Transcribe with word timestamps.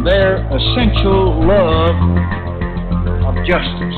and 0.00 0.06
their 0.06 0.36
essential 0.46 1.46
love 1.46 1.96
of 3.26 3.34
justice. 3.44 3.94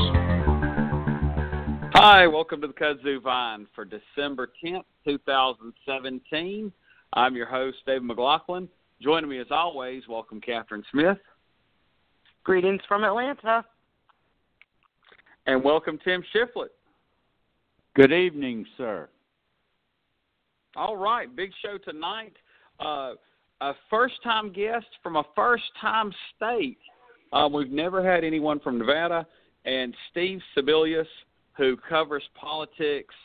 Hi, 1.93 2.27
welcome 2.27 2.59
to 2.59 2.67
the 2.67 2.73
Kudzu 2.73 3.21
Vine 3.21 3.67
for 3.73 3.85
December 3.85 4.49
10th, 4.63 4.83
2017. 5.05 6.73
I'm 7.13 7.35
your 7.35 7.45
host, 7.45 7.77
David 7.85 8.03
McLaughlin. 8.03 8.67
Joining 9.01 9.29
me 9.29 9.39
as 9.39 9.47
always, 9.49 10.03
welcome 10.09 10.41
Catherine 10.41 10.83
Smith. 10.91 11.17
Greetings 12.43 12.81
from 12.85 13.05
Atlanta. 13.05 13.63
And 15.45 15.63
welcome 15.63 15.99
Tim 16.03 16.21
Shiflett. 16.35 16.69
Good 17.95 18.11
evening, 18.11 18.65
sir. 18.77 19.07
All 20.75 20.97
right, 20.97 21.33
big 21.33 21.51
show 21.61 21.77
tonight. 21.77 22.33
Uh, 22.79 23.13
a 23.63 23.73
first 23.89 24.15
time 24.23 24.51
guest 24.51 24.85
from 25.01 25.15
a 25.15 25.23
first 25.35 25.63
time 25.79 26.11
state. 26.35 26.77
Uh, 27.31 27.47
we've 27.51 27.71
never 27.71 28.03
had 28.03 28.23
anyone 28.23 28.59
from 28.59 28.77
Nevada, 28.77 29.25
and 29.63 29.95
Steve 30.11 30.39
Sebelius, 30.55 31.07
who 31.55 31.77
covers 31.89 32.23
politics 32.35 33.15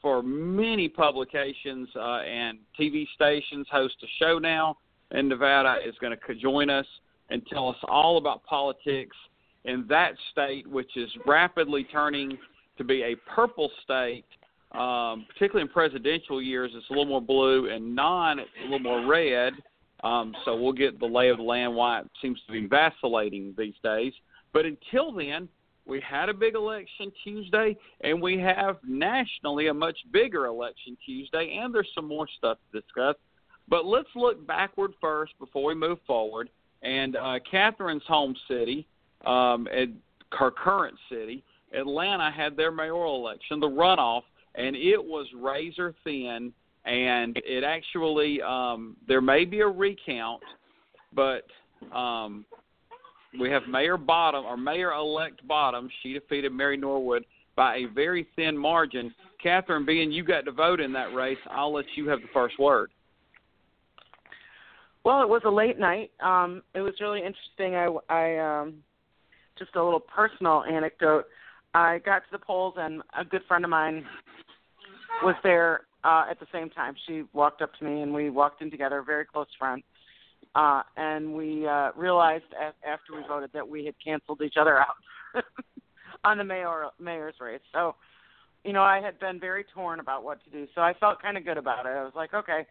for 0.00 0.22
many 0.22 0.88
publications 0.88 1.88
uh, 1.96 2.20
and 2.20 2.58
TV 2.80 3.06
stations, 3.14 3.66
hosts 3.70 3.98
a 4.02 4.06
show 4.18 4.38
now 4.38 4.78
in 5.10 5.28
Nevada, 5.28 5.76
is 5.86 5.94
going 6.00 6.16
to 6.16 6.34
join 6.34 6.70
us 6.70 6.86
and 7.28 7.46
tell 7.46 7.68
us 7.68 7.76
all 7.86 8.16
about 8.16 8.42
politics 8.44 9.16
in 9.66 9.84
that 9.88 10.12
state, 10.32 10.66
which 10.66 10.96
is 10.96 11.10
rapidly 11.26 11.84
turning 11.92 12.38
to 12.78 12.84
be 12.84 13.02
a 13.02 13.16
purple 13.34 13.70
state. 13.84 14.24
Um, 14.72 15.26
particularly 15.28 15.62
in 15.62 15.68
presidential 15.68 16.42
years, 16.42 16.72
it's 16.74 16.88
a 16.90 16.92
little 16.92 17.04
more 17.04 17.22
blue, 17.22 17.70
and 17.70 17.94
non, 17.94 18.40
it's 18.40 18.50
a 18.60 18.64
little 18.64 18.80
more 18.80 19.06
red. 19.06 19.52
Um, 20.04 20.34
so 20.44 20.54
we'll 20.54 20.74
get 20.74 21.00
the 21.00 21.06
lay 21.06 21.30
of 21.30 21.38
the 21.38 21.42
land 21.42 21.74
why 21.74 22.00
it 22.00 22.10
seems 22.20 22.38
to 22.46 22.52
be 22.52 22.66
vacillating 22.66 23.54
these 23.56 23.74
days. 23.82 24.12
But 24.52 24.66
until 24.66 25.12
then, 25.12 25.48
we 25.86 26.00
had 26.00 26.28
a 26.28 26.34
big 26.34 26.54
election 26.54 27.10
Tuesday, 27.24 27.76
and 28.02 28.20
we 28.20 28.38
have 28.38 28.76
nationally 28.86 29.68
a 29.68 29.74
much 29.74 29.98
bigger 30.12 30.46
election 30.46 30.96
Tuesday, 31.04 31.58
and 31.60 31.74
there's 31.74 31.88
some 31.94 32.06
more 32.06 32.26
stuff 32.38 32.58
to 32.70 32.80
discuss. 32.80 33.16
But 33.66 33.86
let's 33.86 34.08
look 34.14 34.46
backward 34.46 34.92
first 35.00 35.32
before 35.38 35.64
we 35.64 35.74
move 35.74 35.98
forward. 36.06 36.50
And 36.82 37.16
uh, 37.16 37.38
Catherine's 37.50 38.04
home 38.06 38.36
city, 38.46 38.86
um, 39.26 39.66
and 39.72 39.96
her 40.32 40.50
current 40.50 40.96
city, 41.10 41.42
Atlanta, 41.72 42.30
had 42.30 42.58
their 42.58 42.70
mayoral 42.70 43.16
election, 43.16 43.58
the 43.58 43.68
runoff, 43.68 44.22
and 44.54 44.76
it 44.76 45.02
was 45.02 45.26
razor 45.34 45.94
thin 46.04 46.52
and 46.84 47.40
it 47.44 47.64
actually 47.64 48.40
um, 48.42 48.96
there 49.08 49.20
may 49.20 49.44
be 49.44 49.60
a 49.60 49.66
recount, 49.66 50.42
but 51.14 51.44
um, 51.96 52.44
we 53.40 53.50
have 53.50 53.62
Mayor 53.68 53.96
Bottom 53.96 54.44
or 54.44 54.56
Mayor 54.56 54.92
Elect 54.92 55.46
Bottom. 55.46 55.88
She 56.02 56.12
defeated 56.12 56.52
Mary 56.52 56.76
Norwood 56.76 57.24
by 57.56 57.76
a 57.76 57.84
very 57.86 58.26
thin 58.36 58.56
margin. 58.56 59.14
Catherine, 59.42 59.84
being 59.86 60.10
you 60.10 60.24
got 60.24 60.44
to 60.44 60.52
vote 60.52 60.80
in 60.80 60.92
that 60.92 61.14
race, 61.14 61.38
I'll 61.50 61.72
let 61.72 61.84
you 61.96 62.08
have 62.08 62.20
the 62.20 62.28
first 62.32 62.58
word. 62.58 62.90
Well, 65.04 65.22
it 65.22 65.28
was 65.28 65.42
a 65.44 65.50
late 65.50 65.78
night. 65.78 66.10
Um, 66.22 66.62
it 66.74 66.80
was 66.80 66.94
really 67.00 67.20
interesting. 67.20 67.74
I, 67.74 67.88
I 68.08 68.60
um, 68.60 68.74
just 69.58 69.76
a 69.76 69.84
little 69.84 70.00
personal 70.00 70.64
anecdote. 70.64 71.26
I 71.74 71.98
got 71.98 72.20
to 72.20 72.24
the 72.32 72.38
polls, 72.38 72.74
and 72.78 73.02
a 73.18 73.24
good 73.24 73.42
friend 73.46 73.64
of 73.64 73.70
mine 73.70 74.04
was 75.22 75.34
there 75.42 75.82
uh, 76.04 76.26
at 76.30 76.38
the 76.38 76.46
same 76.52 76.70
time. 76.70 76.94
She 77.06 77.24
walked 77.32 77.62
up 77.62 77.74
to 77.78 77.84
me, 77.84 78.02
and 78.02 78.12
we 78.12 78.30
walked 78.30 78.62
in 78.62 78.70
together, 78.70 79.02
very 79.02 79.24
close 79.24 79.46
friends. 79.58 79.82
Uh, 80.54 80.82
and 80.96 81.34
we 81.34 81.66
uh, 81.66 81.90
realized 81.96 82.44
a- 82.52 82.88
after 82.88 83.14
we 83.14 83.22
voted 83.26 83.50
that 83.54 83.68
we 83.68 83.84
had 83.84 83.94
canceled 84.04 84.40
each 84.42 84.54
other 84.60 84.78
out 84.78 84.94
on 86.24 86.38
the 86.38 86.44
mayor 86.44 86.86
mayor's 87.00 87.34
race. 87.40 87.60
So, 87.72 87.96
you 88.64 88.72
know, 88.72 88.82
I 88.82 89.00
had 89.00 89.18
been 89.18 89.40
very 89.40 89.64
torn 89.74 89.98
about 89.98 90.22
what 90.22 90.44
to 90.44 90.50
do. 90.50 90.68
So 90.74 90.80
I 90.80 90.94
felt 90.94 91.20
kind 91.20 91.36
of 91.36 91.44
good 91.44 91.58
about 91.58 91.86
it. 91.86 91.90
I 91.90 92.04
was 92.04 92.12
like, 92.14 92.34
okay, 92.34 92.66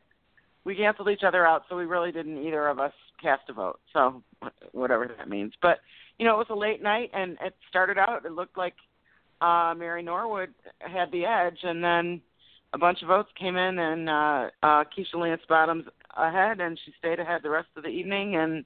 we 0.64 0.76
canceled 0.76 1.10
each 1.10 1.24
other 1.24 1.46
out, 1.46 1.64
so 1.68 1.76
we 1.76 1.86
really 1.86 2.12
didn't 2.12 2.38
either 2.38 2.68
of 2.70 2.80
us 2.80 2.94
cast 3.22 3.50
a 3.50 3.54
vote. 3.54 3.80
So 3.92 4.24
whatever 4.72 5.12
that 5.18 5.28
means. 5.28 5.54
But 5.62 5.80
you 6.20 6.26
know, 6.26 6.36
it 6.36 6.38
was 6.38 6.48
a 6.52 6.56
late 6.56 6.82
night, 6.82 7.10
and 7.14 7.38
it 7.42 7.56
started 7.70 7.98
out. 7.98 8.26
It 8.26 8.32
looked 8.32 8.58
like 8.58 8.76
uh, 9.42 9.74
Mary 9.78 10.04
Norwood 10.04 10.54
had 10.80 11.12
the 11.12 11.26
edge, 11.26 11.58
and 11.64 11.84
then 11.84 12.22
a 12.74 12.78
bunch 12.78 13.02
of 13.02 13.08
votes 13.08 13.30
came 13.40 13.56
in, 13.56 13.80
and 13.80 14.10
uh, 14.10 14.50
uh, 14.64 14.84
Keisha 14.86 15.16
Lance 15.16 15.42
Bottoms 15.48 15.86
ahead, 16.18 16.60
and 16.60 16.78
she 16.84 16.92
stayed 17.00 17.20
ahead 17.20 17.42
the 17.44 17.50
rest 17.50 17.70
of 17.76 17.84
the 17.84 17.90
evening 17.90 18.36
and 18.36 18.66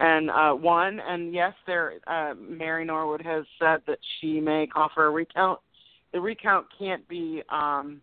and 0.00 0.30
uh, 0.30 0.56
won. 0.58 0.98
And 1.00 1.34
yes, 1.34 1.52
there 1.66 1.94
uh, 2.06 2.34
Mary 2.34 2.84
Norwood 2.84 3.22
has 3.22 3.44
said 3.58 3.82
that 3.86 3.98
she 4.20 4.40
may 4.40 4.66
call 4.66 4.90
for 4.94 5.06
a 5.06 5.10
recount. 5.10 5.60
The 6.12 6.20
recount 6.20 6.66
can't 6.78 7.06
be 7.06 7.42
um, 7.50 8.00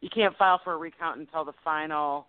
you 0.00 0.08
can't 0.14 0.36
file 0.36 0.60
for 0.62 0.74
a 0.74 0.76
recount 0.76 1.18
until 1.18 1.44
the 1.44 1.54
final 1.64 2.26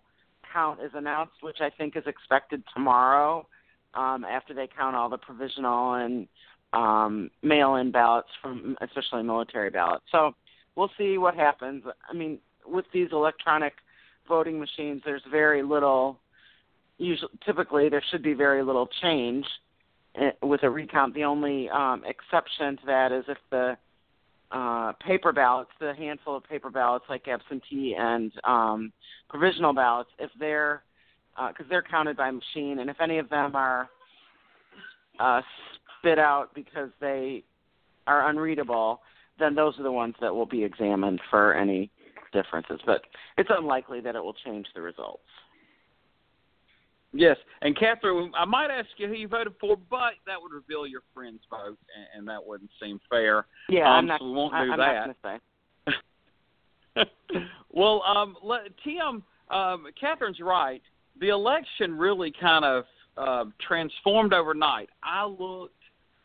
count 0.52 0.80
is 0.82 0.90
announced, 0.94 1.34
which 1.42 1.58
I 1.60 1.70
think 1.70 1.96
is 1.96 2.04
expected 2.06 2.62
tomorrow. 2.74 3.46
Um, 3.94 4.24
after 4.24 4.54
they 4.54 4.68
count 4.74 4.96
all 4.96 5.10
the 5.10 5.18
provisional 5.18 5.94
and 5.94 6.26
um, 6.72 7.30
mail-in 7.42 7.90
ballots 7.90 8.28
from, 8.40 8.74
especially 8.80 9.22
military 9.22 9.68
ballots. 9.68 10.04
So 10.10 10.34
we'll 10.76 10.90
see 10.98 11.18
what 11.18 11.34
happens. 11.34 11.84
I 12.08 12.12
mean, 12.14 12.38
with 12.66 12.84
these 12.92 13.08
electronic 13.12 13.74
voting 14.28 14.58
machines, 14.58 15.02
there's 15.04 15.22
very 15.30 15.62
little. 15.62 16.18
Usually, 16.98 17.30
typically, 17.44 17.88
there 17.88 18.02
should 18.10 18.22
be 18.22 18.34
very 18.34 18.62
little 18.62 18.88
change 19.00 19.44
eh, 20.14 20.30
with 20.42 20.62
a 20.62 20.70
recount. 20.70 21.14
The 21.14 21.24
only 21.24 21.68
um, 21.70 22.02
exception 22.06 22.76
to 22.78 22.86
that 22.86 23.12
is 23.12 23.24
if 23.28 23.38
the 23.50 23.76
uh, 24.52 24.92
paper 25.04 25.32
ballots, 25.32 25.70
the 25.80 25.94
handful 25.94 26.36
of 26.36 26.44
paper 26.44 26.70
ballots 26.70 27.06
like 27.08 27.26
absentee 27.26 27.96
and 27.98 28.32
um, 28.44 28.92
provisional 29.28 29.72
ballots, 29.72 30.10
if 30.18 30.30
they're 30.38 30.82
because 31.48 31.64
uh, 31.64 31.68
they're 31.70 31.82
counted 31.82 32.14
by 32.14 32.30
machine, 32.30 32.80
and 32.80 32.90
if 32.90 33.00
any 33.00 33.18
of 33.18 33.30
them 33.30 33.56
are 33.56 33.88
uh, 35.18 35.40
spit 35.98 36.18
out 36.18 36.54
because 36.54 36.90
they 37.00 37.42
are 38.06 38.28
unreadable, 38.28 39.00
then 39.38 39.54
those 39.54 39.78
are 39.78 39.82
the 39.82 39.92
ones 39.92 40.14
that 40.20 40.34
will 40.34 40.46
be 40.46 40.64
examined 40.64 41.20
for 41.30 41.54
any 41.54 41.90
differences. 42.32 42.80
But 42.86 43.02
it's 43.38 43.50
unlikely 43.56 44.00
that 44.00 44.16
it 44.16 44.22
will 44.22 44.36
change 44.44 44.66
the 44.74 44.80
results. 44.80 45.22
Yes, 47.14 47.36
and 47.60 47.78
Catherine, 47.78 48.32
I 48.34 48.46
might 48.46 48.70
ask 48.70 48.88
you 48.96 49.06
who 49.06 49.12
you 49.12 49.28
voted 49.28 49.52
for, 49.60 49.76
but 49.90 50.14
that 50.26 50.40
would 50.40 50.52
reveal 50.52 50.86
your 50.86 51.02
friend's 51.12 51.42
vote, 51.50 51.76
and, 51.94 52.06
and 52.16 52.28
that 52.28 52.42
wouldn't 52.42 52.70
seem 52.80 52.98
fair. 53.10 53.44
Yeah, 53.68 53.86
um, 53.86 53.92
I'm 53.92 54.06
not. 54.06 54.20
So 54.20 54.26
we 54.26 54.32
won't 54.32 54.54
I, 54.54 54.64
do 54.64 54.72
I'm 54.72 55.14
that. 55.26 55.40
well, 57.70 58.02
um, 58.02 58.36
let, 58.42 58.62
Tim, 58.82 59.22
um, 59.50 59.86
Catherine's 60.00 60.40
right. 60.40 60.80
The 61.20 61.28
election 61.28 61.98
really 61.98 62.32
kind 62.40 62.64
of 62.64 62.84
uh, 63.18 63.44
transformed 63.66 64.32
overnight. 64.32 64.88
I 65.02 65.26
looked 65.26 65.74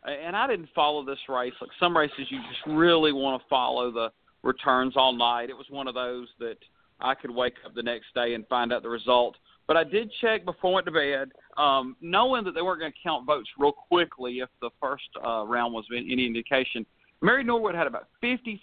and 0.05 0.35
I 0.35 0.47
didn't 0.47 0.69
follow 0.75 1.03
this 1.03 1.19
race. 1.27 1.53
Like 1.59 1.71
some 1.79 1.95
races, 1.95 2.27
you 2.29 2.39
just 2.49 2.77
really 2.77 3.11
want 3.11 3.41
to 3.41 3.47
follow 3.47 3.91
the 3.91 4.11
returns 4.43 4.93
all 4.95 5.13
night. 5.13 5.49
It 5.49 5.57
was 5.57 5.67
one 5.69 5.87
of 5.87 5.95
those 5.95 6.27
that 6.39 6.57
I 6.99 7.15
could 7.15 7.31
wake 7.31 7.55
up 7.65 7.75
the 7.75 7.83
next 7.83 8.13
day 8.15 8.33
and 8.33 8.47
find 8.47 8.71
out 8.73 8.83
the 8.83 8.89
result. 8.89 9.35
But 9.67 9.75
I 9.75 9.83
did 9.83 10.11
check 10.21 10.45
before 10.45 10.71
I 10.71 10.73
went 10.75 10.85
to 10.85 10.91
bed, 10.91 11.31
um, 11.57 11.97
knowing 12.01 12.45
that 12.45 12.55
they 12.55 12.61
weren't 12.61 12.79
going 12.79 12.91
to 12.91 12.97
count 13.03 13.25
votes 13.25 13.49
real 13.59 13.73
quickly 13.73 14.39
if 14.39 14.49
the 14.61 14.69
first 14.81 15.03
uh, 15.23 15.43
round 15.45 15.73
was 15.73 15.85
any 15.91 16.25
indication. 16.25 16.85
Mary 17.21 17.43
Norwood 17.43 17.75
had 17.75 17.87
about 17.87 18.07
57%, 18.23 18.57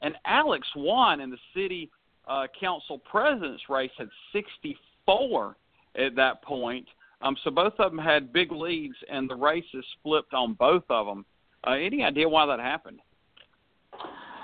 and 0.00 0.14
Alex 0.26 0.66
Wan 0.74 1.20
in 1.20 1.30
the 1.30 1.38
city 1.54 1.88
uh, 2.26 2.46
council 2.58 2.98
president's 2.98 3.62
race 3.68 3.90
had 3.96 4.08
64 4.32 5.56
at 5.96 6.16
that 6.16 6.42
point. 6.42 6.86
Um, 7.22 7.36
so 7.44 7.50
both 7.50 7.74
of 7.78 7.92
them 7.92 7.98
had 7.98 8.32
big 8.32 8.50
leads, 8.50 8.96
and 9.10 9.30
the 9.30 9.36
races 9.36 9.84
flipped 10.02 10.34
on 10.34 10.54
both 10.54 10.84
of 10.90 11.06
them. 11.06 11.24
Uh, 11.66 11.72
any 11.72 12.02
idea 12.02 12.28
why 12.28 12.46
that 12.46 12.58
happened? 12.58 12.98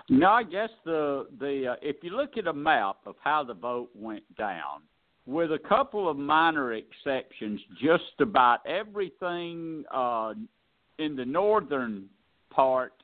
No, 0.08 0.30
I 0.30 0.42
guess 0.42 0.70
the 0.84 1.26
the 1.38 1.72
uh, 1.72 1.76
if 1.82 1.96
you 2.02 2.16
look 2.16 2.38
at 2.38 2.46
a 2.46 2.52
map 2.52 2.96
of 3.04 3.16
how 3.20 3.44
the 3.44 3.54
vote 3.54 3.90
went 3.94 4.22
down, 4.36 4.82
with 5.26 5.52
a 5.52 5.58
couple 5.58 6.08
of 6.08 6.16
minor 6.16 6.72
exceptions, 6.72 7.60
just 7.82 8.19
about 8.20 8.64
everything 8.66 9.84
uh, 9.92 10.32
in 10.98 11.14
the 11.14 11.25
northern 11.25 12.06
part 12.50 12.94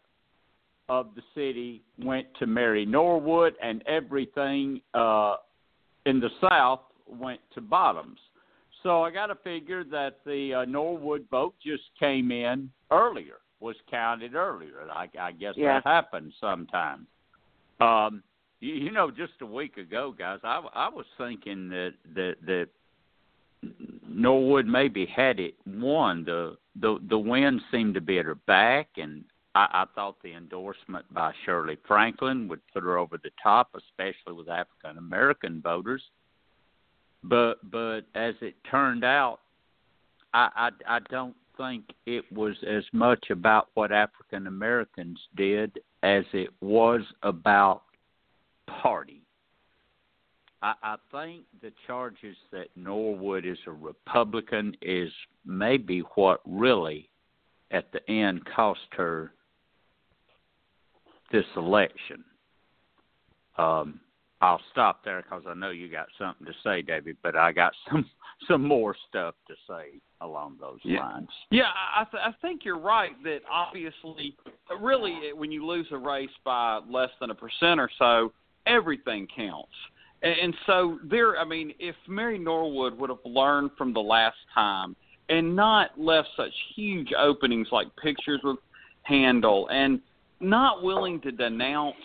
of 0.89 1.09
the 1.15 1.23
city 1.35 1.83
went 1.99 2.27
to 2.39 2.47
Mary 2.47 2.87
Norwood, 2.87 3.55
and 3.63 3.83
everything 3.87 4.81
uh, 4.95 5.37
in 6.07 6.21
the 6.21 6.31
south 6.49 6.81
went 7.07 7.41
to 7.55 7.61
Bottoms. 7.61 8.19
So 8.85 9.03
I 9.03 9.11
got 9.11 9.27
to 9.29 9.35
figure 9.37 9.83
that 9.85 10.19
the 10.27 10.55
uh, 10.55 10.65
Norwood 10.67 11.27
vote 11.31 11.55
just 11.65 11.85
came 11.99 12.31
in 12.31 12.71
earlier, 12.91 13.39
was 13.59 13.77
counted 13.91 14.35
earlier. 14.35 14.87
I, 14.93 15.09
I 15.19 15.33
guess 15.33 15.55
Yeah. 15.57 15.81
that 15.81 15.87
happens 15.87 16.35
sometimes. 16.39 17.07
Um, 17.81 18.23
you, 18.61 18.75
you 18.75 18.91
know, 18.93 19.11
just 19.11 19.33
a 19.41 19.47
week 19.47 19.79
ago, 19.79 20.15
guys, 20.17 20.39
I, 20.45 20.63
I 20.75 20.89
was 20.89 21.07
thinking 21.19 21.69
that 21.71 21.95
that 22.15 22.37
that 22.47 22.69
Norwood 24.07 24.67
maybe 24.67 25.07
had 25.07 25.41
it 25.41 25.55
won. 25.67 26.25
The 26.25 26.57
the 26.77 26.99
the 27.09 27.19
wind 27.19 27.63
seemed 27.71 27.95
to 27.95 28.01
be 28.03 28.19
at 28.19 28.27
her 28.27 28.35
back, 28.35 28.89
and 28.99 29.25
I, 29.55 29.67
I 29.73 29.85
thought 29.95 30.17
the 30.23 30.35
endorsement 30.35 31.13
by 31.13 31.33
Shirley 31.45 31.79
Franklin 31.89 32.49
would 32.49 32.61
put 32.73 32.83
her 32.83 32.99
over 32.99 33.17
the 33.17 33.31
top, 33.43 33.71
especially 33.75 34.35
with 34.35 34.49
African 34.49 34.99
American 34.99 35.63
voters. 35.63 36.03
But 37.25 37.71
but 37.71 38.03
as 38.15 38.35
it 38.43 38.55
turned 38.71 39.03
out, 39.03 39.41
I, 40.35 40.71
I 40.87 40.97
I 40.97 40.99
don't 41.11 41.35
think 41.57 41.85
it 42.07 42.25
was 42.31 42.55
as 42.69 42.85
much 42.93 43.31
about 43.31 43.69
what 43.75 43.93
African 43.93 44.47
Americans 44.47 45.19
did 45.37 45.79
as 46.03 46.25
it 46.33 46.51
was 46.61 47.01
about 47.23 47.83
party. 48.67 49.23
I, 50.63 50.75
I 50.83 50.97
think 51.11 51.45
the 51.63 51.73
charges 51.87 52.37
that 52.53 52.69
Norwood 52.77 53.47
is 53.47 53.59
a 53.67 53.73
Republican 53.73 54.77
is 54.83 55.11
maybe 55.47 56.01
what 56.17 56.41
really, 56.45 57.09
at 57.71 57.91
the 57.93 58.07
end, 58.11 58.43
cost 58.45 58.81
her 58.93 59.33
this 61.33 61.47
election. 61.57 62.23
Um, 63.57 64.01
I'll 64.45 64.61
stop 64.73 65.05
there 65.05 65.23
because 65.23 65.43
I 65.49 65.55
know 65.55 65.71
you 65.71 65.89
got 65.89 66.07
something 66.19 66.47
to 66.47 66.53
say, 66.63 66.83
David, 66.83 67.17
but 67.23 67.35
I 67.35 67.53
got 67.53 67.73
some 67.91 68.05
some 68.49 68.67
more 68.67 68.95
stuff 69.09 69.35
to 69.49 69.55
say 69.67 70.01
along 70.21 70.57
those 70.61 70.79
Yeah. 70.83 71.01
lines. 71.01 71.29
Yeah, 71.51 71.71
I, 71.97 72.05
th- 72.05 72.23
I 72.23 72.33
think 72.43 72.65
you're 72.65 72.79
right 72.79 73.13
that 73.23 73.41
obviously, 73.51 74.37
uh, 74.71 74.77
really, 74.77 75.13
uh, 75.33 75.37
when 75.37 75.51
you 75.53 75.65
lose 75.65 75.87
a 75.93 75.97
race 75.97 76.29
by 76.45 76.81
less 76.89 77.11
than 77.21 77.31
a 77.31 77.35
percent 77.35 77.81
or 77.81 77.89
so, 77.99 78.33
everything 78.67 79.29
counts. 79.35 79.73
And, 80.23 80.35
and 80.43 80.55
so 80.67 80.99
there, 81.05 81.39
I 81.39 81.45
mean, 81.45 81.73
if 81.79 81.95
Mary 82.09 82.39
Norwood 82.39 82.99
would 82.99 83.09
have 83.09 83.25
learned 83.25 83.71
from 83.79 83.95
the 83.95 84.01
last 84.01 84.37
time 84.53 84.95
and 85.29 85.55
not 85.57 85.99
left 85.99 86.29
such 86.37 86.53
huge 86.75 87.13
openings 87.17 87.69
like 87.73 87.87
pictures 88.03 88.41
with 88.43 88.59
Handel 89.05 89.69
and 89.71 90.01
not 90.41 90.83
willing 90.83 91.21
to 91.23 91.33
denounce 91.33 91.97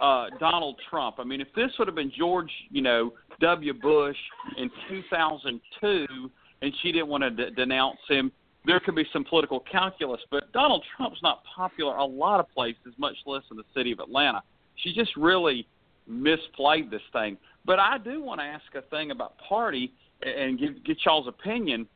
uh, 0.00 0.26
Donald 0.40 0.80
Trump. 0.90 1.16
I 1.18 1.24
mean, 1.24 1.40
if 1.40 1.48
this 1.54 1.70
would 1.78 1.88
have 1.88 1.94
been 1.94 2.12
George, 2.16 2.50
you 2.70 2.82
know, 2.82 3.12
W. 3.40 3.72
Bush 3.74 4.16
in 4.56 4.70
2002, 4.88 6.30
and 6.62 6.72
she 6.82 6.92
didn't 6.92 7.08
want 7.08 7.22
to 7.22 7.30
d- 7.30 7.54
denounce 7.54 7.98
him, 8.08 8.32
there 8.66 8.80
could 8.80 8.94
be 8.94 9.04
some 9.12 9.24
political 9.24 9.60
calculus. 9.60 10.20
But 10.30 10.50
Donald 10.52 10.84
Trump's 10.96 11.20
not 11.22 11.42
popular 11.56 11.96
a 11.96 12.04
lot 12.04 12.40
of 12.40 12.50
places, 12.50 12.94
much 12.96 13.16
less 13.26 13.42
in 13.50 13.56
the 13.56 13.64
city 13.74 13.92
of 13.92 14.00
Atlanta. 14.00 14.42
She 14.76 14.92
just 14.94 15.14
really 15.16 15.66
misplayed 16.10 16.90
this 16.90 17.02
thing. 17.12 17.36
But 17.64 17.78
I 17.78 17.98
do 17.98 18.22
want 18.22 18.40
to 18.40 18.44
ask 18.44 18.64
a 18.74 18.82
thing 18.82 19.10
about 19.10 19.34
party 19.38 19.92
and 20.22 20.58
get, 20.58 20.84
get 20.84 20.98
y'all's 21.04 21.28
opinion. 21.28 21.86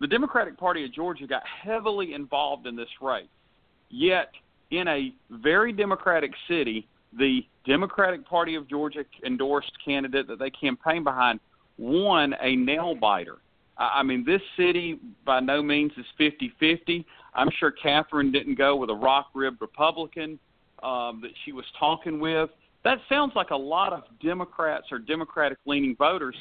The 0.00 0.06
Democratic 0.06 0.58
Party 0.58 0.84
of 0.84 0.92
Georgia 0.92 1.26
got 1.26 1.42
heavily 1.46 2.14
involved 2.14 2.66
in 2.66 2.76
this 2.76 2.88
race. 3.00 3.26
Yet, 3.90 4.30
in 4.70 4.88
a 4.88 5.12
very 5.30 5.72
Democratic 5.72 6.32
city, 6.48 6.86
the 7.18 7.40
Democratic 7.66 8.26
Party 8.26 8.54
of 8.54 8.68
Georgia 8.68 9.04
endorsed 9.24 9.72
candidate 9.84 10.26
that 10.28 10.38
they 10.38 10.50
campaigned 10.50 11.04
behind 11.04 11.40
won 11.78 12.34
a 12.40 12.56
nail 12.56 12.94
biter. 12.94 13.38
I 13.76 14.02
mean, 14.02 14.24
this 14.24 14.40
city 14.56 15.00
by 15.24 15.40
no 15.40 15.62
means 15.62 15.92
is 15.96 16.06
50 16.16 16.52
50. 16.60 17.04
I'm 17.34 17.48
sure 17.58 17.72
Catherine 17.72 18.30
didn't 18.30 18.56
go 18.56 18.76
with 18.76 18.90
a 18.90 18.94
rock 18.94 19.30
ribbed 19.34 19.60
Republican 19.60 20.38
um, 20.82 21.20
that 21.22 21.32
she 21.44 21.52
was 21.52 21.64
talking 21.78 22.20
with. 22.20 22.50
That 22.84 22.98
sounds 23.08 23.32
like 23.34 23.50
a 23.50 23.56
lot 23.56 23.92
of 23.92 24.02
Democrats 24.22 24.86
or 24.92 24.98
Democratic 24.98 25.58
leaning 25.66 25.96
voters 25.96 26.36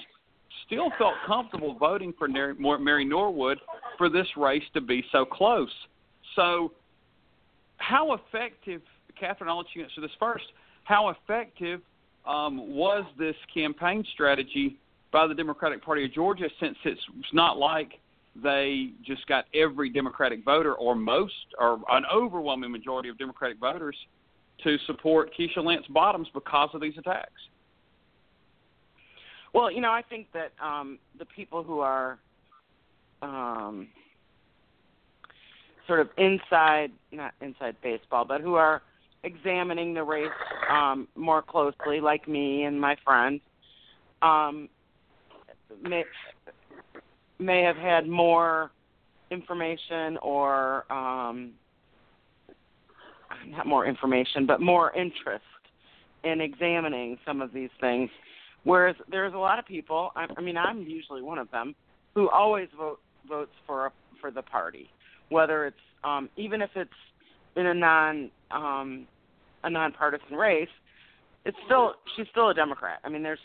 still 0.68 0.92
felt 0.98 1.16
comfortable 1.26 1.76
voting 1.76 2.14
for 2.18 2.28
Mary 2.28 3.06
Norwood 3.06 3.58
for 3.98 4.10
this 4.10 4.28
race 4.38 4.64
to 4.74 4.82
be 4.82 5.04
so 5.12 5.26
close. 5.26 5.72
So, 6.36 6.74
how 7.78 8.14
effective, 8.14 8.82
Catherine, 9.20 9.50
I'll 9.50 9.58
let 9.58 9.68
you 9.74 9.84
answer 9.84 10.02
this 10.02 10.12
first. 10.20 10.46
How 10.84 11.10
effective 11.10 11.82
um, 12.26 12.74
was 12.74 13.06
this 13.18 13.36
campaign 13.54 14.04
strategy 14.14 14.78
by 15.12 15.28
the 15.28 15.34
Democratic 15.34 15.84
Party 15.84 16.06
of 16.06 16.14
Georgia 16.14 16.50
since 16.60 16.76
it's 16.86 17.02
not 17.32 17.58
like 17.58 18.00
they 18.42 18.90
just 19.06 19.26
got 19.28 19.46
every 19.54 19.90
Democratic 19.90 20.44
voter 20.44 20.74
or 20.74 20.96
most 20.96 21.34
or 21.60 21.80
an 21.92 22.04
overwhelming 22.12 22.72
majority 22.72 23.10
of 23.10 23.18
Democratic 23.18 23.60
voters 23.60 23.96
to 24.64 24.78
support 24.88 25.32
Keisha 25.38 25.64
Lance 25.64 25.86
Bottoms 25.90 26.28
because 26.34 26.70
of 26.74 26.82
these 26.82 26.98
attacks? 26.98 27.32
Well, 29.54 29.72
you 29.72 29.82
know, 29.82 29.92
I 29.92 30.02
think 30.02 30.28
that 30.34 30.52
um, 30.64 30.98
the 31.20 31.26
people 31.26 31.64
who 31.64 31.80
are 31.80 32.18
um, 33.22 33.88
sort 35.86 36.00
of 36.00 36.10
inside, 36.18 36.92
not 37.12 37.34
inside 37.42 37.76
baseball, 37.84 38.26
but 38.26 38.42
who 38.42 38.56
are 38.56 38.82
examining 39.24 39.94
the 39.94 40.04
race 40.04 40.28
um, 40.70 41.08
more 41.16 41.42
closely, 41.42 42.00
like 42.02 42.28
me 42.28 42.64
and 42.64 42.80
my 42.80 42.96
friend, 43.04 43.40
um, 44.22 44.70
may 45.82 46.04
may 47.40 47.62
have 47.62 47.76
had 47.76 48.08
more 48.08 48.72
information 49.32 50.18
or 50.22 50.92
um, 50.92 51.52
not 53.48 53.66
more 53.66 53.86
information, 53.86 54.46
but 54.46 54.62
more 54.62 54.96
interest 54.96 55.44
in 56.24 56.40
examining 56.40 57.18
some 57.26 57.42
of 57.42 57.52
these 57.54 57.72
things. 57.82 58.10
Whereas 58.64 58.96
there's 59.10 59.34
a 59.34 59.38
lot 59.38 59.60
of 59.60 59.66
people, 59.66 60.12
I, 60.16 60.28
I 60.38 60.42
mean, 60.42 60.56
I'm 60.56 60.84
usually 60.84 61.22
one 61.22 61.38
of 61.38 61.52
them, 61.52 61.76
who 62.16 62.30
always 62.30 62.70
vote 62.78 63.00
votes 63.28 63.52
for 63.66 63.92
for 64.22 64.32
the 64.32 64.42
party, 64.42 64.90
whether 65.30 65.66
it's 65.66 65.76
um, 66.04 66.30
even 66.38 66.62
if 66.62 66.70
it's 66.76 66.92
in 67.56 67.66
a 67.66 67.74
non 67.74 68.32
um, 68.52 69.08
a 69.64 69.70
nonpartisan 69.70 70.36
race, 70.36 70.70
it's 71.46 71.58
still 71.66 71.94
she's 72.16 72.28
still 72.32 72.50
a 72.50 72.54
Democrat. 72.54 73.00
I 73.04 73.10
mean, 73.10 73.24
there's 73.24 73.40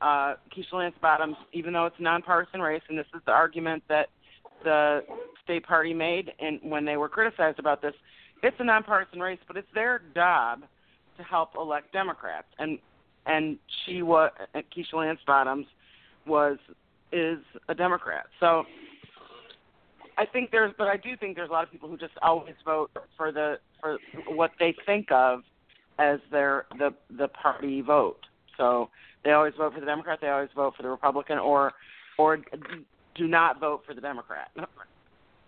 uh, 0.00 0.34
Keisha 0.54 0.72
Lance 0.74 0.94
Bottoms, 1.00 1.36
even 1.52 1.72
though 1.72 1.86
it's 1.86 1.96
a 1.98 2.02
nonpartisan 2.02 2.60
race, 2.60 2.82
and 2.88 2.98
this 2.98 3.06
is 3.14 3.20
the 3.24 3.32
argument 3.32 3.82
that 3.88 4.08
the 4.64 5.00
state 5.44 5.66
party 5.66 5.94
made, 5.94 6.32
and 6.38 6.60
when 6.62 6.84
they 6.84 6.96
were 6.96 7.08
criticized 7.08 7.58
about 7.58 7.82
this, 7.82 7.94
it's 8.42 8.56
a 8.58 8.64
nonpartisan 8.64 9.20
race, 9.20 9.38
but 9.46 9.56
it's 9.56 9.68
their 9.74 10.02
job 10.14 10.62
to 11.16 11.22
help 11.22 11.50
elect 11.56 11.92
Democrats, 11.92 12.48
and 12.58 12.78
and 13.26 13.58
she 13.84 14.02
was 14.02 14.30
Keisha 14.54 14.94
Lance 14.94 15.20
Bottoms 15.26 15.66
was 16.26 16.58
is 17.12 17.38
a 17.68 17.74
Democrat. 17.74 18.26
So 18.40 18.64
I 20.18 20.26
think 20.26 20.50
there's, 20.50 20.72
but 20.76 20.88
I 20.88 20.96
do 20.96 21.16
think 21.16 21.36
there's 21.36 21.48
a 21.48 21.52
lot 21.52 21.64
of 21.64 21.70
people 21.70 21.88
who 21.88 21.96
just 21.96 22.12
always 22.22 22.54
vote 22.64 22.90
for 23.16 23.32
the 23.32 23.58
for 23.80 23.98
what 24.28 24.52
they 24.58 24.74
think 24.86 25.10
of 25.10 25.40
as 25.98 26.18
their 26.30 26.66
the 26.78 26.92
the 27.10 27.28
party 27.28 27.80
vote. 27.80 28.20
So 28.56 28.90
they 29.24 29.32
always 29.32 29.54
vote 29.56 29.74
for 29.74 29.80
the 29.80 29.86
Democrat. 29.86 30.18
They 30.20 30.28
always 30.28 30.50
vote 30.54 30.74
for 30.76 30.82
the 30.82 30.90
Republican, 30.90 31.38
or 31.38 31.72
or 32.18 32.38
do 33.14 33.26
not 33.26 33.60
vote 33.60 33.82
for 33.86 33.94
the 33.94 34.00
Democrat, 34.00 34.50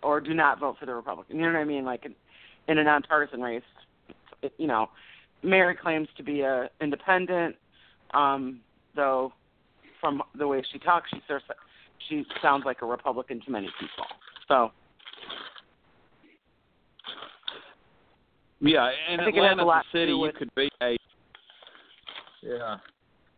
or 0.01 0.19
do 0.19 0.33
not 0.33 0.59
vote 0.59 0.77
for 0.79 0.85
the 0.85 0.95
Republican. 0.95 1.37
You 1.37 1.43
know 1.43 1.53
what 1.53 1.59
I 1.59 1.65
mean? 1.65 1.85
Like 1.85 2.05
in, 2.05 2.15
in 2.67 2.77
a 2.79 2.83
nonpartisan 2.83 3.41
race, 3.41 3.63
you 4.57 4.67
know, 4.67 4.89
Mary 5.43 5.75
claims 5.75 6.07
to 6.17 6.23
be 6.23 6.41
a 6.41 6.69
independent, 6.81 7.55
um, 8.13 8.59
though 8.95 9.33
from 9.99 10.23
the 10.37 10.47
way 10.47 10.63
she 10.71 10.79
talks, 10.79 11.09
she 11.11 11.21
sort 11.27 11.43
of- 11.49 11.55
she 12.09 12.25
sounds 12.41 12.65
like 12.65 12.81
a 12.81 12.85
Republican 12.85 13.41
to 13.41 13.51
many 13.51 13.67
people. 13.79 14.05
So 14.47 14.71
Yeah, 18.61 18.89
in 19.11 19.19
I 19.19 19.25
think 19.25 19.37
it 19.37 19.43
has 19.43 19.57
a 19.57 19.61
Atlanta, 19.61 19.83
the 19.91 19.99
city, 19.99 20.11
you 20.11 20.31
could 20.37 20.53
be 20.55 20.69
a 20.81 20.97
yeah, 22.41 22.77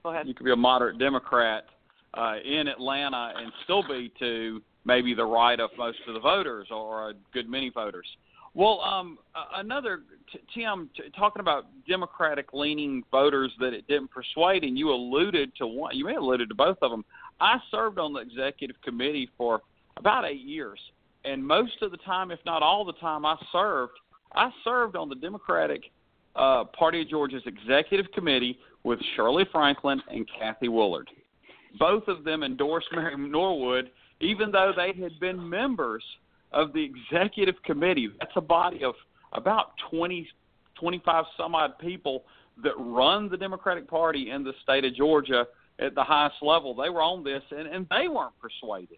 go 0.03 0.11
ahead. 0.11 0.27
you 0.27 0.33
could 0.33 0.43
be 0.45 0.51
a 0.51 0.55
moderate 0.55 0.99
Democrat 0.99 1.65
uh, 2.13 2.35
in 2.43 2.67
Atlanta 2.67 3.33
and 3.37 3.51
still 3.63 3.83
be 3.87 4.11
to 4.19 4.61
maybe 4.85 5.13
the 5.13 5.25
right 5.25 5.59
of 5.59 5.69
most 5.77 5.97
of 6.07 6.13
the 6.13 6.19
voters 6.19 6.67
or 6.71 7.09
a 7.09 7.13
good 7.33 7.49
many 7.49 7.69
voters. 7.69 8.05
Well, 8.53 8.81
um, 8.81 9.17
another 9.55 10.01
t- 10.31 10.39
Tim 10.55 10.89
t- 10.95 11.03
talking 11.15 11.41
about 11.41 11.65
Democratic 11.87 12.53
leaning 12.53 13.03
voters 13.11 13.51
that 13.59 13.73
it 13.73 13.87
didn't 13.87 14.09
persuade, 14.11 14.63
and 14.63 14.77
you 14.77 14.89
alluded 14.89 15.51
to 15.57 15.67
one. 15.67 15.95
You 15.95 16.05
may 16.05 16.13
have 16.13 16.23
alluded 16.23 16.49
to 16.49 16.55
both 16.55 16.77
of 16.81 16.89
them. 16.91 17.05
I 17.39 17.57
served 17.69 17.99
on 17.99 18.13
the 18.13 18.19
executive 18.19 18.75
committee 18.81 19.29
for 19.37 19.61
about 19.97 20.25
eight 20.25 20.41
years, 20.41 20.79
and 21.25 21.45
most 21.45 21.81
of 21.81 21.91
the 21.91 21.97
time, 21.97 22.31
if 22.31 22.39
not 22.45 22.61
all 22.63 22.85
the 22.85 22.93
time, 22.93 23.25
I 23.25 23.35
served. 23.51 23.93
I 24.33 24.49
served 24.63 24.95
on 24.95 25.09
the 25.09 25.15
Democratic 25.15 25.83
uh, 26.35 26.65
Party 26.65 27.01
of 27.01 27.09
Georgia's 27.09 27.43
executive 27.45 28.11
committee 28.13 28.59
with 28.83 28.99
Shirley 29.15 29.45
Franklin 29.51 30.01
and 30.09 30.27
Cathy 30.39 30.67
Woolard. 30.67 31.07
Both 31.79 32.07
of 32.07 32.23
them 32.23 32.43
endorsed 32.43 32.87
Mary 32.93 33.17
Norwood, 33.17 33.91
even 34.21 34.51
though 34.51 34.71
they 34.75 34.93
had 34.99 35.19
been 35.19 35.49
members 35.49 36.03
of 36.51 36.73
the 36.73 36.83
executive 36.83 37.55
committee. 37.63 38.09
That's 38.19 38.31
a 38.35 38.41
body 38.41 38.83
of 38.83 38.95
about 39.33 39.71
20, 39.91 40.27
25 40.79 41.25
some 41.35 41.55
odd 41.55 41.77
people 41.79 42.23
that 42.63 42.73
run 42.77 43.29
the 43.29 43.37
Democratic 43.37 43.87
Party 43.87 44.31
in 44.31 44.43
the 44.43 44.53
state 44.63 44.85
of 44.85 44.95
Georgia 44.95 45.45
at 45.79 45.93
the 45.93 46.03
highest 46.03 46.37
level. 46.41 46.73
They 46.73 46.89
were 46.89 47.01
on 47.01 47.23
this, 47.23 47.43
and, 47.51 47.67
and 47.67 47.85
they 47.89 48.07
weren't 48.07 48.33
persuaded. 48.39 48.97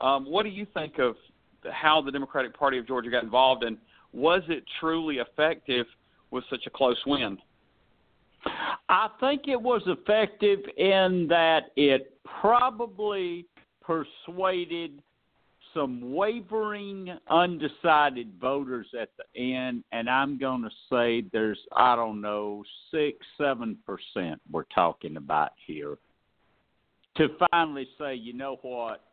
Um, 0.00 0.24
what 0.26 0.44
do 0.44 0.50
you 0.50 0.66
think 0.74 0.98
of 0.98 1.16
how 1.72 2.00
the 2.00 2.10
Democratic 2.10 2.56
Party 2.56 2.78
of 2.78 2.86
Georgia 2.86 3.10
got 3.10 3.24
involved, 3.24 3.64
and 3.64 3.78
was 4.12 4.42
it 4.48 4.64
truly 4.80 5.16
effective 5.16 5.86
with 6.30 6.44
such 6.50 6.66
a 6.66 6.70
close 6.70 7.00
win? 7.06 7.38
I 8.88 9.08
think 9.18 9.48
it 9.48 9.60
was 9.60 9.82
effective 9.86 10.60
in 10.76 11.26
that 11.28 11.72
it 11.76 12.16
probably 12.40 13.46
persuaded 13.82 15.02
some 15.74 16.14
wavering, 16.14 17.18
undecided 17.28 18.32
voters 18.40 18.86
at 18.98 19.10
the 19.18 19.54
end, 19.54 19.84
and 19.92 20.08
I'm 20.08 20.38
going 20.38 20.62
to 20.62 20.70
say 20.90 21.28
there's, 21.32 21.58
I 21.76 21.94
don't 21.94 22.20
know, 22.20 22.64
six, 22.90 23.18
seven 23.36 23.76
percent 23.84 24.40
we're 24.50 24.64
talking 24.74 25.18
about 25.18 25.50
here. 25.66 25.98
To 27.18 27.28
finally 27.50 27.88
say, 27.98 28.14
you 28.14 28.32
know 28.32 28.58
what, 28.62 29.04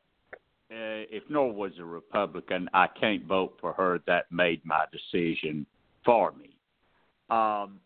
if 0.73 1.23
Norwood's 1.29 1.79
a 1.79 1.85
Republican, 1.85 2.69
I 2.73 2.87
can't 2.99 3.25
vote 3.25 3.57
for 3.61 3.73
her. 3.73 3.99
That 4.07 4.31
made 4.31 4.61
my 4.65 4.85
decision 4.91 5.65
for 6.05 6.33
me. 6.33 6.49
Um, 7.29 7.79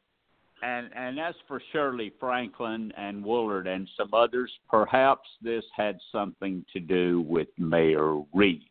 and 0.64 0.90
and 0.96 1.20
as 1.20 1.36
for 1.48 1.62
Shirley 1.72 2.12
Franklin 2.20 2.92
and 2.98 3.24
Woolard 3.24 3.68
and 3.68 3.88
some 3.96 4.14
others, 4.14 4.52
perhaps 4.70 5.28
this 5.42 5.64
had 5.76 6.00
something 6.12 6.66
to 6.74 6.80
do 6.80 7.22
with 7.28 7.48
Mayor 7.58 8.22
Reed. 8.34 8.64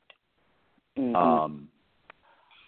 Mm-hmm. 0.98 1.14
Um, 1.14 1.68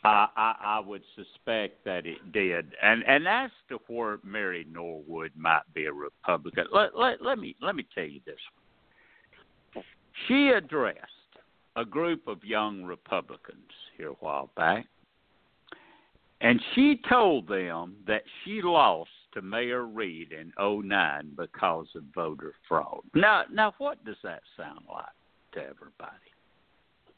I, 0.05 0.29
I 0.37 0.55
I 0.63 0.81
would 0.81 1.03
suspect 1.17 1.85
that 1.85 2.07
it 2.07 2.33
did. 2.33 2.75
And 2.81 3.03
and 3.09 3.27
as 3.27 3.51
to 3.71 3.79
where 3.89 4.19
Mary 4.23 4.67
Norwood 4.71 5.33
might 5.37 5.63
be 5.75 5.87
a 5.87 5.93
Republican, 5.93 6.67
let 6.73 6.97
let, 6.97 7.21
let 7.21 7.39
me 7.39 7.57
let 7.61 7.75
me 7.75 7.87
tell 7.95 8.05
you 8.05 8.21
this. 8.25 9.85
She 10.29 10.49
addressed 10.49 10.99
a 11.79 11.85
group 11.85 12.27
of 12.27 12.43
young 12.43 12.83
Republicans 12.83 13.71
here 13.97 14.11
a 14.11 14.15
while 14.15 14.51
back 14.57 14.87
and 16.41 16.61
she 16.75 17.01
told 17.09 17.49
them 17.49 17.97
that 18.07 18.23
she 18.45 18.61
lost 18.63 19.11
to 19.35 19.43
Mayor 19.43 19.87
Reed 19.87 20.33
in 20.33 20.53
'09 20.59 21.33
because 21.37 21.87
of 21.97 22.03
voter 22.15 22.55
fraud. 22.69 23.03
Now, 23.15 23.43
now, 23.53 23.75
what 23.79 24.05
does 24.05 24.17
that 24.23 24.41
sound 24.57 24.81
like 24.89 25.05
to 25.55 25.61
everybody? 25.61 26.15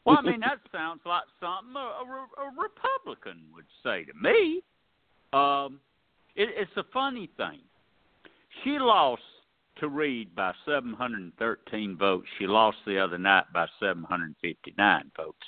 Well, 0.05 0.17
I 0.19 0.23
mean, 0.23 0.41
that 0.41 0.59
sounds 0.73 1.01
like 1.05 1.25
something 1.39 1.77
a, 1.77 1.79
a, 1.79 2.47
a 2.47 2.51
Republican 2.57 3.43
would 3.55 3.67
say 3.85 4.05
to 4.05 4.15
me. 4.15 4.63
Um, 5.33 5.79
it, 6.35 6.49
it's 6.57 6.77
a 6.77 6.85
funny 6.93 7.29
thing. 7.37 7.61
She 8.65 8.79
lost 8.79 9.23
to 9.79 9.89
Reed 9.89 10.35
by 10.35 10.53
713 10.65 11.97
votes. 11.97 12.27
She 12.39 12.47
lost 12.47 12.79
the 12.87 12.99
other 12.99 13.19
night 13.19 13.45
by 13.53 13.67
759 13.81 15.11
votes. 15.17 15.39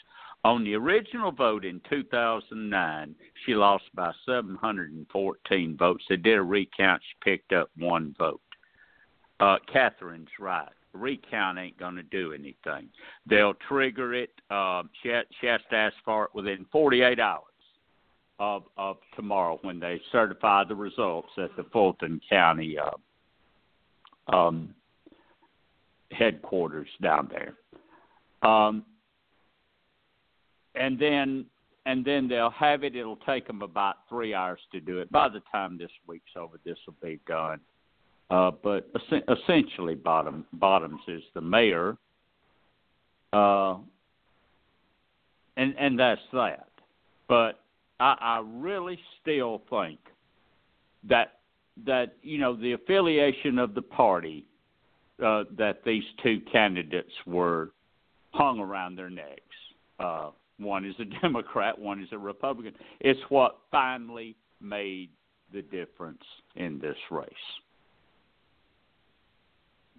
On 0.45 0.65
the 0.65 0.75
original 0.75 1.31
vote 1.31 1.65
in 1.65 1.81
2009, 1.89 3.15
she 3.47 3.55
lost 3.55 3.85
by 3.95 4.11
714 4.27 5.77
votes. 5.77 6.05
They 6.09 6.17
did 6.17 6.39
a 6.39 6.43
recount. 6.43 7.01
She 7.03 7.31
picked 7.31 7.53
up 7.53 7.71
one 7.77 8.15
vote. 8.19 8.41
Uh, 9.39 9.59
Catherine's 9.73 10.29
right. 10.41 10.69
recount 10.93 11.59
ain't 11.59 11.79
going 11.79 11.95
to 11.95 12.03
do 12.03 12.33
anything. 12.33 12.89
They'll 13.27 13.55
trigger 13.69 14.15
it. 14.15 14.31
Uh, 14.51 14.83
she, 15.03 15.11
ha- 15.11 15.29
she 15.41 15.47
has 15.47 15.61
to 15.71 15.77
ask 15.77 15.97
for 16.05 16.25
it 16.25 16.31
within 16.35 16.67
48 16.73 17.21
hours 17.21 17.45
of, 18.39 18.65
of 18.77 18.97
tomorrow 19.15 19.59
when 19.63 19.79
they 19.79 20.01
certify 20.11 20.65
the 20.65 20.75
results 20.75 21.31
at 21.39 21.55
the 21.57 21.65
Fulton 21.73 22.21
County 22.29 22.77
uh, 22.79 22.91
um, 24.29 24.75
headquarters 26.11 26.89
down 27.01 27.31
there. 27.31 27.55
Um, 28.49 28.85
and 30.75 30.99
then 30.99 31.47
and 31.85 32.05
then 32.05 32.29
they'll 32.29 32.51
have 32.51 32.85
it. 32.85 32.95
It'll 32.95 33.17
take 33.17 33.47
them 33.47 33.63
about 33.63 33.97
three 34.09 34.35
hours 34.35 34.61
to 34.71 34.81
do 34.81 35.01
it. 35.01 35.11
By 35.11 35.29
the 35.29 35.43
time 35.51 35.77
this 35.79 35.91
week's 36.07 36.31
over, 36.37 36.61
this 36.65 36.79
will 36.87 36.95
be 37.03 37.19
done. 37.27 37.61
Uh, 38.31 38.53
but 38.63 38.89
essentially, 39.29 39.95
bottom 39.95 40.47
bottoms 40.55 41.01
is 41.09 41.23
the 41.35 41.41
mayor, 41.41 41.97
uh, 43.33 43.77
and 45.57 45.75
and 45.79 45.99
that's 45.99 46.21
that. 46.33 46.69
But 47.29 47.61
I, 48.01 48.17
I 48.21 48.43
really 48.47 48.99
still 49.21 49.63
think 49.69 49.99
that 51.09 51.41
that 51.87 52.15
you 52.23 52.39
know 52.39 52.55
the 52.57 52.73
affiliation 52.73 53.59
of 53.59 53.75
the 53.75 53.83
party 53.83 54.45
uh, 55.25 55.45
that 55.57 55.85
these 55.85 56.05
two 56.23 56.41
candidates 56.51 57.13
were 57.27 57.71
hung 58.33 58.61
around 58.61 58.97
their 58.97 59.11
necks. 59.11 59.41
Uh, 59.99 60.31
one 60.59 60.85
is 60.85 60.95
a 60.99 61.05
Democrat, 61.23 61.79
one 61.79 62.03
is 62.03 62.09
a 62.13 62.19
Republican. 62.19 62.75
It's 63.01 63.21
what 63.29 63.59
finally 63.71 64.37
made 64.61 65.11
the 65.53 65.63
difference 65.63 66.23
in 66.57 66.79
this 66.81 66.97
race. 67.11 67.29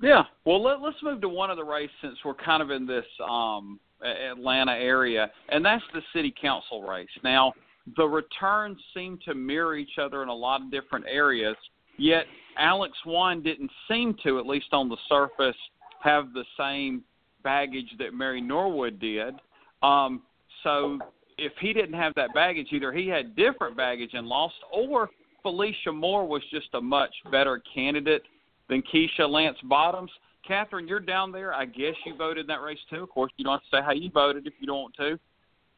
Yeah. 0.01 0.23
Well, 0.45 0.61
let, 0.63 0.77
us 0.79 0.95
move 1.03 1.21
to 1.21 1.29
one 1.29 1.49
of 1.49 1.57
the 1.57 1.63
race 1.63 1.89
since 2.01 2.17
we're 2.25 2.33
kind 2.33 2.61
of 2.61 2.71
in 2.71 2.85
this 2.85 3.05
um, 3.27 3.79
Atlanta 4.03 4.73
area, 4.73 5.31
and 5.49 5.63
that's 5.63 5.83
the 5.93 6.01
city 6.13 6.33
council 6.41 6.81
race. 6.81 7.07
Now, 7.23 7.53
the 7.97 8.05
returns 8.05 8.77
seem 8.93 9.19
to 9.25 9.33
mirror 9.33 9.75
each 9.75 9.97
other 10.01 10.23
in 10.23 10.29
a 10.29 10.33
lot 10.33 10.61
of 10.61 10.71
different 10.71 11.05
areas, 11.07 11.55
yet 11.97 12.25
Alex 12.57 12.97
Wan 13.05 13.43
didn't 13.43 13.71
seem 13.87 14.15
to, 14.23 14.39
at 14.39 14.45
least 14.45 14.67
on 14.71 14.89
the 14.89 14.97
surface, 15.09 15.55
have 16.01 16.33
the 16.33 16.45
same 16.57 17.03
baggage 17.43 17.93
that 17.99 18.13
Mary 18.13 18.41
Norwood 18.41 18.99
did. 18.99 19.35
Um, 19.81 20.21
so 20.63 20.99
if 21.37 21.51
he 21.59 21.73
didn't 21.73 21.95
have 21.95 22.13
that 22.15 22.33
baggage, 22.33 22.67
either 22.71 22.93
he 22.93 23.07
had 23.07 23.35
different 23.35 23.75
baggage 23.75 24.11
and 24.13 24.27
lost, 24.27 24.55
or 24.71 25.09
Felicia 25.41 25.91
Moore 25.91 26.25
was 26.25 26.41
just 26.51 26.69
a 26.73 26.81
much 26.81 27.13
better 27.31 27.61
candidate 27.73 28.23
than 28.69 28.81
Keisha 28.93 29.29
Lance 29.29 29.57
Bottoms. 29.63 30.11
Catherine, 30.47 30.87
you're 30.87 30.99
down 30.99 31.31
there. 31.31 31.53
I 31.53 31.65
guess 31.65 31.95
you 32.05 32.15
voted 32.15 32.41
in 32.41 32.47
that 32.47 32.61
race 32.61 32.79
too. 32.89 33.03
Of 33.03 33.09
course, 33.09 33.31
you 33.37 33.45
don't 33.45 33.53
have 33.53 33.61
to 33.61 33.77
say 33.77 33.83
how 33.83 33.91
you 33.91 34.09
voted 34.09 34.47
if 34.47 34.53
you 34.59 34.67
don't 34.67 34.81
want 34.81 34.95
to. 34.97 35.19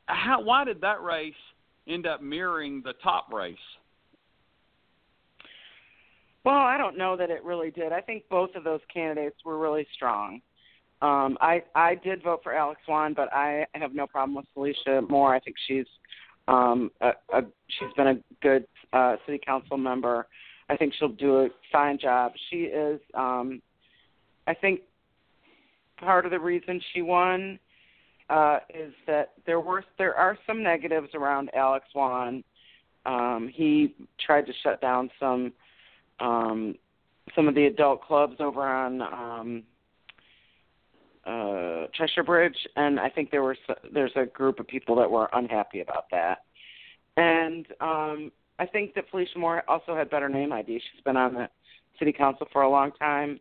How? 0.06 0.42
Why 0.42 0.64
did 0.64 0.82
that 0.82 1.02
race 1.02 1.34
end 1.88 2.08
up 2.08 2.22
mirroring 2.22 2.82
the 2.84 2.94
top 3.04 3.32
race? 3.32 3.56
Well, 6.44 6.56
I 6.56 6.78
don't 6.78 6.98
know 6.98 7.18
that 7.18 7.32
it 7.32 7.44
really 7.44 7.72
did. 7.72 7.92
I 7.92 8.02
think 8.02 8.24
both 8.30 8.54
of 8.56 8.64
those 8.64 8.82
candidates 8.94 9.38
were 9.44 9.58
really 9.58 9.88
strong. 9.96 10.42
Um, 11.02 11.38
I 11.42 11.64
I 11.74 11.96
did 11.96 12.24
vote 12.24 12.42
for 12.44 12.54
Alex 12.54 12.82
Wan, 12.88 13.14
but 13.14 13.34
I 13.34 13.66
have 13.74 13.94
no 13.94 14.08
problem 14.08 14.36
with 14.36 14.46
Felicia 14.54 15.02
Moore. 15.10 15.36
I 15.36 15.40
think 15.40 15.56
she's 15.68 15.86
um, 16.48 16.92
a, 17.02 17.10
a, 17.34 17.42
she's 17.68 17.92
been 17.98 18.08
a 18.08 18.16
good 18.42 18.66
uh, 18.94 19.16
city 19.26 19.40
council 19.44 19.78
member. 19.78 20.28
I 20.70 20.78
think 20.78 20.94
she'll 20.98 21.10
do 21.10 21.42
a 21.42 21.50
fine 21.72 21.98
job. 22.00 22.34
She 22.50 22.64
is. 22.64 23.00
Um, 23.14 23.62
I 24.48 24.54
think 24.54 24.82
part 25.98 26.26
of 26.26 26.32
the 26.32 26.40
reason 26.40 26.80
she 26.94 27.02
won 27.02 27.60
uh, 28.30 28.60
is 28.74 28.94
that 29.08 29.34
there 29.46 29.60
were 29.60 29.84
there 29.98 30.16
are 30.16 30.38
some 30.48 30.64
negatives 30.64 31.10
around 31.14 31.50
Alex 31.56 31.86
Wan. 31.94 32.44
Um, 33.06 33.50
he 33.54 33.96
tried 34.26 34.48
to 34.48 34.54
shut 34.64 34.82
down 34.82 35.10
some 35.20 35.54
um, 36.20 36.76
some 37.36 37.48
of 37.48 37.56
the 37.56 37.66
adult 37.66 38.02
clubs 38.02 38.36
over 38.40 38.64
on 38.64 39.02
um, 39.02 39.64
uh, 41.26 41.88
Cheshire 41.94 42.24
Bridge, 42.24 42.58
and 42.76 43.00
I 43.00 43.10
think 43.10 43.32
there 43.32 43.44
were 43.44 43.58
there's 43.94 44.12
a 44.16 44.26
group 44.26 44.60
of 44.60 44.68
people 44.68 44.96
that 44.96 45.10
were 45.10 45.30
unhappy 45.34 45.82
about 45.82 46.06
that. 46.12 46.44
And 47.18 47.66
um, 47.80 48.32
I 48.60 48.66
think 48.66 48.94
that 48.96 49.06
Felicia 49.10 49.38
Moore 49.38 49.64
also 49.68 49.96
had 49.96 50.10
better 50.10 50.30
name 50.30 50.52
ID. 50.52 50.74
She's 50.74 51.04
been 51.04 51.18
on 51.18 51.34
the 51.34 51.50
city 52.00 52.12
council 52.12 52.48
for 52.52 52.64
a 52.64 52.70
long 52.70 52.92
time, 52.94 53.40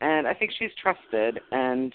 and 0.00 0.26
I 0.26 0.34
think 0.34 0.52
she's 0.58 0.70
trusted. 0.80 1.40
And 1.52 1.92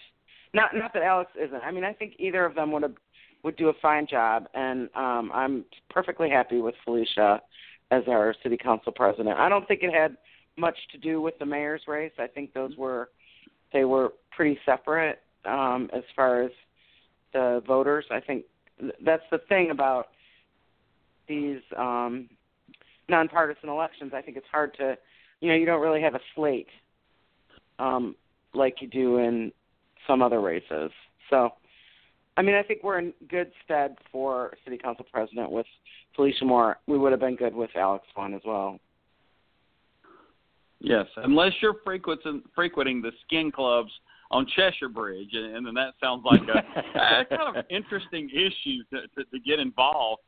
not 0.53 0.75
not 0.75 0.93
that 0.93 1.03
Alex 1.03 1.31
isn't. 1.39 1.61
I 1.63 1.71
mean, 1.71 1.83
I 1.83 1.93
think 1.93 2.13
either 2.17 2.45
of 2.45 2.55
them 2.55 2.71
would 2.71 2.83
have 2.83 2.95
would 3.43 3.55
do 3.55 3.69
a 3.69 3.73
fine 3.81 4.05
job, 4.07 4.47
and 4.53 4.89
um, 4.95 5.31
I'm 5.33 5.65
perfectly 5.89 6.29
happy 6.29 6.61
with 6.61 6.75
Felicia 6.83 7.41
as 7.91 8.03
our 8.07 8.35
city 8.43 8.57
council 8.57 8.91
president. 8.91 9.37
I 9.37 9.49
don't 9.49 9.67
think 9.67 9.81
it 9.83 9.93
had 9.93 10.17
much 10.57 10.75
to 10.91 10.97
do 10.97 11.21
with 11.21 11.37
the 11.39 11.45
mayor's 11.45 11.81
race. 11.87 12.11
I 12.19 12.27
think 12.27 12.53
those 12.53 12.75
were 12.77 13.09
they 13.71 13.85
were 13.85 14.13
pretty 14.35 14.59
separate 14.65 15.19
um, 15.45 15.89
as 15.93 16.03
far 16.15 16.43
as 16.43 16.51
the 17.33 17.61
voters. 17.65 18.05
I 18.11 18.19
think 18.19 18.45
that's 19.03 19.23
the 19.31 19.39
thing 19.49 19.71
about 19.71 20.07
these 21.27 21.61
um, 21.77 22.29
nonpartisan 23.07 23.69
elections. 23.69 24.11
I 24.15 24.21
think 24.21 24.37
it's 24.37 24.47
hard 24.51 24.73
to, 24.75 24.97
you 25.41 25.49
know, 25.49 25.55
you 25.55 25.65
don't 25.65 25.81
really 25.81 26.01
have 26.01 26.15
a 26.15 26.19
slate 26.35 26.67
um, 27.77 28.15
like 28.53 28.81
you 28.81 28.87
do 28.87 29.17
in 29.17 29.51
some 30.09 30.21
other 30.23 30.41
races. 30.41 30.91
So, 31.29 31.51
I 32.35 32.41
mean, 32.41 32.55
I 32.55 32.63
think 32.63 32.83
we're 32.83 32.99
in 32.99 33.13
good 33.29 33.51
stead 33.63 33.95
for 34.11 34.53
city 34.65 34.77
council 34.77 35.05
president 35.11 35.51
with 35.51 35.67
Felicia 36.15 36.43
Moore. 36.43 36.79
We 36.87 36.97
would 36.97 37.11
have 37.11 37.21
been 37.21 37.35
good 37.35 37.53
with 37.53 37.69
Alex 37.75 38.05
Wan 38.17 38.33
as 38.33 38.41
well. 38.43 38.79
Yes, 40.81 41.05
unless 41.17 41.51
you're 41.61 41.75
frequenting 41.83 42.41
frequenting 42.55 43.01
the 43.01 43.11
skin 43.25 43.51
clubs 43.51 43.91
on 44.31 44.47
Cheshire 44.55 44.89
Bridge, 44.89 45.29
and, 45.33 45.57
and 45.57 45.67
then 45.67 45.73
that 45.73 45.93
sounds 46.01 46.23
like 46.23 46.41
a, 46.41 46.99
a 46.99 47.25
kind 47.37 47.57
of 47.57 47.65
interesting 47.69 48.29
issue 48.29 48.83
to, 48.91 49.01
to, 49.15 49.29
to 49.29 49.39
get 49.45 49.59
involved. 49.59 50.21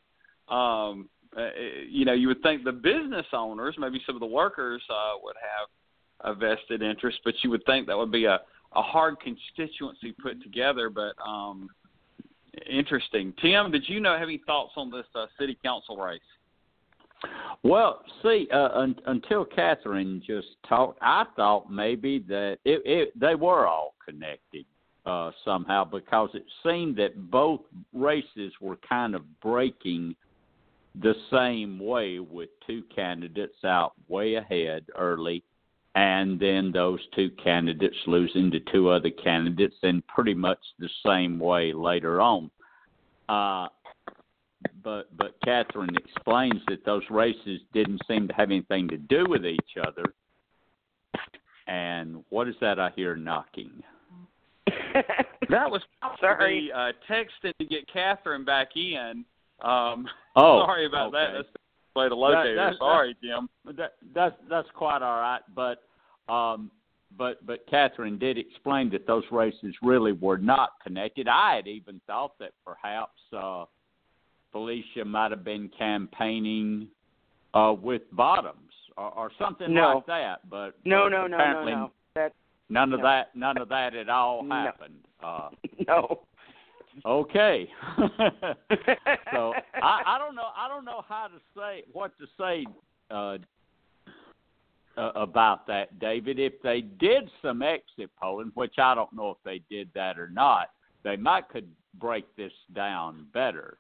Um, 0.50 1.08
uh, 1.38 1.48
you 1.88 2.04
know, 2.04 2.12
you 2.12 2.28
would 2.28 2.42
think 2.44 2.66
the 2.66 2.72
business 2.74 3.26
owners, 3.32 3.76
maybe 3.78 4.02
some 4.06 4.16
of 4.16 4.20
the 4.20 4.28
workers, 4.28 4.82
uh, 4.90 5.14
would 5.24 5.38
have 5.40 6.36
a 6.36 6.38
vested 6.38 6.82
interest, 6.82 7.20
but 7.24 7.34
you 7.44 7.50
would 7.50 7.64
think 7.66 7.88
that 7.88 7.98
would 7.98 8.12
be 8.12 8.26
a 8.26 8.40
a 8.74 8.82
hard 8.82 9.16
constituency 9.20 10.14
put 10.22 10.42
together. 10.42 10.90
But 10.90 11.14
um, 11.26 11.70
interesting, 12.70 13.34
Tim. 13.42 13.72
Did 13.72 13.88
you 13.88 14.00
know 14.00 14.14
have 14.14 14.28
any 14.28 14.42
thoughts 14.46 14.74
on 14.78 14.92
this 14.92 15.06
uh, 15.16 15.28
city 15.40 15.58
council 15.64 15.98
race? 15.98 16.22
Well, 17.64 18.04
see, 18.24 18.48
uh, 18.52 18.70
un- 18.74 19.00
until 19.06 19.46
Catherine 19.46 20.24
just 20.26 20.48
talked, 20.68 20.98
I 21.02 21.26
thought 21.36 21.72
maybe 21.72 22.20
that 22.28 22.58
it, 22.66 22.82
it 22.86 23.20
they 23.20 23.36
were 23.36 23.68
all 23.68 23.94
connected 24.04 24.66
uh, 25.06 25.32
somehow 25.46 25.84
because 25.84 26.30
it 26.34 26.46
seemed 26.64 26.96
that 26.98 27.30
both 27.30 27.62
races 27.94 28.54
were 28.60 28.78
kind 28.78 29.16
of 29.16 29.22
breaking 29.42 30.16
the 31.02 31.14
same 31.32 31.80
way 31.80 32.20
with 32.20 32.50
two 32.68 32.84
candidates 32.94 33.64
out 33.64 33.94
way 34.08 34.36
ahead 34.36 34.86
early 34.98 35.44
and 35.96 36.40
then 36.40 36.72
those 36.72 37.00
two 37.16 37.30
candidates 37.44 37.98
losing 38.08 38.50
to 38.52 38.60
two 38.72 38.90
other 38.90 39.10
candidates 39.10 39.76
in 39.84 40.02
pretty 40.08 40.34
much 40.34 40.60
the 40.80 40.90
same 41.06 41.38
way 41.38 41.74
later 41.74 42.22
on. 42.22 42.50
Uh, 43.28 43.68
but 44.84 45.16
but 45.18 45.36
Catherine 45.44 45.96
explains 45.96 46.62
that 46.68 46.86
those 46.86 47.04
races 47.10 47.62
didn't 47.74 48.02
seem 48.08 48.28
to 48.28 48.34
have 48.34 48.52
anything 48.52 48.88
to 48.90 48.98
do 48.98 49.26
with 49.28 49.46
each 49.46 49.78
other. 49.86 50.04
And 51.68 52.24
what 52.30 52.48
is 52.48 52.56
that 52.62 52.80
I 52.80 52.92
hear 52.96 53.16
knocking? 53.16 53.84
that 55.50 55.70
was 55.70 55.82
sorry 56.20 56.70
the, 56.72 56.78
uh, 56.78 56.92
texting 57.10 57.56
to 57.58 57.66
get 57.66 57.92
Catherine 57.92 58.46
back 58.46 58.70
in. 58.76 59.26
Um, 59.62 60.08
oh, 60.36 60.64
sorry 60.66 60.86
about 60.86 61.08
okay. 61.08 61.18
that. 61.18 61.34
That's 61.38 61.48
the 61.94 62.00
way 62.02 62.10
the 62.10 62.16
locator. 62.16 62.56
That, 62.56 62.72
that, 62.72 62.78
sorry, 62.80 63.16
Jim. 63.24 63.50
That, 63.78 63.94
that's 64.14 64.36
that's 64.50 64.68
quite 64.76 65.02
all 65.02 65.20
right, 65.20 65.42
but 65.56 65.84
um, 66.32 66.72
but 67.18 67.46
but 67.46 67.66
Catherine 67.70 68.18
did 68.18 68.38
explain 68.38 68.90
that 68.92 69.08
those 69.08 69.24
races 69.32 69.76
really 69.82 70.14
were 70.14 70.38
not 70.38 70.72
connected. 70.84 71.28
I 71.28 71.56
had 71.56 71.68
even 71.68 72.02
thought 72.08 72.38
that 72.40 72.52
perhaps 72.66 73.20
uh, 73.36 73.66
Felicia 74.52 75.06
might 75.06 75.32
have 75.32 75.44
been 75.44 75.70
campaigning 75.78 76.88
uh, 77.54 77.76
with 77.80 78.04
Bottoms 78.12 78.72
or, 78.98 79.12
or 79.12 79.32
something 79.40 79.74
No. 79.74 79.96
like 79.96 80.06
that. 80.08 80.50
But 80.50 80.72
no, 80.86 81.06
but 81.06 81.10
no, 81.10 81.28
no, 81.28 81.38
no, 81.38 81.66
no. 81.66 81.92
That 82.16 82.34
none 82.70 82.94
of 82.94 83.00
no. 83.00 83.06
that 83.06 83.36
none 83.36 83.58
of 83.58 83.70
that 83.70 83.96
at 83.96 84.10
all 84.10 84.44
No. 84.44 84.56
happened. 84.56 84.96
Uh, 85.24 85.50
no. 85.88 86.22
Okay. 87.06 87.70
so 89.34 89.54
I, 89.82 90.02
I 90.06 90.18
don't 90.18 90.36
know. 90.36 90.50
I 90.56 90.68
don't 90.68 90.86
know 90.86 91.04
how 91.08 91.28
to 91.28 91.40
say 91.56 91.84
what 91.92 92.12
to 92.20 92.26
say 92.38 92.66
uh, 93.10 93.38
uh, 94.98 95.12
about 95.16 95.68
that, 95.68 96.00
David. 96.00 96.40
If 96.40 96.62
they 96.62 96.82
did 96.82 97.30
some 97.42 97.62
exit 97.62 98.10
polling, 98.22 98.52
which 98.56 98.76
I 98.78 98.96
don't 98.96 99.14
know 99.14 99.32
if 99.32 99.38
they 99.44 99.62
did 99.70 99.90
that 99.96 100.20
or 100.20 100.30
not, 100.30 100.72
they 101.04 101.16
might 101.16 101.50
could 101.50 101.70
break 102.00 102.26
this 102.36 102.54
down 102.74 103.26
better 103.34 103.78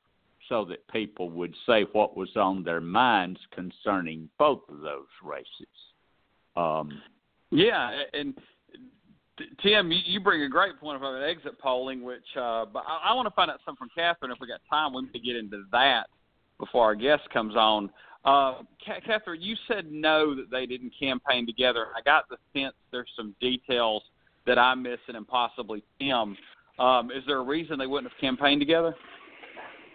so 0.50 0.66
that 0.66 0.86
people 0.90 1.30
would 1.30 1.56
say 1.66 1.84
what 1.94 2.18
was 2.18 2.36
on 2.36 2.64
their 2.64 2.82
minds 2.82 3.40
concerning 3.54 4.30
both 4.38 4.62
of 4.70 4.82
those 4.82 5.06
races. 5.24 5.46
Um, 6.56 7.02
Yeah, 7.52 8.04
and 8.14 8.38
Tim, 9.64 9.92
you, 9.92 10.20
bring 10.20 10.44
a 10.44 10.50
great 10.50 10.80
point 10.80 10.98
about 10.98 11.22
exit 11.22 11.60
polling, 11.60 12.04
which 12.04 12.26
uh, 12.36 12.66
but 12.66 12.84
I, 12.88 13.10
I 13.12 13.14
want 13.14 13.28
to 13.28 13.34
find 13.34 13.52
out 13.52 13.60
something 13.66 13.80
from 13.80 13.90
Catherine. 13.96 14.32
If 14.32 14.40
we 14.40 14.48
got 14.48 14.62
time, 14.70 14.94
we 14.94 15.04
may 15.04 15.20
get 15.20 15.36
into 15.36 15.64
that 15.72 16.08
before 16.60 16.86
our 16.86 16.96
guest 16.96 17.24
comes 17.32 17.56
on. 17.56 17.90
Uh, 18.24 18.62
Catherine, 19.06 19.42
you 19.42 19.56
said 19.68 19.92
no 19.92 20.36
that 20.36 20.52
they 20.52 20.66
didn't 20.66 20.94
campaign 21.00 21.46
together. 21.46 21.88
I 21.96 22.02
got 22.02 22.26
the 22.30 22.38
sense 22.54 22.76
there's 22.92 23.10
some 23.16 23.36
details 23.42 24.04
that 24.46 24.60
I'm 24.60 24.84
missing, 24.84 25.16
and 25.16 25.28
possibly 25.28 25.84
Tim. 26.00 26.38
Um, 26.80 27.12
is 27.12 27.24
there 27.28 27.38
a 27.38 27.44
reason 27.44 27.78
they 27.78 27.88
wouldn't 27.88 28.12
have 28.12 28.20
campaigned 28.20 28.62
together? 28.62 28.96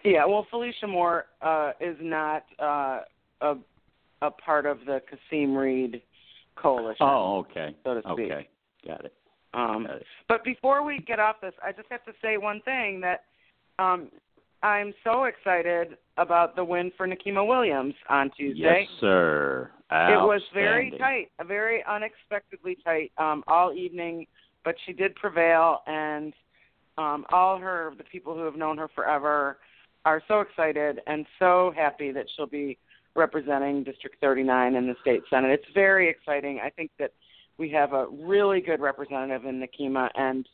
Yeah, 0.03 0.25
well, 0.25 0.45
Felicia 0.49 0.87
Moore 0.87 1.25
uh, 1.41 1.71
is 1.81 1.97
not 2.01 2.45
uh, 2.59 3.01
a 3.41 3.55
a 4.21 4.31
part 4.31 4.65
of 4.65 4.79
the 4.85 5.01
Kasim 5.09 5.55
Reed 5.55 6.01
coalition. 6.55 6.97
oh, 7.01 7.45
okay. 7.49 7.75
So 7.83 7.95
to 7.95 8.01
speak. 8.01 8.31
Okay, 8.31 8.47
got 8.85 9.05
it. 9.05 9.13
Um, 9.53 9.87
but 10.27 10.43
before 10.43 10.83
we 10.83 10.99
get 10.99 11.19
off 11.19 11.37
this, 11.41 11.53
I 11.63 11.71
just 11.71 11.87
have 11.89 12.03
to 12.05 12.11
say 12.21 12.37
one 12.37 12.61
thing 12.61 13.01
that 13.01 13.23
um, 13.79 14.09
I'm 14.63 14.93
so 15.03 15.25
excited 15.25 15.97
about 16.17 16.55
the 16.55 16.63
win 16.63 16.91
for 16.97 17.07
Nikema 17.07 17.45
Williams 17.45 17.93
on 18.09 18.31
Tuesday. 18.35 18.87
Yes, 18.89 18.99
sir. 18.99 19.71
It 19.89 20.19
was 20.19 20.41
very 20.53 20.91
tight, 20.97 21.31
a 21.39 21.45
very 21.45 21.83
unexpectedly 21.85 22.77
tight 22.83 23.11
um, 23.17 23.43
all 23.47 23.73
evening, 23.73 24.27
but 24.65 24.75
she 24.85 24.91
did 24.91 25.15
prevail, 25.15 25.79
and 25.87 26.33
um, 26.97 27.25
all 27.31 27.57
her 27.57 27.93
the 27.97 28.03
people 28.03 28.33
who 28.33 28.43
have 28.43 28.55
known 28.55 28.77
her 28.77 28.89
forever 28.93 29.59
are 30.03 30.21
so 30.27 30.41
excited 30.41 30.99
and 31.07 31.25
so 31.39 31.71
happy 31.75 32.11
that 32.11 32.25
she'll 32.35 32.47
be 32.47 32.77
representing 33.15 33.83
District 33.83 34.15
39 34.19 34.75
in 34.75 34.87
the 34.87 34.95
state 35.01 35.21
senate. 35.29 35.51
It's 35.51 35.73
very 35.73 36.09
exciting. 36.09 36.59
I 36.63 36.69
think 36.69 36.91
that 36.99 37.11
we 37.57 37.69
have 37.71 37.93
a 37.93 38.07
really 38.11 38.61
good 38.61 38.79
representative 38.79 39.45
in 39.45 39.61
Nikema, 39.61 40.09
and 40.15 40.47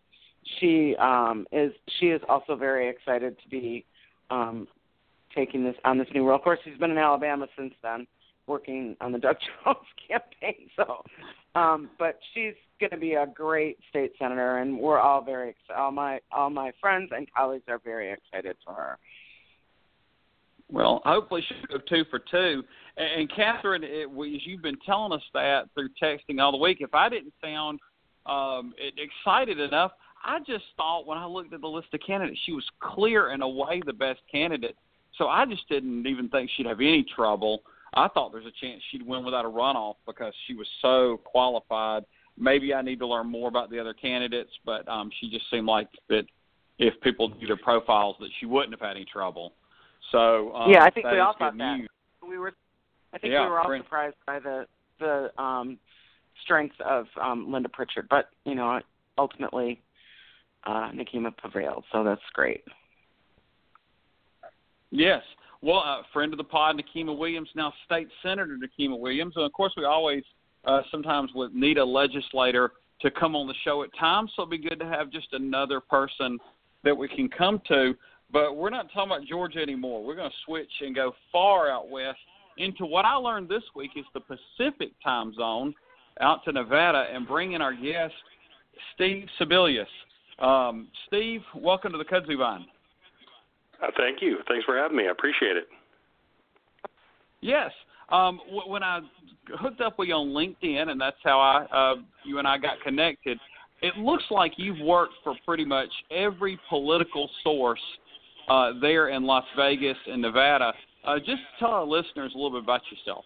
she 0.60 0.96
um, 0.98 1.46
is 1.52 1.72
she 2.00 2.08
is 2.08 2.22
also 2.28 2.56
very 2.56 2.90
excited 2.90 3.38
to 3.42 3.50
be 3.50 3.86
um, 4.30 4.68
taking 5.36 5.64
this 5.64 5.76
on 5.86 5.98
this 5.98 6.08
new 6.14 6.26
role. 6.26 6.36
Of 6.36 6.44
course, 6.44 6.60
she's 6.64 6.78
been 6.78 6.92
in 6.92 6.98
Alabama 6.98 7.48
since 7.58 7.74
then, 7.82 8.08
working 8.48 8.96
on 9.02 9.12
the 9.12 9.20
Doug 9.20 9.38
Jones 9.66 9.78
campaign. 10.08 10.70
So, 10.76 11.04
um, 11.56 11.90
but 12.00 12.20
she's 12.34 12.54
going 12.80 12.92
to 12.92 12.98
be 12.98 13.14
a 13.14 13.28
great 13.28 13.78
state 13.90 14.14
senator, 14.20 14.58
and 14.58 14.78
we're 14.78 15.00
all 15.00 15.24
very. 15.24 15.56
All 15.76 15.92
my 15.92 16.20
all 16.32 16.50
my 16.50 16.72
friends 16.80 17.12
and 17.16 17.28
colleagues 17.34 17.66
are 17.68 17.80
very 17.84 18.12
excited 18.12 18.58
for 18.66 18.74
her. 18.74 18.98
Well, 20.72 21.02
hopefully 21.06 21.44
she'll 21.48 21.78
go 21.78 21.84
two 21.88 22.04
for 22.10 22.20
two. 22.20 22.64
And, 22.98 23.32
Catherine, 23.36 23.84
it, 23.84 24.08
as 24.08 24.46
you've 24.46 24.62
been 24.62 24.80
telling 24.86 25.12
us 25.12 25.24
that 25.34 25.70
through 25.74 25.90
texting 26.02 26.40
all 26.40 26.52
the 26.52 26.58
week, 26.58 26.78
if 26.82 26.94
I 26.94 27.10
didn't 27.10 27.34
sound 27.44 27.80
um, 28.26 28.74
excited 28.98 29.60
enough, 29.60 29.92
I 30.24 30.40
just 30.40 30.64
thought 30.78 31.06
when 31.06 31.18
I 31.18 31.26
looked 31.26 31.54
at 31.54 31.62
the 31.62 31.68
list 31.68 31.88
of 31.94 32.00
candidates, 32.06 32.40
she 32.46 32.54
was 32.54 32.66
clear 32.80 33.32
and 33.32 33.44
away 33.44 33.82
the 33.86 33.94
best 33.94 34.22
candidate. 34.32 34.78
So 35.18 35.28
I 35.28 35.46
just 35.46 35.68
didn't 35.70 36.08
even 36.08 36.30
think 36.30 36.50
she'd 36.56 36.66
have 36.66 36.80
any 36.80 37.06
trouble. 37.16 37.64
I 37.94 38.08
thought 38.08 38.32
there's 38.32 38.46
a 38.46 38.66
chance 38.66 38.82
she'd 38.90 39.06
win 39.06 39.24
without 39.24 39.46
a 39.46 39.50
runoff 39.50 39.96
because 40.08 40.34
she 40.48 40.56
was 40.56 40.68
so 40.82 41.20
qualified. 41.24 42.04
Maybe 42.38 42.74
I 42.74 42.82
need 42.82 43.00
to 43.00 43.08
learn 43.08 43.28
more 43.28 43.48
about 43.48 43.70
the 43.70 43.80
other 43.80 43.94
candidates, 43.94 44.50
but 44.66 44.88
um, 44.88 45.12
she 45.20 45.30
just 45.30 45.50
seemed 45.52 45.68
like 45.68 45.88
that 46.10 46.24
if 46.80 47.00
people 47.02 47.30
knew 47.30 47.46
their 47.46 47.58
profiles, 47.58 48.16
that 48.20 48.30
she 48.40 48.48
wouldn't 48.48 48.74
have 48.74 48.80
had 48.80 48.96
any 48.96 49.06
trouble. 49.06 49.54
So 50.12 50.54
um, 50.54 50.72
Yeah, 50.72 50.84
I 50.84 50.90
think 50.90 51.06
we 51.08 51.20
all 51.20 51.36
thought 51.38 51.58
that. 51.58 51.78
news. 51.78 51.90
We 52.28 52.38
were, 52.38 52.54
I 53.14 53.18
think 53.18 53.34
Yeah, 53.34 53.44
we 53.44 53.50
were 53.50 53.60
all 53.60 53.68
great. 53.68 53.84
surprised 53.84 54.16
by 54.26 54.40
the 54.40 54.66
the 55.00 55.32
um, 55.42 55.78
strength 56.44 56.76
of 56.82 57.08
um, 57.22 57.52
Linda 57.52 57.70
Pritchett, 57.70 58.08
but 58.10 58.30
you 58.46 58.56
know, 58.56 58.80
ultimately, 59.18 59.82
uh, 60.66 60.92
Nikema 60.92 61.36
prevailed, 61.36 61.84
so 61.92 62.04
that's 62.04 62.22
great. 62.34 62.64
Yes. 64.92 65.22
Well, 65.62 65.82
uh, 65.86 66.04
friend 66.12 66.34
of 66.34 66.38
the 66.38 66.44
pod, 66.44 66.78
Nikema 66.78 67.18
Williams, 67.18 67.50
now 67.56 67.74
State 67.86 68.08
Senator 68.22 68.58
Nikema 68.58 68.98
Williams. 69.00 69.34
And 69.36 69.46
of 69.46 69.54
course, 69.54 69.74
we 69.78 69.86
always 69.86 70.24
uh, 70.66 70.82
sometimes 70.92 71.32
would 71.36 71.56
need 71.56 71.78
a 71.78 71.86
legislator 71.86 72.74
to 73.02 73.12
come 73.12 73.36
on 73.36 73.48
the 73.48 73.54
show 73.64 73.84
at 73.84 73.90
times, 74.00 74.32
so 74.36 74.44
it'd 74.44 74.52
be 74.52 74.58
good 74.70 74.80
to 74.80 74.86
have 74.86 75.10
just 75.10 75.28
another 75.34 75.80
person 75.80 76.38
that 76.84 76.96
we 76.96 77.08
can 77.08 77.28
come 77.30 77.62
to. 77.68 77.96
But 78.34 78.58
we're 78.58 78.72
not 78.72 78.88
talking 78.92 79.12
about 79.12 79.28
Georgia 79.28 79.60
anymore. 79.60 80.04
We're 80.04 80.16
going 80.16 80.32
to 80.32 80.36
switch 80.46 80.72
and 80.82 80.96
go 80.96 81.14
far 81.32 81.70
out 81.70 81.90
west 81.90 82.18
into 82.58 82.86
what 82.86 83.06
I 83.06 83.14
learned 83.14 83.48
this 83.48 83.64
week 83.76 83.92
is 83.96 84.06
the 84.14 84.22
Pacific 84.22 84.92
time 85.04 85.34
zone 85.36 85.74
out 86.20 86.44
to 86.46 86.52
Nevada 86.52 87.06
and 87.14 87.28
bring 87.28 87.54
in 87.54 87.62
our 87.62 87.74
guest, 87.74 88.14
Steve 88.96 89.28
Sebelius. 89.40 89.86
Um, 90.40 90.88
Steve, 91.08 91.42
welcome 91.56 91.92
to 91.92 91.98
the 91.98 92.04
Kudzu 92.04 92.38
Vine. 92.38 92.66
Uh, 93.82 93.88
thank 93.98 94.22
you. 94.22 94.38
Thanks 94.48 94.66
for 94.66 94.78
having 94.78 94.98
me. 94.98 95.08
I 95.08 95.12
appreciate 95.12 95.56
it. 95.56 95.68
Yes. 97.42 97.72
Um, 98.10 98.40
w- 98.46 98.72
when 98.72 98.82
I 98.82 99.02
hooked 99.60 99.82
up 99.82 100.00
with 100.00 100.08
you 100.08 100.16
on 100.16 100.30
LinkedIn, 100.30 100.90
and 100.90 101.00
that's 101.00 101.18
how 101.24 101.40
I, 101.40 101.76
uh, 101.76 101.96
you 102.24 102.40
and 102.40 102.48
I 102.48 102.58
got 102.58 102.82
connected. 102.84 103.38
It 103.82 103.98
looks 103.98 104.24
like 104.32 104.54
you've 104.58 104.80
worked 104.80 105.16
for 105.24 105.36
pretty 105.46 105.66
much 105.66 105.90
every 106.10 106.60
political 106.70 107.30
source 107.44 107.82
uh, 108.50 108.72
there 108.82 109.10
in 109.10 109.24
Las 109.24 109.46
Vegas 109.58 109.98
and 110.08 110.22
Nevada. 110.22 110.74
Uh, 111.06 111.20
just 111.20 111.42
tell 111.60 111.72
our 111.72 111.86
listeners 111.86 112.32
a 112.34 112.38
little 112.38 112.52
bit 112.52 112.64
about 112.64 112.82
yourself. 112.92 113.26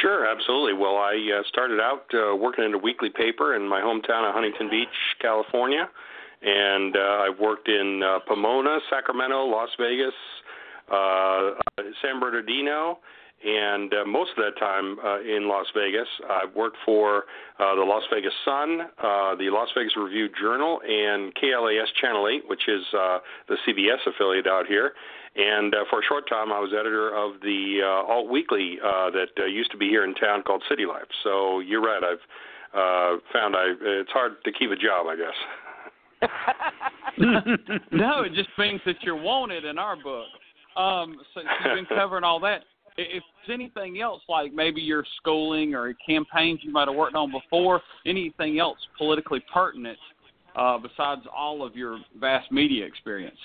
Sure, 0.00 0.26
absolutely. 0.26 0.72
Well, 0.72 0.96
I 0.96 1.14
uh, 1.38 1.42
started 1.48 1.80
out 1.80 2.04
uh, 2.14 2.36
working 2.36 2.64
in 2.64 2.74
a 2.74 2.78
weekly 2.78 3.10
paper 3.10 3.54
in 3.54 3.68
my 3.68 3.80
hometown 3.80 4.26
of 4.26 4.34
Huntington 4.34 4.70
Beach, 4.70 4.88
California, 5.20 5.88
and 6.42 6.96
uh, 6.96 7.26
I've 7.28 7.38
worked 7.38 7.68
in 7.68 8.02
uh, 8.02 8.20
Pomona, 8.26 8.78
Sacramento, 8.88 9.44
Las 9.44 9.68
Vegas, 9.78 10.14
uh, 10.90 11.50
San 12.02 12.18
Bernardino, 12.18 12.98
and 13.42 13.92
uh, 13.94 14.04
most 14.04 14.30
of 14.36 14.44
that 14.44 14.58
time 14.58 14.98
uh, 15.04 15.20
in 15.20 15.48
Las 15.48 15.66
Vegas. 15.74 16.08
I've 16.28 16.54
worked 16.54 16.76
for 16.84 17.24
uh, 17.58 17.74
the 17.74 17.82
Las 17.82 18.02
Vegas 18.12 18.32
Sun, 18.44 18.80
uh, 18.80 19.34
the 19.36 19.48
Las 19.50 19.68
Vegas 19.76 19.96
Review 19.96 20.28
Journal, 20.38 20.80
and 20.86 21.34
KLAS 21.34 21.88
Channel 22.00 22.28
8, 22.28 22.48
which 22.48 22.68
is 22.68 22.82
uh, 22.92 23.18
the 23.48 23.56
CBS 23.66 24.06
affiliate 24.06 24.46
out 24.46 24.66
here. 24.66 24.92
And 25.36 25.74
uh, 25.74 25.84
for 25.88 26.00
a 26.00 26.02
short 26.08 26.28
time, 26.28 26.52
I 26.52 26.58
was 26.58 26.72
editor 26.78 27.14
of 27.14 27.40
the 27.40 27.80
uh, 27.82 28.12
alt 28.12 28.28
weekly 28.28 28.78
uh, 28.84 29.10
that 29.10 29.28
uh, 29.38 29.44
used 29.46 29.70
to 29.70 29.76
be 29.76 29.88
here 29.88 30.04
in 30.04 30.14
town 30.14 30.42
called 30.42 30.62
City 30.68 30.86
Life. 30.86 31.06
So 31.22 31.60
you're 31.60 31.80
right. 31.80 32.02
I've 32.02 32.18
uh, 32.74 33.20
found 33.32 33.56
I 33.56 33.72
it's 33.80 34.10
hard 34.10 34.42
to 34.44 34.52
keep 34.52 34.70
a 34.70 34.76
job, 34.76 35.06
I 35.06 35.16
guess. 35.16 35.34
no, 37.92 38.22
it 38.22 38.34
just 38.34 38.50
means 38.58 38.80
that 38.84 38.96
you're 39.02 39.20
wanted 39.20 39.64
in 39.64 39.78
our 39.78 39.96
book. 39.96 40.26
Um, 40.76 41.16
so 41.32 41.40
you've 41.40 41.88
been 41.88 41.96
covering 41.96 42.24
all 42.24 42.40
that. 42.40 42.62
If 43.00 43.22
there's 43.46 43.58
anything 43.58 44.00
else, 44.00 44.22
like 44.28 44.52
maybe 44.52 44.80
your 44.80 45.04
schooling 45.16 45.74
or 45.74 45.92
campaigns 46.06 46.60
you 46.62 46.72
might 46.72 46.88
have 46.88 46.96
worked 46.96 47.16
on 47.16 47.32
before, 47.32 47.80
anything 48.06 48.58
else 48.58 48.78
politically 48.98 49.42
pertinent 49.52 49.98
uh, 50.56 50.78
besides 50.78 51.22
all 51.34 51.64
of 51.64 51.76
your 51.76 51.98
vast 52.18 52.50
media 52.52 52.84
experience? 52.84 53.38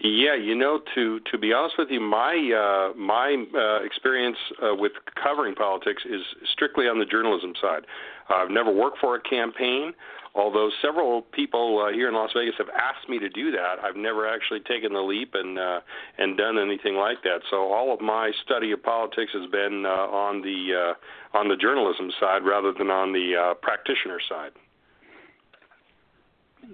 Yeah, 0.00 0.34
you 0.34 0.54
know, 0.54 0.80
to 0.94 1.20
to 1.30 1.38
be 1.38 1.52
honest 1.52 1.76
with 1.78 1.88
you, 1.90 2.00
my 2.00 2.34
uh, 2.34 2.98
my 2.98 3.44
uh, 3.54 3.84
experience 3.84 4.36
uh, 4.62 4.74
with 4.74 4.92
covering 5.22 5.54
politics 5.54 6.02
is 6.04 6.20
strictly 6.52 6.86
on 6.86 6.98
the 6.98 7.06
journalism 7.06 7.54
side. 7.60 7.82
I've 8.28 8.50
never 8.50 8.72
worked 8.72 8.98
for 8.98 9.14
a 9.14 9.20
campaign, 9.20 9.92
although 10.34 10.70
several 10.82 11.22
people 11.22 11.86
uh, 11.86 11.92
here 11.92 12.08
in 12.08 12.14
Las 12.14 12.30
Vegas 12.34 12.54
have 12.58 12.68
asked 12.70 13.08
me 13.08 13.18
to 13.20 13.28
do 13.28 13.52
that. 13.52 13.76
I've 13.82 13.96
never 13.96 14.28
actually 14.28 14.60
taken 14.60 14.92
the 14.92 15.00
leap 15.00 15.34
and 15.34 15.58
uh, 15.58 15.80
and 16.18 16.36
done 16.36 16.58
anything 16.58 16.96
like 16.96 17.22
that. 17.22 17.40
So 17.48 17.72
all 17.72 17.94
of 17.94 18.00
my 18.00 18.32
study 18.44 18.72
of 18.72 18.82
politics 18.82 19.30
has 19.32 19.48
been 19.50 19.84
uh, 19.86 20.10
on 20.10 20.42
the 20.42 20.94
uh, 21.34 21.38
on 21.38 21.48
the 21.48 21.56
journalism 21.56 22.10
side 22.18 22.42
rather 22.44 22.72
than 22.76 22.90
on 22.90 23.12
the 23.12 23.36
uh, 23.36 23.54
practitioner 23.54 24.18
side. 24.28 24.52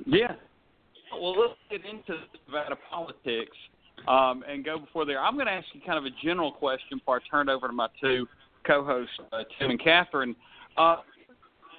Yeah, 0.06 0.34
well, 1.12 1.38
let's 1.38 1.54
get 1.70 1.80
into 1.84 2.20
Nevada 2.46 2.76
politics 2.90 3.56
um, 4.08 4.44
and 4.48 4.64
go 4.64 4.78
before 4.78 5.04
there. 5.04 5.20
I'm 5.20 5.34
going 5.34 5.46
to 5.46 5.52
ask 5.52 5.66
you 5.72 5.80
kind 5.84 5.98
of 5.98 6.04
a 6.04 6.14
general 6.24 6.52
question 6.52 6.98
before 6.98 7.16
I 7.16 7.20
turn 7.30 7.48
it 7.48 7.52
over 7.52 7.66
to 7.66 7.72
my 7.72 7.88
two 8.00 8.26
co-hosts, 8.66 9.14
uh, 9.32 9.42
Tim 9.58 9.70
and 9.70 9.82
Catherine. 9.82 10.36
Uh, 10.76 10.96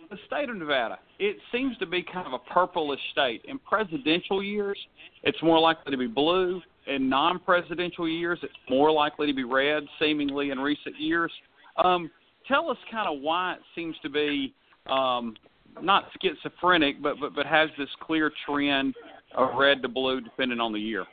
the 0.09 0.17
state 0.27 0.49
of 0.49 0.57
Nevada, 0.57 0.99
it 1.19 1.37
seems 1.51 1.77
to 1.77 1.85
be 1.85 2.03
kind 2.03 2.27
of 2.27 2.33
a 2.33 2.53
purplish 2.53 2.99
state. 3.13 3.41
In 3.47 3.57
presidential 3.59 4.43
years, 4.43 4.77
it's 5.23 5.41
more 5.41 5.59
likely 5.59 5.91
to 5.91 5.97
be 5.97 6.07
blue. 6.07 6.61
In 6.87 7.07
non-presidential 7.07 8.09
years, 8.09 8.39
it's 8.43 8.53
more 8.69 8.91
likely 8.91 9.27
to 9.27 9.33
be 9.33 9.43
red, 9.43 9.83
seemingly 9.99 10.49
in 10.49 10.59
recent 10.59 10.99
years. 10.99 11.31
Um, 11.77 12.11
tell 12.47 12.69
us 12.69 12.77
kind 12.91 13.07
of 13.07 13.21
why 13.21 13.53
it 13.53 13.59
seems 13.73 13.95
to 14.03 14.09
be 14.09 14.53
um, 14.87 15.35
not 15.81 16.05
schizophrenic, 16.21 17.01
but, 17.01 17.15
but 17.19 17.33
but 17.33 17.45
has 17.45 17.69
this 17.77 17.87
clear 18.01 18.31
trend 18.45 18.93
of 19.35 19.55
red 19.55 19.81
to 19.81 19.87
blue, 19.87 20.21
depending 20.21 20.59
on 20.59 20.73
the 20.73 20.79
year. 20.79 21.05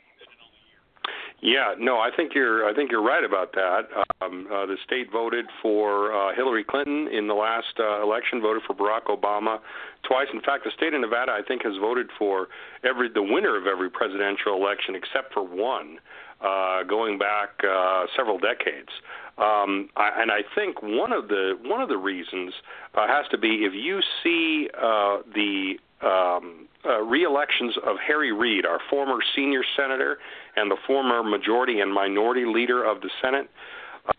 Yeah, 1.41 1.73
no, 1.79 1.99
I 1.99 2.09
think 2.15 2.35
you're 2.35 2.67
I 2.67 2.73
think 2.73 2.91
you're 2.91 3.03
right 3.03 3.23
about 3.23 3.53
that. 3.53 3.87
Um, 4.21 4.47
uh, 4.51 4.65
the 4.65 4.75
state 4.85 5.09
voted 5.09 5.45
for 5.61 6.13
uh, 6.13 6.35
Hillary 6.35 6.65
Clinton 6.65 7.07
in 7.07 7.27
the 7.27 7.33
last 7.33 7.79
uh, 7.79 8.03
election, 8.03 8.41
voted 8.41 8.63
for 8.67 8.73
Barack 8.75 9.05
Obama 9.05 9.59
twice. 10.03 10.27
In 10.33 10.41
fact, 10.41 10.65
the 10.65 10.71
state 10.75 10.93
of 10.93 10.99
Nevada 10.99 11.31
I 11.31 11.41
think 11.47 11.63
has 11.63 11.77
voted 11.79 12.09
for 12.17 12.49
every 12.83 13.09
the 13.09 13.23
winner 13.23 13.57
of 13.57 13.67
every 13.67 13.89
presidential 13.89 14.53
election 14.55 14.95
except 14.95 15.33
for 15.33 15.43
one, 15.43 15.99
uh, 16.41 16.83
going 16.83 17.17
back 17.17 17.51
uh, 17.63 18.05
several 18.17 18.37
decades. 18.37 18.89
Um, 19.37 19.89
I, 19.95 20.11
and 20.21 20.31
I 20.31 20.41
think 20.55 20.83
one 20.83 21.13
of 21.13 21.29
the 21.29 21.57
one 21.63 21.81
of 21.81 21.87
the 21.87 21.97
reasons 21.97 22.53
uh, 22.95 23.07
has 23.07 23.25
to 23.31 23.37
be 23.37 23.63
if 23.63 23.73
you 23.73 24.01
see 24.21 24.69
uh, 24.75 25.19
the 25.33 25.75
um, 26.01 26.67
uh, 26.85 27.01
re-elections 27.01 27.75
of 27.85 27.97
Harry 28.05 28.31
Reid, 28.31 28.65
our 28.65 28.79
former 28.89 29.17
senior 29.35 29.61
senator 29.75 30.17
and 30.55 30.69
the 30.69 30.77
former 30.87 31.23
majority 31.23 31.79
and 31.79 31.93
minority 31.93 32.45
leader 32.45 32.83
of 32.83 33.01
the 33.01 33.09
Senate. 33.21 33.49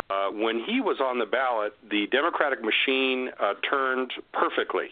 Uh, 0.09 0.29
when 0.31 0.63
he 0.67 0.81
was 0.81 1.01
on 1.01 1.19
the 1.19 1.27
ballot, 1.27 1.73
the 1.91 2.07
Democratic 2.13 2.61
machine 2.63 3.31
uh, 3.41 3.55
turned 3.69 4.13
perfectly. 4.33 4.87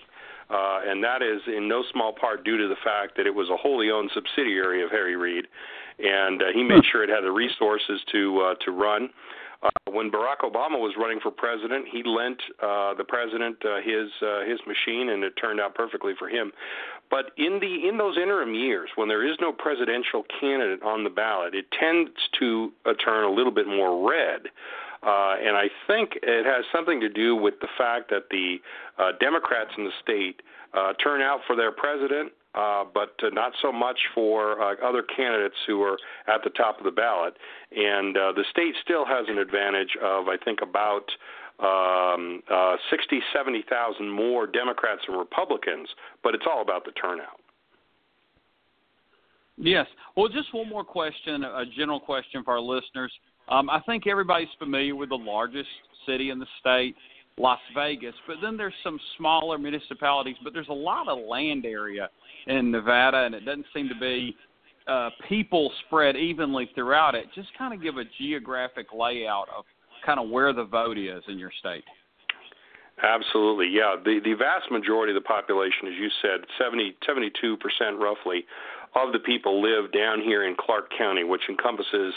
Uh, 0.51 0.81
and 0.87 1.05
that 1.05 1.21
is 1.21 1.43
in 1.47 1.69
no 1.69 1.85
small 1.93 2.13
part 2.13 2.43
due 2.43 2.57
to 2.57 2.69
the 2.69 2.77
fact 2.83 3.17
that 3.17 3.27
it 3.27 3.35
was 3.35 3.51
a 3.51 3.57
wholly 3.57 3.91
owned 3.91 4.11
subsidiary 4.15 4.83
of 4.83 4.91
Harry 4.91 5.15
Reid, 5.15 5.45
and 5.99 6.43
uh, 6.43 6.47
he 6.55 6.63
made 6.63 6.83
sure 6.91 7.05
it 7.05 7.11
had 7.11 7.23
the 7.23 7.31
resources 7.31 8.01
to 8.11 8.41
uh, 8.41 8.55
to 8.65 8.71
run. 8.71 9.11
Uh, 9.61 9.71
when 9.91 10.11
Barack 10.11 10.41
Obama 10.45 10.79
was 10.79 10.95
running 10.97 11.19
for 11.21 11.31
president, 11.31 11.87
he 11.91 12.03
lent 12.05 12.39
uh, 12.63 12.95
the 12.95 13.05
president 13.05 13.57
uh, 13.65 13.77
his 13.79 14.11
uh, 14.23 14.45
his 14.45 14.61
machine, 14.67 15.09
and 15.09 15.25
it 15.25 15.33
turned 15.41 15.61
out 15.61 15.75
perfectly 15.75 16.13
for 16.19 16.29
him. 16.29 16.53
But 17.11 17.33
in 17.37 17.59
the 17.59 17.89
in 17.89 17.99
those 17.99 18.17
interim 18.17 18.55
years, 18.55 18.91
when 18.95 19.09
there 19.09 19.27
is 19.27 19.37
no 19.41 19.53
presidential 19.53 20.25
candidate 20.41 20.83
on 20.83 21.03
the 21.03 21.11
ballot, 21.11 21.55
it 21.55 21.67
tends 21.73 22.11
to 22.39 22.73
uh, 22.87 22.93
turn 23.05 23.25
a 23.25 23.31
little 23.31 23.53
bit 23.53 23.67
more 23.67 24.09
red. 24.09 24.43
Uh, 25.01 25.37
and 25.39 25.57
I 25.57 25.69
think 25.87 26.19
it 26.23 26.45
has 26.45 26.65
something 26.73 27.01
to 27.01 27.09
do 27.09 27.35
with 27.37 27.55
the 27.61 27.69
fact 27.79 28.11
that 28.11 28.31
the 28.31 28.57
Democrats 29.21 29.71
in 29.79 29.85
the 29.85 29.93
state 30.03 30.43
uh, 30.75 30.93
turn 31.03 31.21
out 31.21 31.41
for 31.47 31.55
their 31.55 31.71
president 31.73 32.33
uh, 32.59 32.85
but 32.93 33.15
uh, 33.23 33.29
not 33.33 33.53
so 33.63 33.71
much 33.71 33.99
for 34.15 34.61
uh, 34.61 34.75
other 34.85 35.05
candidates 35.17 35.55
who 35.67 35.81
are 35.83 35.97
at 36.27 36.43
the 36.43 36.51
top 36.51 36.79
of 36.79 36.85
the 36.85 36.91
ballot. 36.91 37.35
And 37.71 38.17
uh, 38.17 38.33
the 38.33 38.45
state 38.51 38.75
still 38.83 39.05
has 39.07 39.27
an 39.29 39.39
advantage 39.39 39.97
of, 40.03 40.27
I 40.27 40.37
think, 40.45 40.59
about 40.61 41.07
um, 41.61 42.43
uh, 42.53 42.77
60, 42.91 43.21
70,000 43.33 44.11
more 44.11 44.47
Democrats 44.47 45.03
and 45.07 45.17
Republicans, 45.17 45.89
but 46.25 46.35
it's 46.35 46.45
all 46.51 46.63
about 46.63 46.85
the 46.85 46.93
turnout. 46.93 47.41
Yes. 49.57 49.87
Well, 50.17 50.29
just 50.29 50.53
one 50.53 50.69
more 50.69 50.85
question, 50.85 51.45
a 51.45 51.65
general 51.77 52.01
question 52.01 52.43
for 52.45 52.55
our 52.55 52.61
listeners. 52.61 53.13
Um, 53.49 53.71
I 53.71 53.81
think 53.87 54.07
everybody's 54.07 54.49
familiar 54.59 54.95
with 54.95 55.09
the 55.11 55.17
largest 55.17 55.69
city 56.07 56.31
in 56.31 56.39
the 56.39 56.47
state, 56.61 56.95
Las 57.39 57.61
Vegas, 57.75 58.15
but 58.27 58.37
then 58.43 58.57
there's 58.57 58.75
some 58.83 58.99
smaller 59.17 59.59
municipalities, 59.59 60.37
but 60.43 60.53
there's 60.53 60.69
a 60.69 60.73
lot 60.73 61.09
of 61.09 61.19
land 61.19 61.65
area 61.65 62.09
in 62.47 62.71
Nevada, 62.71 63.25
and 63.25 63.35
it 63.35 63.45
doesn't 63.45 63.67
seem 63.75 63.89
to 63.89 63.99
be 64.01 64.37
uh, 64.89 65.11
people 65.29 65.71
spread 65.87 66.17
evenly 66.17 66.71
throughout 66.75 67.15
it. 67.15 67.27
Just 67.35 67.49
kind 67.57 67.75
of 67.75 67.83
give 67.83 67.99
a 67.99 68.05
geographic 68.19 68.87
layout 68.93 69.49
of 69.57 69.65
kind 70.05 70.19
of 70.19 70.31
where 70.31 70.53
the 70.53 70.65
vote 70.65 70.99
is 70.99 71.23
in 71.29 71.39
your 71.39 71.53
state. 71.61 71.85
Absolutely, 73.03 73.69
yeah. 73.71 73.95
The 74.03 74.21
the 74.25 74.35
vast 74.35 74.71
majority 74.73 75.13
of 75.13 75.23
the 75.23 75.27
population, 75.27 75.87
as 75.87 75.95
you 75.95 76.09
said, 76.21 76.41
70 76.59 76.97
72 77.07 77.57
percent 77.59 77.99
roughly, 78.01 78.45
of 78.97 79.13
the 79.13 79.21
people 79.21 79.63
live 79.63 79.93
down 79.93 80.21
here 80.21 80.49
in 80.49 80.57
Clark 80.59 80.91
County, 80.97 81.23
which 81.23 81.43
encompasses 81.49 82.13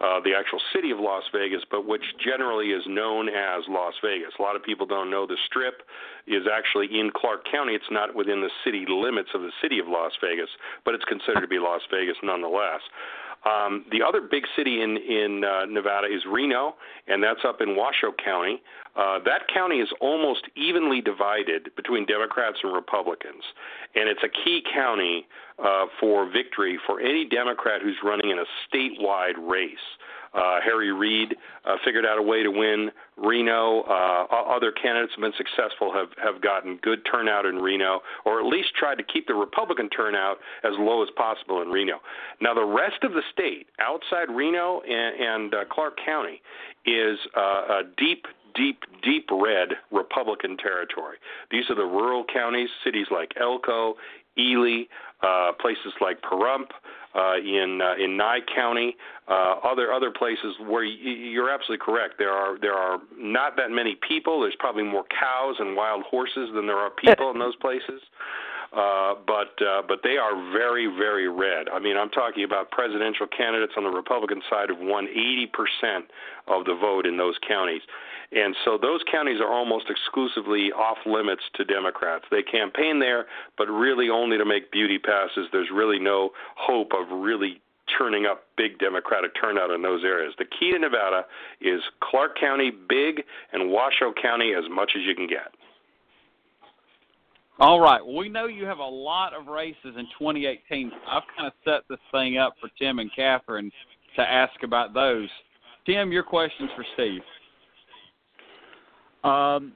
uh, 0.00 0.20
the 0.20 0.32
actual 0.32 0.60
city 0.74 0.90
of 0.90 0.98
Las 0.98 1.24
Vegas, 1.32 1.62
but 1.70 1.86
which 1.86 2.04
generally 2.24 2.70
is 2.70 2.82
known 2.86 3.28
as 3.28 3.64
Las 3.68 3.94
Vegas. 4.02 4.32
A 4.38 4.42
lot 4.42 4.56
of 4.56 4.62
people 4.62 4.86
don't 4.86 5.10
know 5.10 5.26
the 5.26 5.36
Strip 5.46 5.82
is 6.26 6.44
actually 6.50 6.86
in 6.86 7.10
Clark 7.14 7.44
County. 7.50 7.74
It's 7.74 7.90
not 7.90 8.14
within 8.14 8.40
the 8.40 8.50
city 8.64 8.86
limits 8.88 9.30
of 9.34 9.42
the 9.42 9.52
city 9.60 9.78
of 9.78 9.88
Las 9.88 10.12
Vegas, 10.22 10.48
but 10.84 10.94
it's 10.94 11.04
considered 11.04 11.42
to 11.42 11.48
be 11.48 11.58
Las 11.58 11.82
Vegas 11.90 12.16
nonetheless. 12.22 12.80
Um, 13.44 13.86
the 13.90 14.02
other 14.02 14.20
big 14.20 14.44
city 14.54 14.82
in 14.82 14.98
in 14.98 15.44
uh, 15.44 15.64
Nevada 15.64 16.06
is 16.06 16.22
Reno, 16.28 16.74
and 17.08 17.22
that's 17.22 17.40
up 17.46 17.60
in 17.60 17.74
Washoe 17.74 18.12
County. 18.22 18.60
Uh, 18.96 19.18
that 19.24 19.48
county 19.52 19.76
is 19.76 19.88
almost 20.00 20.42
evenly 20.56 21.00
divided 21.00 21.70
between 21.76 22.04
Democrats 22.04 22.58
and 22.62 22.74
Republicans, 22.74 23.44
and 23.94 24.08
it's 24.08 24.22
a 24.22 24.28
key 24.44 24.62
county 24.74 25.26
uh, 25.58 25.86
for 25.98 26.30
victory 26.30 26.78
for 26.86 27.00
any 27.00 27.28
Democrat 27.28 27.82
who's 27.82 27.98
running 28.04 28.30
in 28.30 28.38
a 28.38 28.44
statewide 28.68 29.36
race. 29.38 29.76
Uh, 30.32 30.60
Harry 30.64 30.92
Reid 30.92 31.34
uh, 31.64 31.74
figured 31.84 32.06
out 32.06 32.16
a 32.16 32.22
way 32.22 32.42
to 32.44 32.50
win 32.50 32.90
Reno. 33.16 33.82
Uh, 33.82 34.26
other 34.30 34.70
candidates 34.70 35.12
have 35.16 35.22
been 35.22 35.32
successful, 35.36 35.92
have 35.92 36.08
have 36.22 36.40
gotten 36.40 36.78
good 36.82 37.00
turnout 37.10 37.46
in 37.46 37.56
Reno, 37.56 38.00
or 38.24 38.38
at 38.38 38.46
least 38.46 38.68
tried 38.78 38.94
to 38.96 39.02
keep 39.02 39.26
the 39.26 39.34
Republican 39.34 39.90
turnout 39.90 40.38
as 40.62 40.72
low 40.78 41.02
as 41.02 41.08
possible 41.16 41.62
in 41.62 41.68
Reno. 41.68 41.98
Now, 42.40 42.54
the 42.54 42.64
rest 42.64 43.02
of 43.02 43.12
the 43.12 43.22
state, 43.32 43.66
outside 43.80 44.30
Reno 44.30 44.82
and, 44.82 45.20
and 45.20 45.54
uh, 45.54 45.64
Clark 45.68 45.98
County, 46.04 46.40
is 46.86 47.18
uh, 47.36 47.40
a 47.40 47.82
deep, 47.96 48.26
deep, 48.54 48.84
deep 49.02 49.28
red 49.30 49.70
Republican 49.90 50.56
territory. 50.56 51.16
These 51.50 51.70
are 51.70 51.74
the 51.74 51.84
rural 51.84 52.24
counties, 52.32 52.68
cities 52.84 53.06
like 53.10 53.32
Elko, 53.40 53.94
Ely, 54.38 54.84
uh, 55.22 55.52
places 55.60 55.92
like 56.00 56.22
Pahrump, 56.22 56.70
uh, 57.14 57.36
in 57.38 57.80
uh, 57.82 57.94
in 58.02 58.16
Nye 58.16 58.38
County, 58.54 58.96
uh, 59.28 59.56
other 59.64 59.92
other 59.92 60.10
places 60.10 60.54
where 60.60 60.84
y- 60.84 60.96
you're 61.02 61.50
absolutely 61.50 61.84
correct. 61.84 62.14
There 62.18 62.30
are 62.30 62.58
there 62.60 62.74
are 62.74 62.98
not 63.16 63.56
that 63.56 63.70
many 63.70 63.96
people. 64.06 64.40
There's 64.40 64.54
probably 64.58 64.84
more 64.84 65.04
cows 65.10 65.56
and 65.58 65.76
wild 65.76 66.04
horses 66.04 66.50
than 66.54 66.66
there 66.66 66.78
are 66.78 66.90
people 66.90 67.30
in 67.32 67.38
those 67.38 67.56
places. 67.56 68.00
Uh, 68.72 69.14
but 69.26 69.58
uh, 69.66 69.82
but 69.88 69.98
they 70.04 70.16
are 70.16 70.36
very 70.52 70.86
very 70.86 71.28
red. 71.28 71.68
I 71.68 71.80
mean, 71.80 71.96
I'm 71.96 72.10
talking 72.10 72.44
about 72.44 72.70
presidential 72.70 73.26
candidates 73.26 73.72
on 73.76 73.82
the 73.82 73.90
Republican 73.90 74.40
side 74.48 74.68
have 74.68 74.78
won 74.78 75.08
80% 75.08 76.02
of 76.46 76.64
the 76.64 76.76
vote 76.80 77.04
in 77.04 77.16
those 77.16 77.34
counties. 77.46 77.82
And 78.32 78.54
so 78.64 78.78
those 78.80 79.00
counties 79.10 79.40
are 79.40 79.52
almost 79.52 79.86
exclusively 79.90 80.70
off 80.72 80.98
limits 81.04 81.42
to 81.56 81.64
Democrats. 81.64 82.24
They 82.30 82.42
campaign 82.42 83.00
there, 83.00 83.26
but 83.58 83.68
really 83.68 84.08
only 84.08 84.38
to 84.38 84.44
make 84.44 84.70
beauty 84.70 84.98
passes. 84.98 85.48
There's 85.52 85.70
really 85.74 85.98
no 85.98 86.30
hope 86.56 86.92
of 86.94 87.10
really 87.10 87.60
turning 87.98 88.26
up 88.26 88.44
big 88.56 88.78
Democratic 88.78 89.32
turnout 89.40 89.70
in 89.70 89.82
those 89.82 90.04
areas. 90.04 90.32
The 90.38 90.44
key 90.44 90.70
to 90.70 90.78
Nevada 90.78 91.24
is 91.60 91.80
Clark 92.00 92.38
County 92.38 92.70
big 92.70 93.24
and 93.52 93.70
Washoe 93.70 94.12
County 94.20 94.54
as 94.56 94.64
much 94.70 94.92
as 94.94 95.02
you 95.04 95.16
can 95.16 95.26
get. 95.26 95.52
All 97.58 97.80
right. 97.80 98.04
Well, 98.04 98.16
we 98.16 98.28
know 98.28 98.46
you 98.46 98.64
have 98.64 98.78
a 98.78 98.82
lot 98.82 99.34
of 99.34 99.48
races 99.48 99.76
in 99.84 100.06
2018. 100.18 100.92
I've 101.06 101.22
kind 101.36 101.46
of 101.46 101.52
set 101.64 101.82
this 101.90 101.98
thing 102.10 102.38
up 102.38 102.54
for 102.60 102.70
Tim 102.78 103.00
and 103.00 103.10
Catherine 103.14 103.70
to 104.16 104.22
ask 104.22 104.62
about 104.62 104.94
those. 104.94 105.28
Tim, 105.84 106.10
your 106.12 106.22
questions 106.22 106.70
for 106.74 106.84
Steve. 106.94 107.20
Um, 109.24 109.72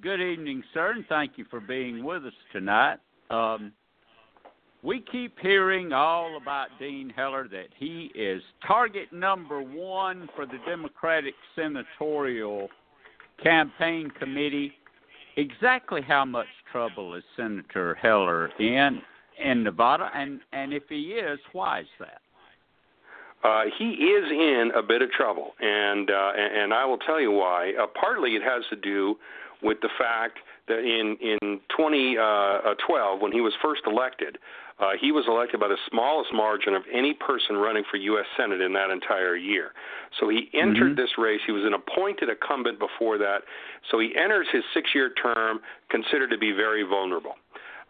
good 0.00 0.20
evening, 0.20 0.62
sir, 0.72 0.92
and 0.92 1.04
thank 1.06 1.32
you 1.36 1.44
for 1.50 1.60
being 1.60 2.02
with 2.04 2.24
us 2.24 2.32
tonight. 2.52 2.98
Um, 3.28 3.72
we 4.82 5.04
keep 5.12 5.38
hearing 5.38 5.92
all 5.92 6.38
about 6.38 6.68
Dean 6.78 7.10
Heller 7.14 7.46
that 7.48 7.68
he 7.76 8.10
is 8.14 8.42
target 8.66 9.12
number 9.12 9.60
one 9.60 10.28
for 10.34 10.46
the 10.46 10.58
Democratic 10.66 11.34
Senatorial 11.54 12.68
Campaign 13.42 14.10
Committee. 14.18 14.72
Exactly 15.36 16.00
how 16.00 16.24
much 16.24 16.46
trouble 16.72 17.14
is 17.14 17.22
Senator 17.36 17.94
Heller 17.94 18.48
in 18.58 19.02
in 19.42 19.62
Nevada, 19.62 20.10
and 20.14 20.40
and 20.52 20.72
if 20.72 20.84
he 20.88 21.12
is, 21.12 21.38
why 21.52 21.80
is 21.80 21.86
that? 21.98 22.22
Uh, 23.42 23.62
he 23.78 23.90
is 23.90 24.30
in 24.30 24.70
a 24.76 24.82
bit 24.82 25.00
of 25.00 25.10
trouble, 25.12 25.52
and 25.60 26.10
uh, 26.10 26.32
and 26.36 26.74
I 26.74 26.84
will 26.84 26.98
tell 26.98 27.20
you 27.20 27.32
why. 27.32 27.72
Uh, 27.80 27.86
partly 27.98 28.32
it 28.32 28.42
has 28.42 28.62
to 28.70 28.76
do 28.76 29.16
with 29.62 29.78
the 29.80 29.88
fact 29.98 30.38
that 30.68 30.78
in 30.78 31.16
in 31.20 31.60
2012, 31.76 32.20
uh, 32.20 33.22
when 33.22 33.32
he 33.32 33.40
was 33.40 33.54
first 33.62 33.82
elected, 33.86 34.36
uh, 34.78 34.92
he 35.00 35.12
was 35.12 35.24
elected 35.28 35.60
by 35.60 35.68
the 35.68 35.76
smallest 35.90 36.32
margin 36.32 36.74
of 36.74 36.82
any 36.92 37.14
person 37.14 37.56
running 37.56 37.84
for 37.90 37.98
U.S. 37.98 38.24
Senate 38.36 38.60
in 38.60 38.72
that 38.72 38.90
entire 38.90 39.36
year. 39.36 39.72
So 40.18 40.28
he 40.28 40.48
entered 40.54 40.96
mm-hmm. 40.96 41.00
this 41.00 41.10
race. 41.18 41.40
He 41.46 41.52
was 41.52 41.64
an 41.64 41.74
appointed 41.74 42.28
incumbent 42.28 42.78
before 42.78 43.18
that. 43.18 43.42
So 43.90 43.98
he 44.00 44.12
enters 44.16 44.46
his 44.52 44.62
six-year 44.72 45.12
term 45.22 45.60
considered 45.90 46.30
to 46.30 46.38
be 46.38 46.52
very 46.52 46.82
vulnerable. 46.82 47.34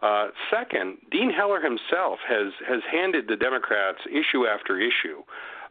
Uh, 0.01 0.27
second, 0.49 0.97
Dean 1.11 1.31
Heller 1.31 1.61
himself 1.61 2.19
has 2.27 2.53
has 2.67 2.81
handed 2.91 3.27
the 3.27 3.35
Democrats 3.35 3.99
issue 4.09 4.45
after 4.47 4.79
issue. 4.79 5.23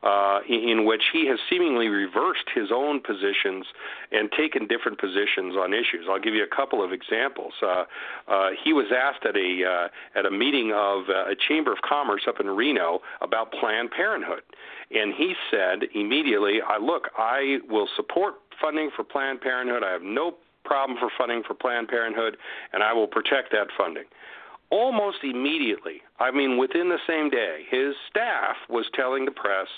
Uh, 0.03 0.41
in, 0.49 0.67
in 0.67 0.85
which 0.87 1.03
he 1.13 1.27
has 1.27 1.39
seemingly 1.51 1.89
reversed 1.89 2.49
his 2.55 2.71
own 2.73 3.03
positions 3.03 3.67
and 4.11 4.33
taken 4.33 4.67
different 4.67 4.99
positions 4.99 5.57
on 5.61 5.75
issues. 5.75 6.07
I'll 6.09 6.19
give 6.19 6.33
you 6.33 6.43
a 6.43 6.57
couple 6.57 6.83
of 6.83 6.91
examples. 6.91 7.53
Uh, 7.61 7.85
uh, 8.27 8.49
he 8.65 8.73
was 8.73 8.87
asked 8.97 9.27
at 9.27 9.37
a 9.37 9.61
uh, 9.63 10.19
at 10.19 10.25
a 10.25 10.31
meeting 10.31 10.73
of 10.73 11.11
uh, 11.11 11.31
a 11.31 11.37
chamber 11.37 11.71
of 11.71 11.83
commerce 11.83 12.23
up 12.27 12.41
in 12.41 12.49
Reno 12.49 13.01
about 13.21 13.53
Planned 13.53 13.91
Parenthood, 13.91 14.41
and 14.91 15.13
he 15.13 15.35
said 15.51 15.81
immediately, 15.95 16.63
"I 16.67 16.79
look, 16.79 17.11
I 17.19 17.59
will 17.69 17.89
support 17.95 18.37
funding 18.59 18.91
for 18.97 19.05
Planned 19.05 19.43
Parenthood. 19.43 19.83
I 19.85 19.93
have 19.93 20.03
no 20.03 20.33
problem 20.65 20.99
for 20.99 21.11
funding 21.19 21.43
for 21.47 21.53
Planned 21.53 21.89
Parenthood, 21.89 22.39
and 22.73 22.83
I 22.83 22.95
will 22.95 23.07
protect 23.07 23.53
that 23.53 23.67
funding." 23.77 24.05
Almost 24.71 25.19
immediately, 25.23 26.03
I 26.19 26.31
mean 26.31 26.59
within 26.59 26.89
the 26.89 26.99
same 27.07 27.31
day, 27.31 27.65
his 27.71 27.95
staff 28.09 28.57
was 28.69 28.87
telling 28.95 29.25
the 29.25 29.31
press, 29.31 29.69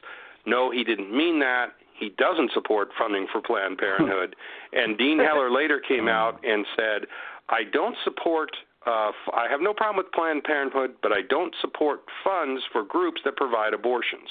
no, 0.46 0.70
he 0.70 0.84
didn't 0.84 1.16
mean 1.16 1.38
that. 1.40 1.72
He 1.98 2.10
doesn't 2.18 2.50
support 2.52 2.88
funding 2.98 3.26
for 3.30 3.40
Planned 3.40 3.78
Parenthood. 3.78 4.34
and 4.72 4.98
Dean 4.98 5.18
Heller 5.18 5.52
later 5.52 5.80
came 5.80 6.08
out 6.08 6.40
and 6.44 6.66
said, 6.76 7.06
I 7.48 7.62
don't 7.70 7.96
support 8.02 8.50
uh, 8.86 9.12
I 9.32 9.46
have 9.48 9.60
no 9.60 9.72
problem 9.72 9.96
with 9.96 10.12
Planned 10.12 10.42
Parenthood, 10.42 10.94
but 11.02 11.12
I 11.12 11.22
don't 11.28 11.54
support 11.60 12.00
funds 12.24 12.62
for 12.72 12.82
groups 12.82 13.20
that 13.24 13.36
provide 13.36 13.74
abortions. 13.74 14.28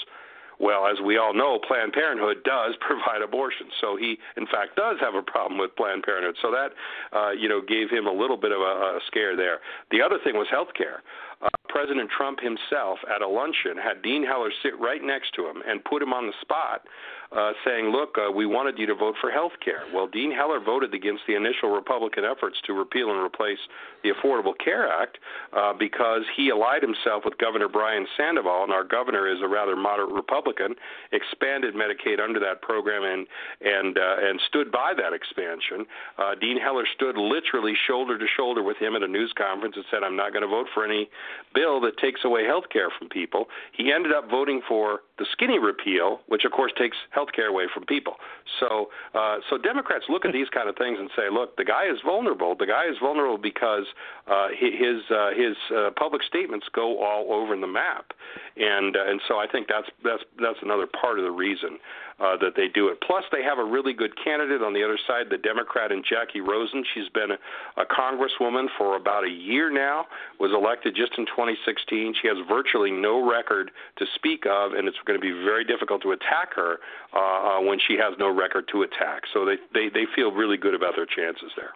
Well, 0.62 0.86
as 0.86 1.02
we 1.02 1.17
all 1.17 1.34
know, 1.34 1.58
Planned 1.58 1.93
Parenthood 1.93 2.43
does 2.45 2.76
provide 2.86 3.26
abortions, 3.26 3.74
so 3.82 3.97
he, 3.97 4.17
in 4.38 4.45
fact, 4.45 4.78
does 4.78 4.97
have 5.02 5.15
a 5.15 5.24
problem 5.24 5.60
with 5.60 5.76
Planned 5.76 6.04
Parenthood. 6.04 6.36
So 6.41 6.52
that, 6.52 6.69
uh, 7.17 7.32
you 7.32 7.50
know, 7.50 7.62
gave 7.62 7.89
him 7.89 8.06
a 8.06 8.13
little 8.13 8.38
bit 8.38 8.52
of 8.52 8.62
a, 8.62 8.97
a 8.97 9.00
scare 9.08 9.36
there. 9.36 9.60
The 9.89 10.02
other 10.02 10.19
thing 10.24 10.36
was 10.36 10.47
health 10.52 10.69
care. 10.78 11.02
Uh, 11.41 11.49
President 11.69 12.10
Trump 12.15 12.39
himself, 12.39 12.99
at 13.13 13.21
a 13.21 13.27
luncheon, 13.27 13.77
had 13.82 14.01
Dean 14.01 14.23
Heller 14.23 14.51
sit 14.62 14.77
right 14.80 15.01
next 15.01 15.34
to 15.36 15.47
him 15.47 15.63
and 15.65 15.84
put 15.84 16.01
him 16.01 16.13
on 16.13 16.27
the 16.27 16.34
spot 16.41 16.84
uh, 17.32 17.54
saying, 17.65 17.91
look, 17.91 18.17
uh, 18.17 18.30
we 18.30 18.45
wanted 18.45 18.77
you 18.77 18.86
to 18.86 18.95
vote 18.95 19.15
for 19.21 19.32
health 19.32 19.54
care. 19.63 19.84
Well, 19.93 20.06
Dean 20.06 20.32
Heller 20.32 20.60
voted 20.60 20.93
against 20.93 21.23
the 21.27 21.36
initial 21.36 21.69
Republican 21.69 22.25
efforts 22.25 22.58
to 22.67 22.73
repeal 22.73 23.10
and 23.10 23.23
replace 23.23 23.60
the 24.04 24.12
Affordable 24.12 24.51
Care 24.62 24.91
Act 24.91 25.17
uh, 25.54 25.71
because 25.71 26.23
he 26.36 26.49
allied 26.49 26.82
himself 26.82 27.23
with 27.23 27.38
Governor 27.38 27.69
Brian 27.69 28.06
Sandoval, 28.17 28.63
and 28.63 28.73
our 28.73 28.84
governor 28.84 29.32
is 29.32 29.39
a 29.41 29.47
rather 29.47 29.77
moderate 29.77 30.12
Republican, 30.12 30.75
expanded 31.13 31.73
Medicaid 31.73 32.19
under 32.19 32.39
that 32.39 32.62
program 32.62 33.04
and 33.04 33.25
and 33.62 33.97
uh, 33.97 34.27
and 34.27 34.41
stood 34.49 34.69
by 34.69 34.91
that 34.97 35.13
expansion. 35.13 35.86
Uh, 36.17 36.36
Dean 36.36 36.60
Heller 36.60 36.84
stood 36.95 37.15
literally 37.15 37.73
shoulder 37.88 38.17
to 38.17 38.25
shoulder 38.36 38.62
with 38.62 38.75
him 38.77 38.95
at 38.95 39.04
a 39.04 39.08
news 39.08 39.32
conference 39.38 39.75
and 39.77 39.86
said, 39.89 40.04
"I'm 40.04 40.17
not 40.17 40.34
going 40.34 40.43
to 40.43 40.51
vote 40.51 40.67
for 40.73 40.84
any 40.84 41.10
bill 41.54 41.80
that 41.82 41.98
takes 41.98 42.22
away 42.24 42.46
health 42.46 42.65
care 42.72 42.89
from 42.98 43.10
people." 43.10 43.48
He 43.72 43.91
ended 43.91 44.13
up 44.13 44.30
voting 44.30 44.62
for 44.67 45.02
the 45.22 45.26
skinny 45.32 45.60
repeal, 45.60 46.20
which 46.28 46.46
of 46.46 46.52
course 46.52 46.72
takes 46.78 46.98
health 47.12 47.30
care 47.36 47.48
away 47.48 47.65
from 47.72 47.86
people. 47.86 48.15
So, 48.60 48.89
uh, 49.13 49.38
so 49.50 49.58
Democrats 49.58 50.06
look 50.10 50.26
at 50.26 50.34
these 50.34 50.50
kind 50.50 50.67
of 50.67 50.76
things 50.76 50.98
and 51.00 51.12
say, 51.15 51.30
look, 51.32 51.58
the 51.58 51.63
guy 51.63 51.86
is 51.86 52.00
vulnerable. 52.04 52.56
The 52.58 52.65
guy 52.65 52.86
is 52.89 52.98
vulnerable 53.00 53.38
because 53.38 53.86
uh, 54.28 54.48
his 54.58 55.06
uh, 55.12 55.30
his 55.38 55.56
uh, 55.70 55.91
public 55.96 56.24
statements 56.24 56.65
go 56.74 57.04
all 57.04 57.34
over 57.34 57.56
the 57.56 57.67
map, 57.67 58.13
and 58.58 58.96
uh, 58.96 59.06
and 59.06 59.22
so 59.28 59.38
I 59.38 59.46
think 59.46 59.67
that's 59.67 59.88
that's 60.04 60.24
that's 60.41 60.60
another 60.63 60.88
part 60.88 61.20
of 61.20 61.26
the 61.26 61.32
reason 61.32 61.78
uh, 62.22 62.38
that 62.38 62.54
they 62.56 62.68
do 62.68 62.88
it. 62.90 63.00
Plus, 63.02 63.24
they 63.32 63.42
have 63.42 63.58
a 63.58 63.64
really 63.64 63.94
good 63.94 64.12
candidate 64.24 64.62
on 64.62 64.74
the 64.74 64.84
other 64.84 65.00
side, 65.08 65.26
the 65.30 65.38
Democrat 65.38 65.92
and 65.92 66.06
Jackie 66.08 66.42
Rosen. 66.42 66.84
She's 66.94 67.10
been 67.10 67.32
a, 67.32 67.82
a 67.82 67.86
congresswoman 67.86 68.68
for 68.78 68.96
about 68.96 69.26
a 69.26 69.30
year 69.30 69.72
now. 69.72 70.06
Was 70.40 70.52
elected 70.52 70.96
just 70.96 71.14
in 71.18 71.26
2016. 71.26 72.16
She 72.22 72.28
has 72.28 72.38
virtually 72.48 72.92
no 72.92 73.28
record 73.28 73.72
to 73.98 74.06
speak 74.16 74.46
of, 74.46 74.74
and 74.74 74.88
it's 74.88 74.98
going 75.06 75.20
to 75.20 75.22
be 75.22 75.32
very 75.32 75.66
difficult 75.66 76.04
to 76.04 76.12
attack 76.12 76.54
her 76.56 76.78
uh, 77.14 77.18
uh, 77.18 77.62
when 77.62 77.80
she 77.88 77.98
has 77.98 78.14
no 78.20 78.30
record 78.30 78.66
to 78.72 78.84
attack. 78.84 79.24
So 79.34 79.46
they 79.46 79.58
they 79.74 79.90
they 79.90 80.06
feel 80.16 80.32
really 80.32 80.58
good 80.58 80.76
about 80.76 80.94
their 80.96 81.08
chances 81.08 81.52
there. 81.56 81.72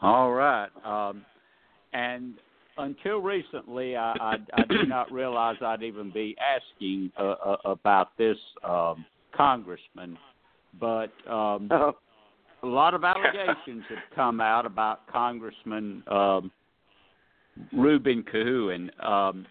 All 0.00 0.32
right. 0.32 0.68
Um, 0.82 1.26
and 1.92 2.34
until 2.78 3.18
recently, 3.18 3.96
I, 3.96 4.12
I, 4.12 4.36
I 4.54 4.64
did 4.64 4.88
not 4.88 5.12
realize 5.12 5.56
I'd 5.60 5.82
even 5.82 6.10
be 6.10 6.36
asking 6.40 7.12
uh, 7.18 7.22
uh, 7.22 7.56
about 7.64 8.16
this 8.16 8.38
um, 8.64 9.04
congressman, 9.36 10.18
but 10.78 11.12
um, 11.28 11.68
oh. 11.70 11.96
a 12.62 12.66
lot 12.66 12.94
of 12.94 13.04
allegations 13.04 13.84
have 13.88 13.98
come 14.14 14.40
out 14.40 14.66
about 14.66 15.06
Congressman 15.08 16.02
um, 16.08 16.50
Ruben 17.72 18.22
Kihuen, 18.22 18.90
um, 19.04 19.46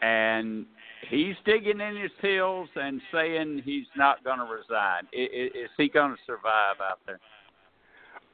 and 0.00 0.66
he's 1.08 1.34
digging 1.44 1.80
in 1.80 1.96
his 1.96 2.10
heels 2.20 2.68
and 2.76 3.00
saying 3.12 3.62
he's 3.64 3.86
not 3.96 4.22
going 4.24 4.38
to 4.38 4.44
resign. 4.44 5.04
Is, 5.12 5.50
is 5.54 5.70
he 5.76 5.88
going 5.88 6.12
to 6.12 6.18
survive 6.26 6.76
out 6.80 7.00
there? 7.06 7.18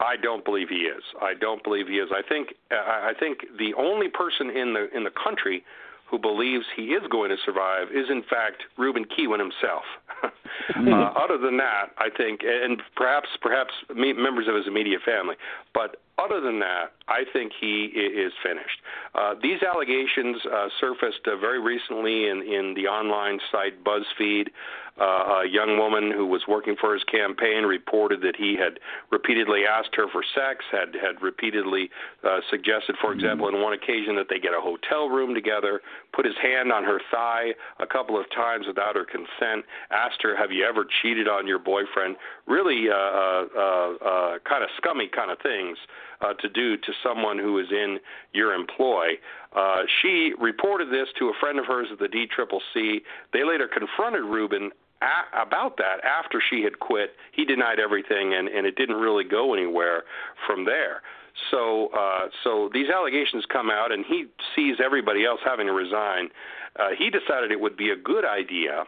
I 0.00 0.16
don't 0.16 0.44
believe 0.44 0.68
he 0.68 0.86
is. 0.86 1.02
I 1.22 1.34
don't 1.34 1.62
believe 1.62 1.86
he 1.86 1.94
is. 1.94 2.10
I 2.12 2.22
think 2.28 2.54
I 2.70 3.12
think 3.18 3.38
the 3.58 3.74
only 3.74 4.08
person 4.08 4.50
in 4.50 4.74
the 4.74 4.88
in 4.94 5.04
the 5.04 5.10
country 5.10 5.64
who 6.10 6.18
believes 6.18 6.64
he 6.76 6.94
is 6.94 7.02
going 7.10 7.30
to 7.30 7.36
survive 7.44 7.88
is 7.88 8.06
in 8.10 8.22
fact 8.22 8.64
Ruben 8.76 9.04
Kihuen 9.04 9.38
himself. 9.38 9.84
uh, 10.22 11.12
other 11.18 11.38
than 11.38 11.56
that, 11.58 11.90
I 11.98 12.08
think, 12.16 12.40
and 12.44 12.80
perhaps 12.96 13.28
perhaps 13.40 13.72
members 13.94 14.48
of 14.48 14.54
his 14.54 14.66
immediate 14.66 15.02
family, 15.04 15.36
but 15.72 16.00
other 16.18 16.40
than 16.40 16.60
that, 16.60 16.92
I 17.08 17.24
think 17.32 17.52
he 17.60 17.84
is 17.86 18.32
finished. 18.42 18.80
Uh, 19.14 19.34
these 19.42 19.62
allegations 19.62 20.36
uh, 20.46 20.68
surfaced 20.80 21.26
uh, 21.26 21.36
very 21.36 21.60
recently 21.60 22.28
in, 22.28 22.42
in 22.42 22.74
the 22.74 22.86
online 22.86 23.40
site 23.50 23.84
BuzzFeed. 23.84 24.48
Uh, 24.96 25.42
a 25.42 25.48
young 25.50 25.76
woman 25.76 26.12
who 26.12 26.24
was 26.24 26.42
working 26.46 26.76
for 26.80 26.94
his 26.94 27.02
campaign 27.04 27.64
reported 27.64 28.20
that 28.20 28.36
he 28.36 28.54
had 28.54 28.78
repeatedly 29.10 29.66
asked 29.66 29.90
her 29.92 30.06
for 30.12 30.22
sex, 30.36 30.64
had 30.70 30.94
had 30.94 31.20
repeatedly 31.20 31.90
uh, 32.22 32.38
suggested, 32.48 32.94
for 33.00 33.12
example, 33.12 33.46
on 33.46 33.60
one 33.60 33.72
occasion 33.72 34.14
that 34.14 34.28
they 34.30 34.38
get 34.38 34.54
a 34.54 34.60
hotel 34.60 35.08
room 35.08 35.34
together, 35.34 35.82
put 36.14 36.24
his 36.24 36.36
hand 36.40 36.70
on 36.70 36.84
her 36.84 37.00
thigh 37.10 37.50
a 37.80 37.86
couple 37.86 38.16
of 38.16 38.30
times 38.30 38.68
without 38.68 38.94
her 38.94 39.04
consent, 39.04 39.66
asked 39.90 40.22
her, 40.22 40.36
"Have 40.36 40.52
you 40.52 40.64
ever 40.64 40.86
cheated 41.02 41.26
on 41.26 41.48
your 41.48 41.58
boyfriend?" 41.58 42.14
Really, 42.46 42.88
uh, 42.88 42.94
uh, 42.94 43.94
uh, 43.98 44.38
kind 44.48 44.62
of 44.62 44.70
scummy 44.78 45.08
kind 45.08 45.32
of 45.32 45.40
things 45.40 45.76
uh, 46.24 46.34
to 46.34 46.48
do 46.48 46.76
to 46.76 46.92
someone 47.02 47.38
who 47.38 47.58
is 47.58 47.66
in 47.70 47.98
your 48.32 48.54
employ. 48.54 49.08
Uh, 49.54 49.82
she 50.00 50.32
reported 50.38 50.88
this 50.88 51.08
to 51.18 51.26
a 51.28 51.32
friend 51.40 51.58
of 51.58 51.66
hers 51.66 51.88
at 51.92 51.98
the 51.98 52.08
DCCC. 52.08 53.02
They 53.32 53.44
later 53.44 53.68
confronted 53.68 54.24
Ruben 54.24 54.70
a- 55.02 55.42
about 55.42 55.76
that 55.78 56.02
after 56.04 56.40
she 56.50 56.62
had 56.62 56.80
quit. 56.80 57.14
He 57.32 57.44
denied 57.44 57.78
everything, 57.78 58.34
and, 58.34 58.48
and 58.48 58.66
it 58.66 58.76
didn't 58.76 58.96
really 58.96 59.24
go 59.24 59.54
anywhere 59.54 60.04
from 60.46 60.64
there. 60.64 61.02
So, 61.50 61.88
uh, 61.88 62.28
so 62.42 62.70
these 62.72 62.88
allegations 62.88 63.44
come 63.52 63.70
out, 63.70 63.92
and 63.92 64.04
he 64.06 64.26
sees 64.54 64.76
everybody 64.84 65.24
else 65.24 65.40
having 65.44 65.66
to 65.66 65.72
resign. 65.72 66.30
Uh, 66.78 66.90
he 66.96 67.10
decided 67.10 67.50
it 67.50 67.60
would 67.60 67.76
be 67.76 67.90
a 67.90 67.96
good 67.96 68.24
idea 68.24 68.84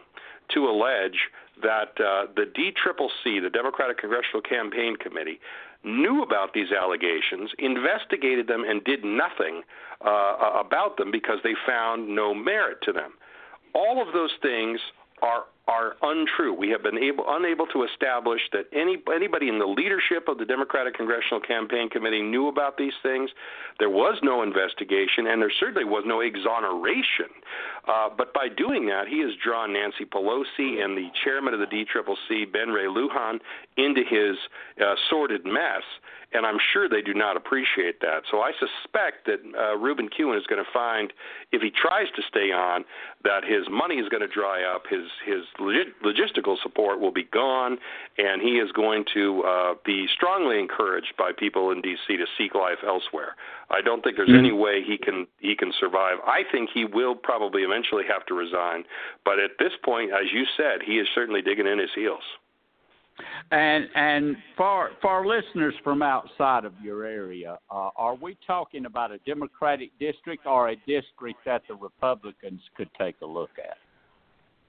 to 0.53 0.67
allege 0.67 1.29
that 1.61 1.91
uh, 1.99 2.27
the 2.35 2.45
DCCC, 2.45 3.41
the 3.41 3.49
Democratic 3.51 3.97
Congressional 3.97 4.41
Campaign 4.41 4.95
Committee, 4.95 5.39
knew 5.83 6.21
about 6.21 6.53
these 6.53 6.71
allegations, 6.71 7.51
investigated 7.59 8.47
them, 8.47 8.63
and 8.67 8.83
did 8.83 9.03
nothing 9.03 9.61
uh, 10.05 10.53
about 10.59 10.97
them 10.97 11.11
because 11.11 11.37
they 11.43 11.53
found 11.65 12.07
no 12.07 12.33
merit 12.33 12.79
to 12.83 12.91
them. 12.91 13.13
All 13.73 14.01
of 14.05 14.13
those 14.13 14.31
things 14.41 14.79
are 15.21 15.45
are 15.67 15.95
untrue. 16.01 16.53
We 16.53 16.69
have 16.69 16.81
been 16.81 16.97
able, 16.97 17.25
unable 17.27 17.67
to 17.67 17.83
establish 17.83 18.41
that 18.53 18.65
any 18.71 18.97
anybody 19.13 19.49
in 19.49 19.59
the 19.59 19.65
leadership 19.65 20.27
of 20.27 20.37
the 20.37 20.45
Democratic 20.45 20.95
Congressional 20.95 21.41
Campaign 21.41 21.89
Committee 21.89 22.21
knew 22.21 22.47
about 22.47 22.77
these 22.77 22.93
things. 23.03 23.29
There 23.79 23.89
was 23.89 24.17
no 24.23 24.43
investigation, 24.43 25.27
and 25.27 25.41
there 25.41 25.51
certainly 25.59 25.83
was 25.83 26.03
no 26.05 26.21
exoneration. 26.21 27.27
Uh, 27.87 28.09
but 28.15 28.33
by 28.33 28.47
doing 28.47 28.87
that, 28.87 29.07
he 29.07 29.19
has 29.21 29.31
drawn 29.43 29.73
Nancy 29.73 30.05
Pelosi 30.05 30.83
and 30.83 30.97
the 30.97 31.09
chairman 31.23 31.53
of 31.53 31.59
the 31.59 31.67
DCCC, 31.67 32.51
Ben 32.51 32.69
Ray 32.69 32.85
Lujan, 32.85 33.39
into 33.75 34.01
his 34.07 34.37
uh, 34.81 34.95
sordid 35.09 35.45
mess 35.45 35.83
and 36.33 36.45
I'm 36.45 36.57
sure 36.73 36.89
they 36.89 37.01
do 37.01 37.13
not 37.13 37.37
appreciate 37.37 38.01
that. 38.01 38.23
So 38.29 38.41
I 38.41 38.51
suspect 38.51 39.25
that 39.27 39.39
uh, 39.57 39.77
Ruben 39.77 40.09
Kihuen 40.09 40.37
is 40.37 40.45
going 40.47 40.63
to 40.63 40.71
find, 40.73 41.13
if 41.51 41.61
he 41.61 41.71
tries 41.71 42.07
to 42.15 42.21
stay 42.27 42.51
on, 42.51 42.83
that 43.23 43.43
his 43.43 43.69
money 43.71 43.95
is 43.95 44.09
going 44.09 44.21
to 44.21 44.27
dry 44.27 44.63
up, 44.63 44.83
his 44.89 45.07
his 45.25 45.43
log- 45.59 45.93
logistical 46.03 46.57
support 46.61 46.99
will 46.99 47.11
be 47.11 47.23
gone, 47.23 47.77
and 48.17 48.41
he 48.41 48.59
is 48.59 48.71
going 48.71 49.05
to 49.13 49.43
uh, 49.43 49.73
be 49.85 50.07
strongly 50.15 50.59
encouraged 50.59 51.13
by 51.17 51.31
people 51.37 51.71
in 51.71 51.81
D.C. 51.81 52.17
to 52.17 52.25
seek 52.37 52.55
life 52.55 52.79
elsewhere. 52.85 53.35
I 53.69 53.81
don't 53.81 54.03
think 54.03 54.15
there's 54.15 54.29
mm-hmm. 54.29 54.39
any 54.39 54.51
way 54.51 54.83
he 54.85 54.97
can 54.97 55.27
he 55.39 55.55
can 55.55 55.71
survive. 55.79 56.17
I 56.25 56.43
think 56.51 56.69
he 56.73 56.85
will 56.85 57.15
probably 57.15 57.63
eventually 57.63 58.03
have 58.07 58.25
to 58.27 58.33
resign, 58.33 58.83
but 59.25 59.39
at 59.39 59.51
this 59.59 59.73
point, 59.83 60.11
as 60.11 60.31
you 60.33 60.45
said, 60.55 60.81
he 60.85 60.99
is 60.99 61.07
certainly 61.13 61.41
digging 61.41 61.67
in 61.67 61.79
his 61.79 61.89
heels. 61.95 62.23
And 63.51 63.87
and 63.95 64.37
for 64.55 64.91
for 65.01 65.09
our 65.09 65.25
listeners 65.25 65.73
from 65.83 66.01
outside 66.01 66.65
of 66.65 66.73
your 66.81 67.05
area, 67.05 67.57
uh, 67.71 67.89
are 67.95 68.15
we 68.15 68.37
talking 68.45 68.85
about 68.85 69.11
a 69.11 69.17
Democratic 69.19 69.89
district 69.99 70.45
or 70.45 70.69
a 70.69 70.75
district 70.87 71.39
that 71.45 71.63
the 71.67 71.75
Republicans 71.75 72.61
could 72.75 72.89
take 72.97 73.15
a 73.21 73.25
look 73.25 73.51
at? 73.57 73.77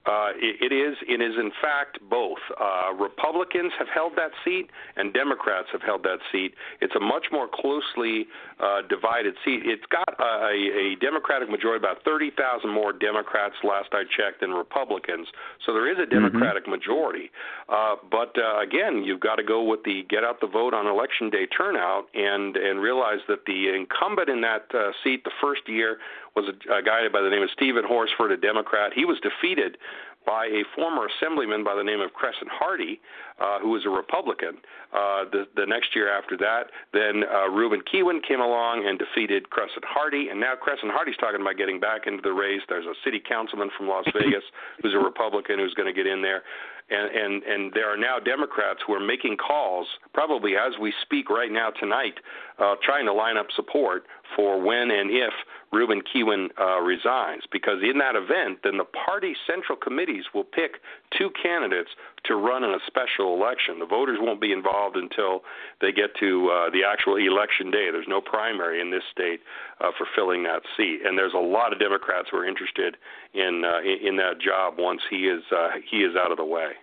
Uh, 0.05 0.31
it, 0.35 0.71
it 0.71 0.73
is. 0.73 0.95
It 1.07 1.21
is 1.21 1.35
in 1.37 1.51
fact 1.61 1.99
both. 2.09 2.39
Uh, 2.59 2.93
Republicans 2.95 3.73
have 3.77 3.87
held 3.93 4.13
that 4.15 4.31
seat, 4.45 4.69
and 4.95 5.13
Democrats 5.13 5.67
have 5.71 5.81
held 5.81 6.03
that 6.03 6.19
seat. 6.31 6.53
It's 6.79 6.95
a 6.95 6.99
much 6.99 7.27
more 7.31 7.47
closely 7.51 8.25
uh, 8.59 8.81
divided 8.87 9.35
seat. 9.43 9.61
It's 9.65 9.85
got 9.91 10.07
a, 10.17 10.95
a 10.95 10.95
Democratic 11.01 11.49
majority, 11.49 11.83
about 11.83 12.03
30,000 12.05 12.69
more 12.69 12.93
Democrats 12.93 13.55
last 13.63 13.89
I 13.91 14.03
checked 14.03 14.39
than 14.39 14.51
Republicans. 14.51 15.27
So 15.65 15.73
there 15.73 15.91
is 15.91 15.97
a 15.99 16.03
mm-hmm. 16.03 16.15
Democratic 16.15 16.63
mm-hmm. 16.63 16.71
majority. 16.71 17.29
Uh, 17.67 17.95
but 18.09 18.33
uh, 18.39 18.61
again, 18.61 19.03
you've 19.03 19.19
got 19.19 19.35
to 19.35 19.43
go 19.43 19.63
with 19.63 19.83
the 19.83 20.03
get 20.09 20.23
out 20.23 20.39
the 20.39 20.47
vote 20.47 20.73
on 20.73 20.87
election 20.87 21.29
day 21.29 21.45
turnout, 21.45 22.07
and 22.13 22.55
and 22.55 22.79
realize 22.79 23.19
that 23.27 23.45
the 23.45 23.75
incumbent 23.75 24.29
in 24.29 24.41
that 24.41 24.65
uh, 24.73 24.91
seat 25.03 25.23
the 25.23 25.31
first 25.41 25.67
year 25.67 25.97
was 26.35 26.45
a, 26.47 26.73
a 26.73 26.81
guy 26.81 27.07
by 27.11 27.21
the 27.21 27.29
name 27.29 27.41
of 27.41 27.49
Steven 27.53 27.83
Horsford, 27.85 28.31
a 28.31 28.37
Democrat. 28.37 28.91
He 28.93 29.05
was 29.05 29.17
defeated 29.19 29.77
by 30.25 30.45
a 30.45 30.63
former 30.75 31.07
assemblyman 31.07 31.63
by 31.63 31.73
the 31.75 31.83
name 31.83 32.01
of 32.01 32.13
Crescent 32.13 32.49
Hardy, 32.51 32.99
uh, 33.39 33.59
who 33.59 33.69
was 33.69 33.85
a 33.85 33.89
Republican. 33.89 34.61
Uh, 34.93 35.25
the, 35.31 35.47
the 35.55 35.65
next 35.65 35.95
year 35.95 36.11
after 36.11 36.35
that, 36.37 36.69
then 36.93 37.23
uh, 37.23 37.49
Ruben 37.49 37.81
Kihuen 37.81 38.21
came 38.27 38.41
along 38.41 38.85
and 38.85 38.99
defeated 38.99 39.49
Crescent 39.49 39.85
Hardy, 39.85 40.27
and 40.29 40.39
now 40.39 40.53
Crescent 40.59 40.91
Hardy's 40.91 41.17
talking 41.17 41.41
about 41.41 41.57
getting 41.57 41.79
back 41.79 42.05
into 42.05 42.21
the 42.21 42.33
race. 42.33 42.61
There's 42.67 42.85
a 42.85 42.97
city 43.03 43.21
councilman 43.21 43.69
from 43.77 43.87
Las 43.87 44.05
Vegas 44.13 44.43
who's 44.81 44.93
a 44.93 44.99
Republican 44.99 45.57
who's 45.57 45.73
going 45.73 45.87
to 45.87 45.95
get 45.95 46.05
in 46.05 46.21
there 46.21 46.43
and, 46.89 47.15
and 47.15 47.43
and 47.43 47.73
there 47.73 47.91
are 47.91 47.97
now 47.97 48.19
Democrats 48.19 48.79
who 48.85 48.93
are 48.93 48.99
making 48.99 49.37
calls, 49.37 49.87
probably 50.13 50.53
as 50.55 50.73
we 50.81 50.93
speak 51.01 51.29
right 51.29 51.51
now 51.51 51.69
tonight, 51.69 52.15
uh, 52.59 52.75
trying 52.83 53.05
to 53.05 53.13
line 53.13 53.37
up 53.37 53.47
support 53.55 54.03
for 54.35 54.61
when 54.61 54.91
and 54.91 55.09
if 55.09 55.33
Ruben 55.71 56.01
Kihuen 56.01 56.49
uh, 56.59 56.81
resigns. 56.81 57.43
Because 57.51 57.81
in 57.83 57.97
that 57.99 58.15
event, 58.15 58.59
then 58.63 58.77
the 58.77 58.85
party 58.85 59.35
central 59.47 59.77
committees 59.77 60.25
will 60.33 60.43
pick 60.43 60.81
two 61.17 61.29
candidates 61.41 61.89
to 62.25 62.35
run 62.35 62.63
in 62.63 62.71
a 62.71 62.79
special 62.87 63.33
election. 63.33 63.79
The 63.79 63.85
voters 63.85 64.17
won't 64.21 64.41
be 64.41 64.51
involved 64.51 64.97
until 64.97 65.41
they 65.81 65.91
get 65.91 66.15
to 66.19 66.49
uh, 66.49 66.69
the 66.71 66.83
actual 66.83 67.15
election 67.15 67.71
day. 67.71 67.89
There's 67.91 68.07
no 68.07 68.21
primary 68.21 68.81
in 68.81 68.91
this 68.91 69.03
state 69.11 69.41
uh, 69.79 69.91
for 69.97 70.07
filling 70.15 70.43
that 70.43 70.61
seat, 70.75 71.01
and 71.05 71.17
there's 71.17 71.33
a 71.33 71.37
lot 71.37 71.71
of 71.73 71.79
Democrats 71.79 72.27
who 72.31 72.37
are 72.37 72.45
interested 72.45 72.97
in 73.33 73.63
uh, 73.63 73.79
in, 73.81 74.09
in 74.09 74.15
that 74.17 74.39
job 74.39 74.75
once 74.77 75.01
he 75.09 75.27
is 75.27 75.43
uh, 75.55 75.69
he 75.89 75.97
is 75.97 76.15
out 76.15 76.31
of 76.31 76.37
the 76.37 76.45
way. 76.45 76.73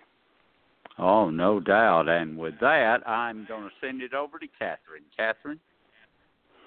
Oh, 0.98 1.30
no 1.30 1.60
doubt. 1.60 2.08
And 2.08 2.38
with 2.38 2.54
that, 2.60 3.06
I'm 3.06 3.44
going 3.46 3.64
to 3.64 3.70
send 3.80 4.00
it 4.02 4.14
over 4.14 4.38
to 4.38 4.46
Catherine. 4.58 5.04
Catherine. 5.16 5.60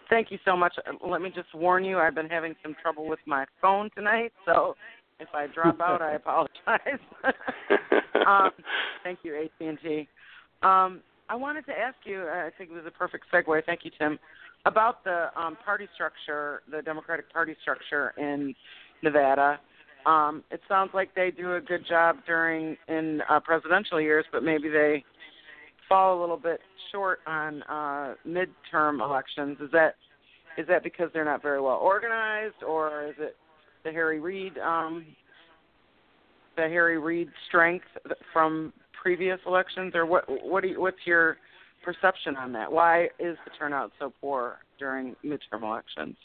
Thank 0.09 0.31
you 0.31 0.39
so 0.43 0.55
much. 0.55 0.73
Let 1.07 1.21
me 1.21 1.31
just 1.33 1.53
warn 1.53 1.83
you, 1.83 1.99
I've 1.99 2.15
been 2.15 2.29
having 2.29 2.55
some 2.63 2.75
trouble 2.81 3.07
with 3.07 3.19
my 3.27 3.45
phone 3.61 3.89
tonight, 3.95 4.31
so 4.45 4.75
if 5.19 5.27
I 5.33 5.47
drop 5.47 5.79
out, 5.81 6.01
I 6.01 6.13
apologize. 6.13 6.99
um, 8.27 8.49
thank 9.03 9.19
you, 9.23 9.35
AT&T. 9.35 10.07
Um, 10.63 11.01
I 11.29 11.35
wanted 11.35 11.65
to 11.67 11.73
ask 11.73 11.95
you. 12.05 12.23
I 12.23 12.49
think 12.57 12.71
it 12.71 12.73
was 12.73 12.85
a 12.87 12.91
perfect 12.91 13.25
segue. 13.31 13.63
Thank 13.65 13.81
you, 13.83 13.91
Tim. 13.99 14.17
About 14.65 15.03
the 15.03 15.27
um, 15.39 15.57
party 15.63 15.87
structure, 15.93 16.61
the 16.69 16.81
Democratic 16.81 17.31
Party 17.31 17.55
structure 17.61 18.13
in 18.17 18.55
Nevada. 19.03 19.59
Um, 20.05 20.43
it 20.49 20.62
sounds 20.67 20.91
like 20.93 21.13
they 21.13 21.31
do 21.31 21.55
a 21.55 21.62
good 21.62 21.85
job 21.88 22.17
during 22.25 22.77
in 22.88 23.21
uh, 23.29 23.39
presidential 23.39 23.99
years, 23.99 24.25
but 24.31 24.43
maybe 24.43 24.69
they 24.69 25.03
fall 25.88 26.17
a 26.17 26.21
little 26.21 26.38
bit 26.38 26.62
short 26.91 27.19
on 27.27 27.63
uh, 27.63 28.15
midterm 28.25 29.03
elections. 29.03 29.57
Is 29.62 29.71
that 29.71 29.95
is 30.57 30.67
that 30.67 30.83
because 30.83 31.09
they're 31.13 31.25
not 31.25 31.41
very 31.41 31.62
well 31.62 31.77
organized, 31.77 32.63
or 32.65 33.07
is 33.07 33.15
it 33.19 33.35
the 33.83 33.91
Harry 33.91 34.19
Reid 34.19 34.57
um, 34.57 35.05
the 36.55 36.63
Harry 36.63 36.97
Reid 36.97 37.29
strength 37.47 37.85
from 38.31 38.73
previous 39.01 39.39
elections, 39.45 39.93
or 39.95 40.05
what? 40.05 40.23
What 40.27 40.63
do 40.63 40.69
you, 40.69 40.81
what's 40.81 41.05
your 41.05 41.38
perception 41.83 42.35
on 42.35 42.51
that? 42.53 42.71
Why 42.71 43.05
is 43.19 43.38
the 43.45 43.51
turnout 43.57 43.91
so 43.99 44.13
poor 44.21 44.57
during 44.78 45.15
midterm 45.26 45.63
elections? 45.63 46.15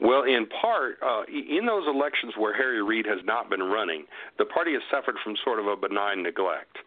Well, 0.00 0.24
in 0.24 0.46
part, 0.60 0.98
uh, 1.02 1.22
in 1.28 1.66
those 1.66 1.86
elections 1.86 2.34
where 2.36 2.54
Harry 2.54 2.82
Reid 2.82 3.06
has 3.06 3.20
not 3.24 3.48
been 3.48 3.62
running, 3.62 4.04
the 4.38 4.44
party 4.44 4.72
has 4.72 4.82
suffered 4.90 5.16
from 5.22 5.34
sort 5.44 5.60
of 5.60 5.66
a 5.66 5.76
benign 5.76 6.22
neglect. 6.22 6.78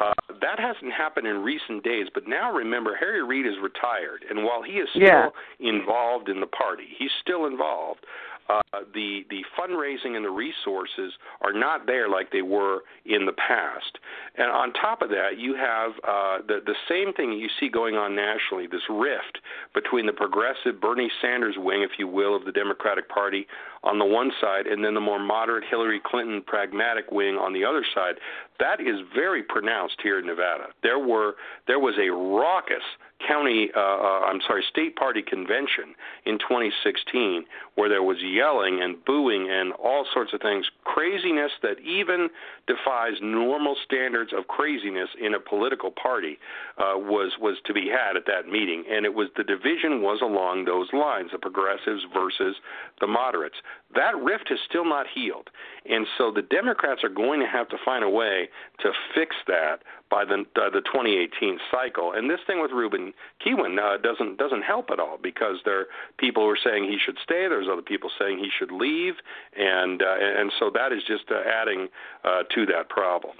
Uh, 0.00 0.14
that 0.40 0.58
hasn't 0.58 0.92
happened 0.92 1.26
in 1.26 1.42
recent 1.42 1.84
days, 1.84 2.06
but 2.14 2.26
now 2.26 2.50
remember, 2.50 2.96
Harry 2.96 3.22
Reid 3.22 3.46
is 3.46 3.52
retired, 3.62 4.24
and 4.30 4.44
while 4.44 4.62
he 4.62 4.74
is 4.80 4.88
still 4.90 5.02
yeah. 5.02 5.28
involved 5.60 6.30
in 6.30 6.40
the 6.40 6.46
party, 6.46 6.84
he's 6.98 7.10
still 7.20 7.44
involved. 7.44 8.06
Uh, 8.50 8.80
the 8.94 9.24
the 9.30 9.42
fundraising 9.58 10.16
and 10.16 10.24
the 10.24 10.30
resources 10.30 11.12
are 11.40 11.52
not 11.52 11.86
there 11.86 12.08
like 12.08 12.32
they 12.32 12.42
were 12.42 12.80
in 13.06 13.26
the 13.26 13.32
past. 13.32 13.98
And 14.36 14.50
on 14.50 14.72
top 14.72 15.02
of 15.02 15.10
that, 15.10 15.38
you 15.38 15.54
have 15.54 15.92
uh, 16.06 16.38
the 16.46 16.60
the 16.64 16.74
same 16.88 17.12
thing 17.12 17.32
you 17.32 17.48
see 17.58 17.68
going 17.68 17.96
on 17.96 18.14
nationally. 18.14 18.66
This 18.66 18.82
rift 18.88 19.38
between 19.74 20.06
the 20.06 20.12
progressive 20.12 20.80
Bernie 20.80 21.10
Sanders 21.20 21.56
wing, 21.58 21.82
if 21.82 21.98
you 21.98 22.08
will, 22.08 22.34
of 22.34 22.44
the 22.44 22.52
Democratic 22.52 23.08
Party 23.08 23.46
on 23.82 23.98
the 23.98 24.04
one 24.04 24.30
side, 24.40 24.66
and 24.66 24.84
then 24.84 24.94
the 24.94 25.00
more 25.00 25.18
moderate 25.18 25.64
Hillary 25.68 26.00
Clinton 26.04 26.42
pragmatic 26.46 27.10
wing 27.10 27.36
on 27.36 27.52
the 27.52 27.64
other 27.64 27.84
side. 27.94 28.14
That 28.60 28.80
is 28.80 29.00
very 29.14 29.42
pronounced 29.42 29.96
here 30.02 30.18
in 30.18 30.26
Nevada. 30.26 30.66
There 30.82 30.98
were 30.98 31.34
there 31.66 31.78
was 31.78 31.94
a 31.98 32.10
raucous 32.12 32.84
county, 33.26 33.70
uh, 33.76 33.80
uh, 33.80 34.20
I'm 34.26 34.40
sorry, 34.46 34.64
state 34.70 34.96
party 34.96 35.22
convention 35.22 35.94
in 36.24 36.38
2016 36.38 37.44
where 37.74 37.88
there 37.88 38.02
was 38.02 38.16
yelling 38.20 38.80
and 38.82 39.02
booing 39.04 39.48
and 39.50 39.72
all 39.74 40.06
sorts 40.12 40.32
of 40.32 40.40
things, 40.40 40.66
craziness 40.84 41.52
that 41.62 41.78
even 41.80 42.28
defies 42.66 43.14
normal 43.20 43.76
standards 43.84 44.32
of 44.36 44.48
craziness 44.48 45.08
in 45.20 45.34
a 45.34 45.40
political 45.40 45.90
party 45.90 46.38
uh, 46.78 46.96
was 46.96 47.32
was 47.40 47.56
to 47.66 47.72
be 47.72 47.88
had 47.88 48.16
at 48.16 48.26
that 48.26 48.50
meeting, 48.50 48.84
and 48.90 49.04
it 49.04 49.14
was 49.14 49.28
the 49.36 49.44
division 49.44 50.02
was 50.02 50.20
along 50.22 50.64
those 50.64 50.88
lines, 50.92 51.30
the 51.32 51.38
progressives 51.38 52.02
versus 52.12 52.56
the 53.00 53.06
moderates. 53.06 53.56
That 53.94 54.16
rift 54.22 54.48
has 54.50 54.58
still 54.68 54.84
not 54.84 55.06
healed, 55.12 55.50
and 55.84 56.06
so 56.16 56.30
the 56.30 56.42
Democrats 56.42 57.02
are 57.02 57.08
going 57.08 57.40
to 57.40 57.46
have 57.46 57.68
to 57.70 57.76
find 57.84 58.04
a 58.04 58.08
way 58.08 58.48
to 58.80 58.92
fix 59.14 59.34
that 59.48 59.82
by 60.08 60.24
the 60.24 60.44
uh, 60.54 60.70
the 60.70 60.80
2018 60.82 61.58
cycle. 61.72 62.12
And 62.12 62.30
this 62.30 62.38
thing 62.46 62.60
with 62.62 62.70
Ruben 62.70 63.12
Kihuen 63.44 63.78
uh, 63.78 63.98
doesn't 63.98 64.38
doesn't 64.38 64.62
help 64.62 64.90
at 64.92 65.00
all 65.00 65.18
because 65.20 65.56
there 65.64 65.80
are 65.80 65.86
people 66.18 66.44
who 66.44 66.50
are 66.50 66.58
saying 66.62 66.84
he 66.84 66.98
should 67.04 67.16
stay. 67.22 67.48
There's 67.48 67.66
other 67.70 67.82
people 67.82 68.10
saying 68.16 68.38
he 68.38 68.50
should 68.56 68.70
leave, 68.70 69.14
and 69.56 70.02
uh, 70.02 70.16
and 70.20 70.52
so 70.60 70.70
that 70.72 70.92
is 70.92 71.02
just 71.06 71.24
uh, 71.30 71.42
adding 71.44 71.88
uh, 72.24 72.44
to 72.54 72.66
that 72.66 72.88
problem. 72.90 73.36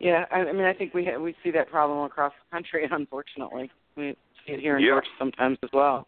Yeah, 0.00 0.26
I, 0.30 0.40
I 0.40 0.52
mean, 0.52 0.64
I 0.64 0.74
think 0.74 0.94
we 0.94 1.04
ha- 1.04 1.18
we 1.18 1.34
see 1.42 1.50
that 1.52 1.70
problem 1.70 2.04
across 2.04 2.32
the 2.44 2.54
country. 2.54 2.86
Unfortunately, 2.90 3.70
we 3.96 4.14
see 4.46 4.52
it 4.52 4.60
here 4.60 4.76
in 4.76 4.84
yeah. 4.84 4.90
Georgia 4.90 5.08
sometimes 5.18 5.58
as 5.62 5.70
well. 5.72 6.06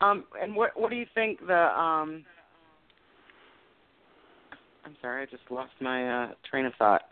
Um, 0.00 0.24
and 0.40 0.54
what 0.54 0.78
what 0.78 0.90
do 0.90 0.96
you 0.96 1.06
think 1.14 1.46
the 1.46 1.78
um? 1.78 2.24
I'm 4.84 4.96
sorry, 5.00 5.22
I 5.22 5.26
just 5.26 5.42
lost 5.50 5.72
my 5.80 6.24
uh, 6.24 6.28
train 6.48 6.66
of 6.66 6.74
thought. 6.78 7.02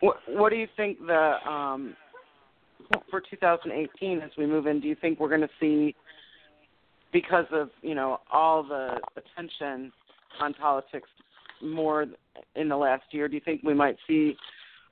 What 0.00 0.16
What 0.28 0.50
do 0.50 0.56
you 0.56 0.68
think 0.76 0.98
the 1.06 1.34
um, 1.48 1.94
for 3.10 3.20
2018 3.20 4.20
as 4.20 4.30
we 4.38 4.46
move 4.46 4.66
in? 4.66 4.80
Do 4.80 4.88
you 4.88 4.96
think 5.00 5.20
we're 5.20 5.28
going 5.28 5.40
to 5.42 5.48
see 5.60 5.94
because 7.12 7.46
of 7.52 7.70
you 7.82 7.94
know 7.94 8.20
all 8.32 8.62
the 8.62 8.98
attention 9.16 9.92
on 10.40 10.54
politics 10.54 11.08
more 11.62 12.06
in 12.56 12.68
the 12.68 12.76
last 12.76 13.04
year? 13.10 13.28
Do 13.28 13.34
you 13.34 13.42
think 13.44 13.62
we 13.62 13.74
might 13.74 13.96
see 14.08 14.34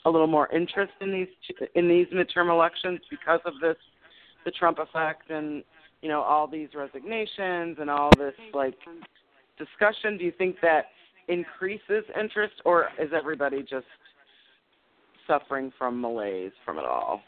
a 0.05 0.11
little 0.11 0.27
more 0.27 0.53
interest 0.53 0.93
in 1.01 1.13
these 1.13 1.29
in 1.75 1.89
these 1.89 2.07
midterm 2.09 2.51
elections 2.51 3.01
because 3.11 3.41
of 3.47 3.55
this 3.61 3.77
the 4.45 4.51
Trump 4.51 4.79
effect 4.79 5.31
and 5.31 5.63
you 6.03 6.09
know 6.09 6.21
all 6.21 6.47
these 6.47 6.69
resignations 6.75 7.79
and 7.81 7.89
all 7.89 8.15
this 8.15 8.35
like 8.53 8.75
discussion? 9.59 10.19
Do 10.19 10.25
you 10.25 10.33
think 10.37 10.57
that 10.63 10.87
increases 11.29 12.05
interest, 12.21 12.55
or 12.65 12.89
is 13.01 13.11
everybody 13.15 13.63
just 13.63 13.87
suffering 15.27 15.73
from 15.79 16.01
malaise 16.01 16.53
from 16.65 16.79
it 16.79 16.85
all? 16.85 17.21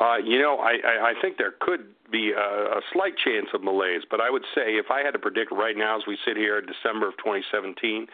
Uh, 0.00 0.16
you 0.16 0.40
know, 0.40 0.56
I, 0.56 0.78
I, 0.82 1.10
I 1.10 1.14
think 1.20 1.36
there 1.36 1.52
could 1.60 1.92
be 2.10 2.32
a, 2.32 2.40
a 2.40 2.80
slight 2.92 3.12
chance 3.22 3.48
of 3.52 3.62
malaise, 3.62 4.02
but 4.10 4.18
I 4.18 4.30
would 4.30 4.44
say 4.54 4.76
if 4.76 4.86
I 4.90 5.02
had 5.02 5.10
to 5.10 5.18
predict 5.18 5.52
right 5.52 5.76
now 5.76 5.98
as 5.98 6.04
we 6.08 6.16
sit 6.24 6.38
here 6.38 6.58
in 6.58 6.64
December 6.64 7.08
of 7.08 7.18
2017, 7.18 8.06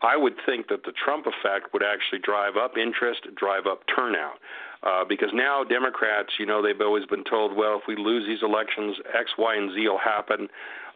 I 0.00 0.16
would 0.16 0.34
think 0.46 0.68
that 0.68 0.84
the 0.84 0.92
Trump 0.92 1.26
effect 1.26 1.72
would 1.74 1.82
actually 1.82 2.20
drive 2.20 2.56
up 2.56 2.78
interest, 2.78 3.26
drive 3.36 3.66
up 3.66 3.82
turnout. 3.94 4.40
Uh, 4.86 5.04
because 5.08 5.30
now 5.34 5.64
Democrats, 5.64 6.34
you 6.38 6.46
know, 6.46 6.62
they've 6.62 6.80
always 6.80 7.06
been 7.06 7.24
told, 7.24 7.56
well, 7.56 7.76
if 7.76 7.82
we 7.88 7.96
lose 7.96 8.24
these 8.26 8.42
elections, 8.42 8.96
X, 9.18 9.32
Y, 9.36 9.56
and 9.56 9.74
Z 9.74 9.88
will 9.88 9.98
happen 9.98 10.48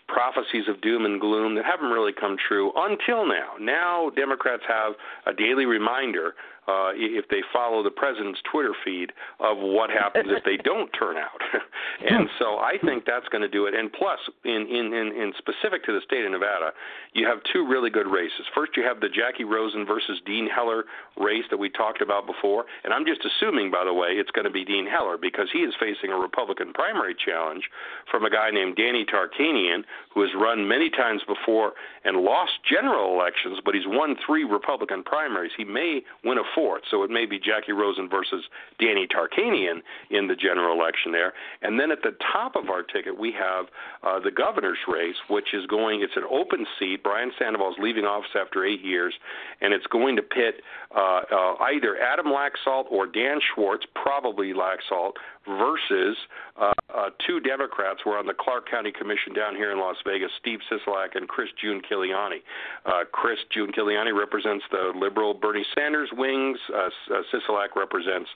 prophecies 0.07 0.69
of 0.69 0.81
doom 0.81 1.05
and 1.05 1.21
gloom 1.21 1.55
that 1.55 1.65
haven't 1.65 1.91
really 1.91 2.13
come 2.13 2.37
true 2.37 2.73
until 2.77 3.27
now. 3.27 3.55
Now, 3.61 4.11
Democrats 4.11 4.63
have 4.69 4.95
a 5.27 5.33
daily 5.33 5.67
reminder 5.67 6.35
uh, 6.71 6.95
if 6.95 7.27
they 7.29 7.43
follow 7.53 7.83
the 7.83 7.91
president's 7.91 8.39
Twitter 8.51 8.75
feed 8.85 9.11
of 9.41 9.59
what 9.59 9.91
happens 9.91 10.31
if 10.31 10.45
they 10.45 10.57
don't 10.63 10.89
turn 10.95 11.17
out. 11.17 11.43
and 12.09 12.29
so 12.39 12.59
I 12.59 12.79
think 12.85 13.05
that's 13.05 13.27
going 13.29 13.43
to 13.43 13.49
do 13.49 13.67
it. 13.67 13.75
And 13.75 13.93
plus, 13.93 14.19
in, 14.45 14.71
in, 14.71 14.95
in, 14.95 15.07
in 15.11 15.33
specific 15.39 15.83
to 15.87 15.93
the 15.93 16.01
state 16.07 16.25
of 16.25 16.31
Nevada, 16.31 16.71
you 17.13 17.27
have 17.27 17.39
two 17.53 17.67
really 17.67 17.91
good 17.91 18.07
races. 18.07 18.47
First, 18.55 18.77
you 18.77 18.85
have 18.85 19.01
the 19.01 19.09
Jackie 19.09 19.45
Rosen 19.45 19.85
versus 19.85 20.21
Dean 20.25 20.47
Heller 20.47 20.85
race 21.19 21.45
that 21.51 21.59
we 21.59 21.69
talked 21.71 22.03
about 22.03 22.27
before. 22.27 22.65
And 22.85 22.95
I'm 22.95 23.05
just 23.05 23.27
assuming, 23.27 23.71
by 23.71 23.85
the 23.85 23.95
way, 23.95 24.15
it's 24.15 24.31
going 24.31 24.47
to 24.47 24.55
be 24.55 24.65
Dean 24.65 24.87
Heller 24.87 25.19
because 25.19 25.49
he 25.53 25.67
is 25.67 25.75
facing 25.81 26.13
a 26.13 26.17
Republican 26.17 26.73
primary 26.73 27.17
challenge 27.19 27.65
from 28.11 28.25
a 28.25 28.31
guy 28.31 28.51
named 28.51 28.77
Danny 28.77 29.05
Tarkanian, 29.05 29.83
who 30.15 30.23
has 30.23 30.31
run 30.39 30.69
many 30.69 30.91
times 30.91 31.23
before 31.27 31.73
and 32.05 32.19
lost 32.19 32.53
general 32.69 33.15
elections, 33.15 33.59
but 33.65 33.75
he's 33.75 33.87
won 33.87 34.17
three 34.25 34.45
Republican 34.45 35.03
primaries. 35.03 35.53
He 35.57 35.65
may 35.65 36.03
win 36.25 36.39
a 36.39 36.47
so 36.91 37.03
it 37.03 37.11
may 37.11 37.27
be 37.27 37.39
Jackie 37.39 37.73
Rosen 37.73 38.09
versus 38.09 38.45
Danny 38.79 39.07
Tarkanian 39.07 39.81
in 40.11 40.27
the 40.27 40.35
general 40.35 40.79
election 40.79 41.13
there. 41.13 41.33
And 41.63 41.79
then 41.79 41.91
at 41.91 42.03
the 42.03 42.17
top 42.33 42.57
of 42.57 42.71
our 42.71 42.83
ticket, 42.83 43.19
we 43.19 43.33
have 43.33 43.67
uh, 44.03 44.21
the 44.21 44.31
governor's 44.31 44.79
race, 44.89 45.17
which 45.29 45.55
is 45.55 45.67
going. 45.67 46.03
It's 46.03 46.17
an 46.17 46.25
open 46.31 46.67
seat. 46.79 47.03
Brian 47.03 47.31
Sandoval 47.39 47.71
is 47.71 47.77
leaving 47.81 48.05
office 48.05 48.31
after 48.39 48.65
eight 48.65 48.83
years, 48.83 49.15
and 49.61 49.73
it's 49.73 49.87
going 49.87 50.17
to 50.17 50.23
pit 50.23 50.63
uh, 50.95 51.21
uh, 51.31 51.55
either 51.73 51.97
Adam 51.99 52.27
Laxalt 52.27 52.91
or 52.91 53.07
Dan 53.07 53.39
Schwartz, 53.55 53.85
probably 53.95 54.53
Laxalt, 54.53 55.13
versus 55.47 56.17
uh, 56.61 56.73
uh, 56.95 57.11
two 57.27 57.41
Democrats 57.41 58.01
who 58.05 58.11
are 58.11 58.19
on 58.19 58.27
the 58.27 58.35
Clark 58.35 58.69
County 58.71 58.93
Commission 58.93 59.33
down 59.35 59.55
here 59.57 59.73
in 59.73 59.79
Las 59.79 59.97
Vegas, 60.07 60.31
Steve 60.41 60.59
Sisolak 60.71 61.15
and 61.17 61.29
Chris 61.29 61.49
Giunchigliani. 61.63 62.43
Uh, 62.85 63.05
Chris 63.11 63.39
Giunchigliani 63.57 64.17
represents 64.17 64.65
the 64.71 64.93
liberal 64.95 65.33
Bernie 65.33 65.65
Sanders 65.75 66.11
wings. 66.41 66.59
Uh, 66.73 66.89
uh, 67.15 67.23
Sisolak 67.33 67.77
represents 67.77 68.29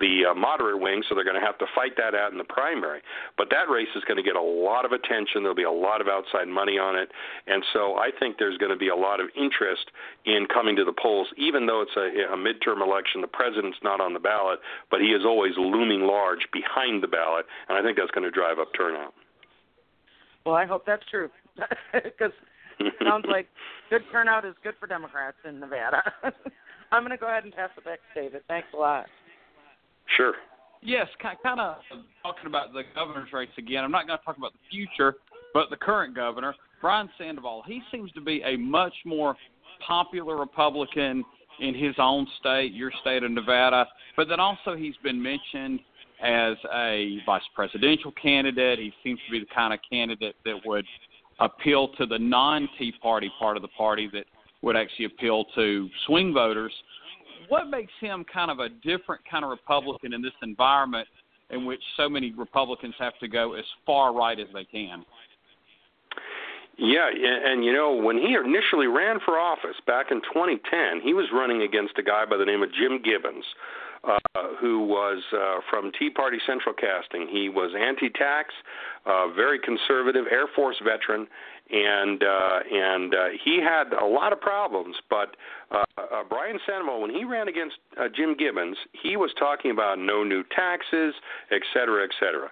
the 0.00 0.30
uh, 0.30 0.34
moderate 0.34 0.80
wing, 0.80 1.02
so 1.08 1.14
they're 1.14 1.24
going 1.24 1.40
to 1.40 1.46
have 1.46 1.58
to 1.58 1.66
fight 1.74 1.92
that 1.96 2.14
out 2.14 2.32
in 2.32 2.38
the 2.38 2.44
primary. 2.44 3.00
But 3.36 3.48
that 3.50 3.70
race 3.70 3.88
is 3.94 4.02
going 4.04 4.16
to 4.16 4.22
get 4.22 4.36
a 4.36 4.42
lot 4.42 4.84
of 4.84 4.92
attention. 4.92 5.42
There'll 5.42 5.54
be 5.54 5.62
a 5.62 5.70
lot 5.70 6.00
of 6.00 6.08
outside 6.08 6.48
money 6.48 6.78
on 6.78 6.96
it, 6.96 7.10
and 7.46 7.64
so 7.72 7.94
I 7.96 8.10
think 8.18 8.36
there's 8.38 8.58
going 8.58 8.72
to 8.72 8.78
be 8.78 8.88
a 8.88 8.96
lot 8.96 9.20
of 9.20 9.28
interest 9.36 9.90
in 10.24 10.46
coming 10.52 10.76
to 10.76 10.84
the 10.84 10.94
polls, 10.94 11.28
even 11.36 11.66
though 11.66 11.82
it's 11.82 11.96
a, 11.96 12.34
a 12.34 12.36
midterm 12.36 12.82
election. 12.82 13.20
The 13.20 13.32
president's 13.32 13.78
not 13.82 14.00
on 14.00 14.14
the 14.14 14.20
ballot, 14.20 14.58
but 14.90 15.00
he 15.00 15.08
is 15.08 15.24
always 15.24 15.52
looming 15.56 16.02
large 16.02 16.46
behind 16.52 17.02
the 17.02 17.08
ballot, 17.08 17.46
and 17.68 17.78
I 17.78 17.82
think 17.82 17.96
that's 17.96 18.10
going 18.10 18.24
to 18.24 18.30
drive 18.30 18.58
up 18.58 18.68
turnout. 18.76 19.14
Well, 20.44 20.56
I 20.56 20.66
hope 20.66 20.84
that's 20.84 21.04
true 21.08 21.30
because 21.92 22.32
sounds 23.04 23.26
like 23.28 23.48
good 23.90 24.02
turnout 24.10 24.44
is 24.44 24.54
good 24.62 24.74
for 24.80 24.86
Democrats 24.86 25.36
in 25.44 25.60
Nevada. 25.60 26.02
I'm 26.92 27.02
going 27.02 27.10
to 27.10 27.16
go 27.16 27.26
ahead 27.26 27.44
and 27.44 27.54
pass 27.54 27.70
it 27.76 27.84
back 27.84 27.98
to 28.14 28.20
David. 28.20 28.42
Thanks 28.48 28.68
a 28.74 28.76
lot. 28.76 29.06
Sure. 30.16 30.34
Yes, 30.82 31.06
kind 31.20 31.38
of 31.44 31.58
uh, 31.58 31.96
talking 32.22 32.46
about 32.46 32.72
the 32.72 32.82
governor's 32.94 33.32
race 33.32 33.48
again. 33.56 33.82
I'm 33.82 33.90
not 33.90 34.06
going 34.06 34.18
to 34.18 34.24
talk 34.24 34.36
about 34.36 34.52
the 34.52 34.58
future, 34.70 35.14
but 35.54 35.70
the 35.70 35.76
current 35.76 36.14
governor, 36.14 36.54
Brian 36.80 37.08
Sandoval, 37.16 37.62
he 37.66 37.80
seems 37.90 38.12
to 38.12 38.20
be 38.20 38.42
a 38.44 38.56
much 38.56 38.94
more 39.06 39.36
popular 39.86 40.36
Republican 40.36 41.24
in 41.60 41.74
his 41.74 41.94
own 41.98 42.26
state, 42.40 42.72
your 42.72 42.90
state 43.00 43.22
of 43.22 43.30
Nevada, 43.30 43.86
but 44.16 44.28
then 44.28 44.40
also 44.40 44.74
he's 44.74 44.96
been 45.02 45.22
mentioned 45.22 45.80
as 46.22 46.56
a 46.74 47.18
vice 47.24 47.42
presidential 47.54 48.12
candidate. 48.20 48.78
He 48.78 48.92
seems 49.02 49.20
to 49.26 49.32
be 49.32 49.38
the 49.40 49.54
kind 49.54 49.72
of 49.72 49.80
candidate 49.88 50.34
that 50.44 50.56
would 50.64 50.84
appeal 51.40 51.88
to 51.98 52.06
the 52.06 52.18
non 52.18 52.68
Tea 52.78 52.92
Party 53.00 53.30
part 53.38 53.56
of 53.56 53.62
the 53.62 53.68
party 53.68 54.10
that 54.12 54.24
would 54.62 54.76
actually 54.76 55.06
appeal 55.06 55.44
to 55.54 55.88
swing 56.06 56.32
voters. 56.32 56.72
What 57.48 57.68
makes 57.68 57.92
him 58.00 58.24
kind 58.32 58.50
of 58.50 58.60
a 58.60 58.68
different 58.68 59.20
kind 59.30 59.44
of 59.44 59.50
Republican 59.50 60.12
in 60.14 60.22
this 60.22 60.32
environment 60.42 61.06
in 61.50 61.66
which 61.66 61.82
so 61.96 62.08
many 62.08 62.32
Republicans 62.32 62.94
have 62.98 63.18
to 63.20 63.28
go 63.28 63.54
as 63.54 63.64
far 63.84 64.14
right 64.14 64.38
as 64.38 64.46
they 64.54 64.64
can? 64.64 65.04
Yeah, 66.78 67.10
and 67.12 67.62
you 67.64 67.72
know, 67.72 67.92
when 67.94 68.16
he 68.16 68.34
initially 68.34 68.86
ran 68.86 69.18
for 69.24 69.38
office 69.38 69.76
back 69.86 70.06
in 70.10 70.22
2010, 70.22 71.02
he 71.02 71.12
was 71.12 71.26
running 71.32 71.62
against 71.62 71.98
a 71.98 72.02
guy 72.02 72.24
by 72.24 72.38
the 72.38 72.46
name 72.46 72.62
of 72.62 72.70
Jim 72.72 73.02
Gibbons, 73.04 73.44
uh, 74.34 74.48
who 74.60 74.80
was 74.86 75.22
uh, 75.32 75.60
from 75.68 75.92
Tea 75.98 76.10
Party 76.10 76.38
Central 76.46 76.74
Casting. 76.74 77.28
He 77.28 77.48
was 77.48 77.72
anti-tax, 77.78 78.54
uh, 79.04 79.28
very 79.28 79.58
conservative 79.58 80.24
Air 80.30 80.46
Force 80.54 80.76
veteran, 80.82 81.26
and 81.70 82.22
uh, 82.22 82.58
and 82.72 83.14
uh, 83.14 83.18
he 83.44 83.60
had 83.60 83.92
a 83.92 84.04
lot 84.06 84.32
of 84.32 84.40
problems. 84.40 84.96
But 85.10 85.36
uh, 85.70 85.84
uh, 85.98 86.24
Brian 86.28 86.58
Sandoval, 86.66 87.02
when 87.02 87.10
he 87.10 87.24
ran 87.24 87.48
against 87.48 87.76
uh, 88.00 88.08
Jim 88.14 88.34
Gibbons, 88.38 88.76
he 88.92 89.16
was 89.16 89.30
talking 89.38 89.70
about 89.70 89.98
no 89.98 90.24
new 90.24 90.42
taxes, 90.54 91.14
et 91.50 91.62
cetera, 91.72 92.04
et 92.04 92.10
cetera. 92.18 92.50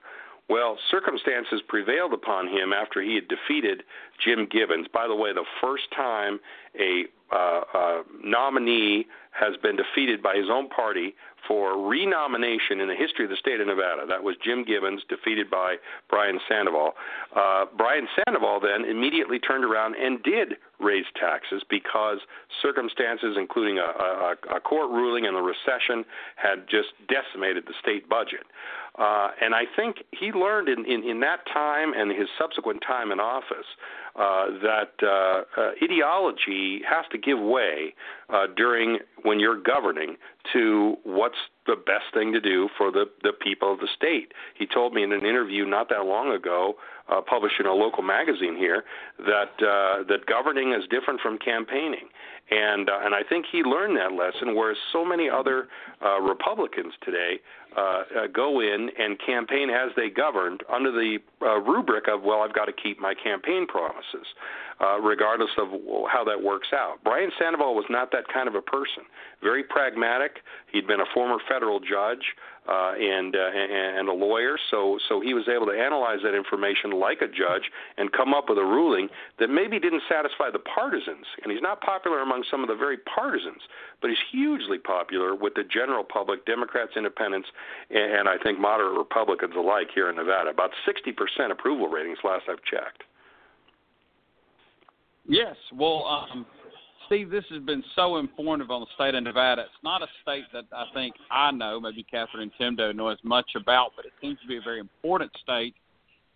Well, 0.51 0.77
circumstances 0.91 1.63
prevailed 1.69 2.13
upon 2.13 2.49
him 2.49 2.73
after 2.73 3.01
he 3.01 3.15
had 3.15 3.29
defeated 3.29 3.85
Jim 4.25 4.49
Gibbons. 4.51 4.89
By 4.93 5.07
the 5.07 5.15
way, 5.15 5.33
the 5.33 5.45
first 5.61 5.85
time 5.95 6.41
a 6.79 7.05
uh, 7.33 7.61
uh, 7.73 8.03
nominee 8.25 9.07
has 9.31 9.57
been 9.63 9.77
defeated 9.77 10.23
by 10.23 10.35
his 10.35 10.47
own 10.51 10.69
party 10.69 11.15
for 11.47 11.89
renomination 11.89 12.81
in 12.81 12.89
the 12.89 12.95
history 12.95 13.25
of 13.25 13.31
the 13.31 13.37
state 13.37 13.61
of 13.61 13.67
Nevada. 13.67 14.07
That 14.07 14.23
was 14.23 14.37
Jim 14.45 14.65
Gibbons, 14.65 15.03
defeated 15.09 15.51
by 15.51 15.77
Brian 16.09 16.39
Sandoval. 16.49 16.93
Uh, 17.35 17.65
Brian 17.77 18.07
Sandoval 18.17 18.61
then 18.61 18.85
immediately 18.85 19.39
turned 19.39 19.65
around 19.65 19.95
and 19.95 20.23
did 20.23 20.55
raise 20.81 21.07
taxes 21.19 21.63
because 21.69 22.19
circumstances, 22.63 23.37
including 23.39 23.79
a, 23.79 23.83
a, 23.83 24.57
a 24.57 24.61
court 24.61 24.91
ruling 24.91 25.27
and 25.27 25.37
the 25.37 25.43
recession, 25.43 26.05
had 26.37 26.69
just 26.69 26.89
decimated 27.09 27.65
the 27.67 27.75
state 27.81 28.09
budget. 28.09 28.45
Uh, 28.99 29.31
and 29.41 29.55
I 29.55 29.65
think 29.77 30.05
he 30.11 30.33
learned 30.33 30.69
in, 30.69 30.85
in, 30.85 31.03
in 31.09 31.21
that 31.21 31.47
time 31.53 31.93
and 31.97 32.11
his 32.11 32.29
subsequent 32.39 32.83
time 32.87 33.13
in 33.13 33.21
office 33.21 33.67
uh, 34.17 34.47
that 34.63 34.93
uh, 35.03 35.61
uh, 35.61 35.71
ideology 35.83 36.60
has 36.89 37.05
to 37.13 37.19
give 37.19 37.39
way 37.39 37.95
uh, 38.33 38.47
during 38.57 38.99
when 39.23 39.41
you're 39.41 39.61
governing 39.61 40.17
to 40.53 40.97
what's 41.05 41.37
the 41.67 41.77
best 41.77 42.13
thing 42.15 42.33
to 42.33 42.41
do 42.41 42.69
for 42.77 42.91
the, 42.91 43.05
the 43.23 43.33
people 43.33 43.73
of 43.73 43.79
the 43.81 43.89
state. 43.95 44.33
He 44.55 44.67
told 44.67 44.95
me 44.95 45.03
in 45.03 45.13
an 45.13 45.25
interview 45.25 45.65
not 45.65 45.89
that 45.91 46.07
long 46.07 46.33
ago, 46.33 46.75
uh, 47.09 47.21
published 47.21 47.57
in 47.61 47.67
a 47.67 47.73
local 47.73 48.03
magazine 48.03 48.57
here, 48.57 48.85
that 49.19 49.53
uh, 49.61 50.05
that 50.09 50.27
governing 50.27 50.73
is 50.73 50.85
different 50.91 51.21
from 51.21 51.39
campaigning, 51.39 52.09
and 52.51 52.89
uh, 52.89 53.01
and 53.03 53.15
I 53.15 53.23
think 53.29 53.47
he 53.51 53.63
learned 53.63 53.97
that 53.97 54.13
lesson. 54.13 54.55
Whereas 54.55 54.79
so 54.93 55.05
many 55.05 55.29
other 55.29 55.69
uh, 56.05 56.21
Republicans 56.21 56.95
today 57.03 57.41
uh, 57.77 57.81
uh, 57.81 58.03
go 58.33 58.61
in 58.61 58.91
and 58.99 59.19
campaign 59.25 59.71
as 59.71 59.91
they 59.97 60.09
governed 60.09 60.63
under 60.73 60.91
the 60.91 61.19
uh, 61.43 61.61
rubric 61.61 62.07
of 62.09 62.23
well, 62.23 62.41
I've 62.41 62.55
got 62.55 62.65
to 62.65 62.73
keep 62.73 63.01
my 63.01 63.15
campaign 63.15 63.67
promises, 63.67 64.27
uh, 64.81 64.99
regardless 65.01 65.51
of 65.57 65.69
how 66.11 66.25
that 66.25 66.43
works 66.43 66.69
out. 66.75 66.97
Brian 67.05 67.31
Sandoval 67.39 67.75
was 67.75 67.85
not 67.89 68.11
that 68.13 68.20
kind 68.33 68.49
of 68.49 68.55
a 68.55 68.63
person. 68.63 69.05
Very 69.43 69.63
pragmatic. 69.63 70.41
He'd 70.73 70.87
been 70.87 71.01
a 71.01 71.09
former 71.15 71.39
federal 71.49 71.81
judge 71.81 72.35
uh, 72.69 72.93
and, 72.99 73.35
uh, 73.35 73.51
and 73.51 74.09
a 74.09 74.13
lawyer, 74.13 74.57
so 74.71 74.99
so 75.09 75.21
he 75.21 75.35
was 75.35 75.49
able 75.49 75.67
to 75.67 75.73
analyze 75.73 76.19
that 76.23 76.37
information 76.37 76.93
like 76.93 77.21
a 77.23 77.27
judge 77.27 77.71
and 77.97 78.13
come 78.13 78.35
up 78.35 78.49
with 78.49 78.59
a 78.59 78.65
ruling 78.65 79.09
that 79.39 79.49
maybe 79.49 79.81
didn't 79.81 80.03
satisfy 80.09 80.51
the 80.53 80.59
partisans. 80.59 81.27
And 81.43 81.51
he's 81.51 81.63
not 81.63 81.81
popular 81.81 82.21
among 82.21 82.45
some 82.51 82.63
of 82.63 82.69
the 82.69 82.77
very 82.77 82.99
partisans, 82.99 83.63
but 84.01 84.11
he's 84.11 84.23
hugely 84.31 84.79
popular 84.79 85.35
with 85.35 85.55
the 85.55 85.65
general 85.65 86.05
public, 86.05 86.45
Democrats, 86.47 86.93
Independents, 86.97 87.49
and, 87.91 88.13
and 88.13 88.29
I 88.29 88.37
think 88.39 88.61
moderate 88.61 88.97
Republicans 88.97 89.55
alike 89.57 89.89
here 89.95 90.11
in 90.11 90.17
Nevada. 90.17 90.51
About 90.51 90.71
60% 90.87 91.51
approval 91.51 91.89
ratings 91.89 92.19
last 92.23 92.45
I've 92.49 92.63
checked. 92.63 93.05
Yes, 95.27 95.57
well, 95.73 96.05
um, 96.07 96.47
Steve, 97.11 97.29
this 97.29 97.45
has 97.51 97.61
been 97.65 97.83
so 97.97 98.19
informative 98.19 98.71
on 98.71 98.83
the 98.83 98.87
state 98.95 99.17
of 99.17 99.25
Nevada. 99.25 99.63
It's 99.63 99.83
not 99.83 100.01
a 100.01 100.07
state 100.23 100.45
that 100.53 100.63
I 100.73 100.85
think 100.95 101.17
I 101.29 101.51
know, 101.51 101.81
maybe 101.81 102.05
Catherine 102.05 102.45
and 102.45 102.53
Tim 102.57 102.77
don't 102.77 102.97
know 102.97 103.09
as 103.09 103.19
much 103.25 103.51
about, 103.57 103.91
but 103.97 104.05
it 104.05 104.13
seems 104.21 104.39
to 104.43 104.47
be 104.47 104.59
a 104.59 104.61
very 104.61 104.79
important 104.79 105.33
state 105.43 105.75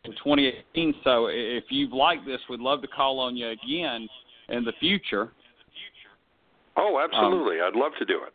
in 0.02 0.10
2018. 0.10 0.92
So 1.04 1.28
if 1.30 1.62
you've 1.70 1.92
liked 1.92 2.26
this, 2.26 2.40
we'd 2.50 2.58
love 2.58 2.82
to 2.82 2.88
call 2.88 3.20
on 3.20 3.36
you 3.36 3.50
again 3.50 4.08
in 4.48 4.64
the 4.64 4.72
future. 4.80 5.30
Oh, 6.76 7.00
absolutely. 7.00 7.60
Um, 7.60 7.68
I'd 7.68 7.78
love 7.78 7.92
to 8.00 8.04
do 8.04 8.24
it. 8.26 8.32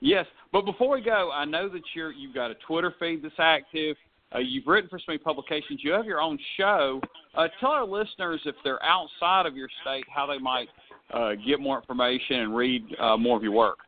Yes, 0.00 0.26
but 0.52 0.62
before 0.62 0.96
we 0.96 1.00
go, 1.00 1.30
I 1.32 1.44
know 1.44 1.68
that 1.68 1.82
you're 1.94 2.10
you've 2.10 2.34
got 2.34 2.50
a 2.50 2.56
Twitter 2.66 2.92
feed 2.98 3.22
that's 3.22 3.34
active. 3.38 3.96
Uh, 4.34 4.40
you've 4.40 4.66
written 4.66 4.90
for 4.90 4.98
so 4.98 5.04
many 5.08 5.18
publications. 5.18 5.80
You 5.82 5.92
have 5.92 6.06
your 6.06 6.20
own 6.20 6.38
show. 6.56 7.00
Uh, 7.36 7.46
tell 7.60 7.70
our 7.70 7.86
listeners 7.86 8.40
if 8.44 8.56
they're 8.64 8.82
outside 8.82 9.46
of 9.46 9.56
your 9.56 9.68
state 9.82 10.04
how 10.12 10.26
they 10.26 10.38
might 10.38 10.68
uh, 11.12 11.32
get 11.46 11.60
more 11.60 11.78
information 11.78 12.40
and 12.40 12.56
read 12.56 12.84
uh, 13.00 13.16
more 13.16 13.36
of 13.36 13.42
your 13.42 13.52
work. 13.52 13.78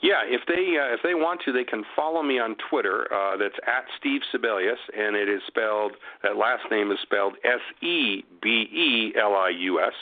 Yeah, 0.00 0.22
if 0.24 0.42
they 0.46 0.78
uh, 0.78 0.94
if 0.94 1.00
they 1.02 1.14
want 1.14 1.40
to, 1.44 1.52
they 1.52 1.64
can 1.64 1.82
follow 1.96 2.22
me 2.22 2.38
on 2.38 2.54
Twitter. 2.70 3.12
Uh, 3.12 3.36
that's 3.36 3.58
at 3.66 3.84
Steve 3.98 4.20
Sebelius, 4.32 4.78
and 4.96 5.16
it 5.16 5.28
is 5.28 5.40
spelled 5.48 5.92
that 6.22 6.36
last 6.36 6.62
name 6.70 6.92
is 6.92 6.98
spelled 7.02 7.34
S 7.44 7.60
E 7.82 8.22
B 8.40 8.48
E 8.48 9.12
L 9.20 9.34
I 9.34 9.50
U 9.58 9.80
S. 9.80 9.92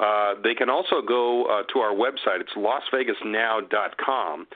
Uh, 0.00 0.34
they 0.44 0.54
can 0.54 0.70
also 0.70 1.02
go 1.02 1.44
uh, 1.46 1.62
to 1.72 1.80
our 1.80 1.92
website. 1.92 2.40
It's 2.40 2.52
LasVegasNow.com, 2.56 4.46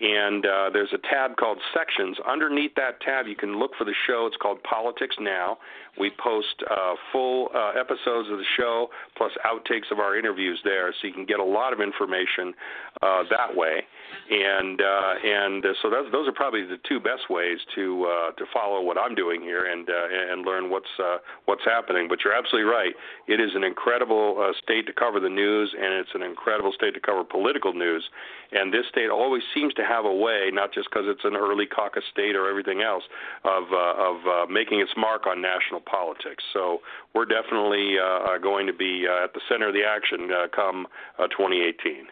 and 0.00 0.44
uh, 0.44 0.70
there's 0.72 0.92
a 0.92 0.98
tab 1.08 1.36
called 1.36 1.58
Sections. 1.72 2.16
Underneath 2.28 2.74
that 2.74 3.00
tab, 3.00 3.26
you 3.26 3.36
can 3.36 3.58
look 3.58 3.72
for 3.78 3.84
the 3.84 3.94
show. 4.06 4.26
It's 4.26 4.36
called 4.36 4.62
Politics 4.64 5.16
Now. 5.20 5.58
We 5.98 6.10
post 6.22 6.62
uh, 6.68 6.94
full 7.12 7.48
uh, 7.54 7.72
episodes 7.78 8.28
of 8.30 8.38
the 8.38 8.44
show 8.56 8.88
plus 9.16 9.30
outtakes 9.46 9.92
of 9.92 10.00
our 10.00 10.18
interviews 10.18 10.60
there, 10.64 10.92
so 10.92 11.06
you 11.06 11.14
can 11.14 11.24
get 11.24 11.38
a 11.38 11.44
lot 11.44 11.72
of 11.72 11.80
information 11.80 12.52
uh, 13.02 13.22
that 13.30 13.54
way. 13.54 13.82
And 14.30 14.80
uh, 14.80 15.14
and 15.24 15.64
uh, 15.64 15.74
so 15.82 15.90
those 15.90 16.10
those 16.12 16.28
are 16.28 16.32
probably 16.32 16.64
the 16.64 16.78
two 16.88 17.00
best 17.00 17.28
ways 17.30 17.58
to 17.74 18.04
uh, 18.04 18.30
to 18.32 18.44
follow 18.52 18.80
what 18.80 18.98
I'm 18.98 19.14
doing 19.14 19.42
here 19.42 19.66
and 19.66 19.88
uh, 19.88 20.32
and 20.32 20.44
learn 20.46 20.70
what's 20.70 20.90
uh, 20.98 21.18
what's 21.44 21.64
happening. 21.64 22.08
But 22.08 22.24
you're 22.24 22.34
absolutely 22.34 22.70
right. 22.70 22.94
It 23.28 23.40
is 23.40 23.50
an 23.54 23.64
incredible 23.64 24.40
uh, 24.40 24.52
state 24.62 24.86
to 24.86 24.92
cover 24.92 25.20
the 25.20 25.28
news, 25.28 25.74
and 25.74 25.94
it's 25.94 26.14
an 26.14 26.22
incredible 26.22 26.72
state 26.72 26.94
to 26.94 27.00
cover 27.00 27.24
political 27.24 27.72
news. 27.72 28.04
And 28.52 28.72
this 28.72 28.86
state 28.88 29.10
always 29.10 29.42
seems 29.52 29.74
to 29.74 29.84
have 29.84 30.04
a 30.04 30.14
way, 30.14 30.50
not 30.52 30.72
just 30.72 30.88
because 30.90 31.06
it's 31.06 31.24
an 31.24 31.36
early 31.36 31.66
caucus 31.66 32.04
state 32.10 32.36
or 32.36 32.48
everything 32.48 32.82
else, 32.82 33.04
of 33.44 33.64
uh, 33.72 33.94
of 33.98 34.16
uh, 34.26 34.46
making 34.50 34.80
its 34.80 34.92
mark 34.96 35.26
on 35.26 35.42
national 35.42 35.80
politics. 35.80 36.42
So 36.52 36.80
we're 37.14 37.26
definitely 37.26 37.96
uh, 37.98 38.38
going 38.38 38.66
to 38.66 38.72
be 38.72 39.06
uh, 39.08 39.24
at 39.24 39.34
the 39.34 39.40
center 39.48 39.68
of 39.68 39.74
the 39.74 39.84
action 39.84 40.30
uh, 40.32 40.48
come 40.54 40.86
uh, 41.18 41.26
2018. 41.28 42.06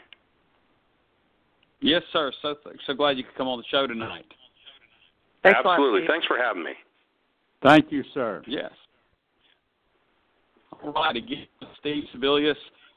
Yes, 1.82 2.02
sir. 2.12 2.32
So 2.40 2.54
so 2.86 2.94
glad 2.94 3.18
you 3.18 3.24
could 3.24 3.34
come 3.36 3.48
on 3.48 3.58
the 3.58 3.64
show 3.70 3.86
tonight. 3.86 4.24
Thanks 5.42 5.58
Absolutely. 5.58 6.02
Lot, 6.02 6.08
Thanks 6.08 6.26
for 6.26 6.38
having 6.38 6.62
me. 6.62 6.72
Thank 7.62 7.90
you, 7.90 8.04
sir. 8.14 8.42
Yes. 8.46 8.70
All 10.84 10.92
right, 10.92 11.16
again, 11.16 11.46
Steve 11.80 12.04
Sebelius 12.14 12.54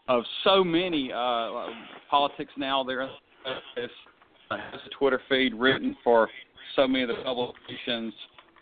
of 0.07 0.23
so 0.43 0.63
many 0.63 1.11
uh, 1.11 1.67
politics 2.09 2.51
now. 2.57 2.83
There 2.83 3.03
is 3.03 3.89
has 4.51 4.79
a 4.85 4.89
Twitter 4.97 5.19
feed 5.27 5.53
written 5.55 5.95
for 6.03 6.29
so 6.75 6.87
many 6.87 7.03
of 7.03 7.09
the 7.09 7.23
publications 7.23 8.13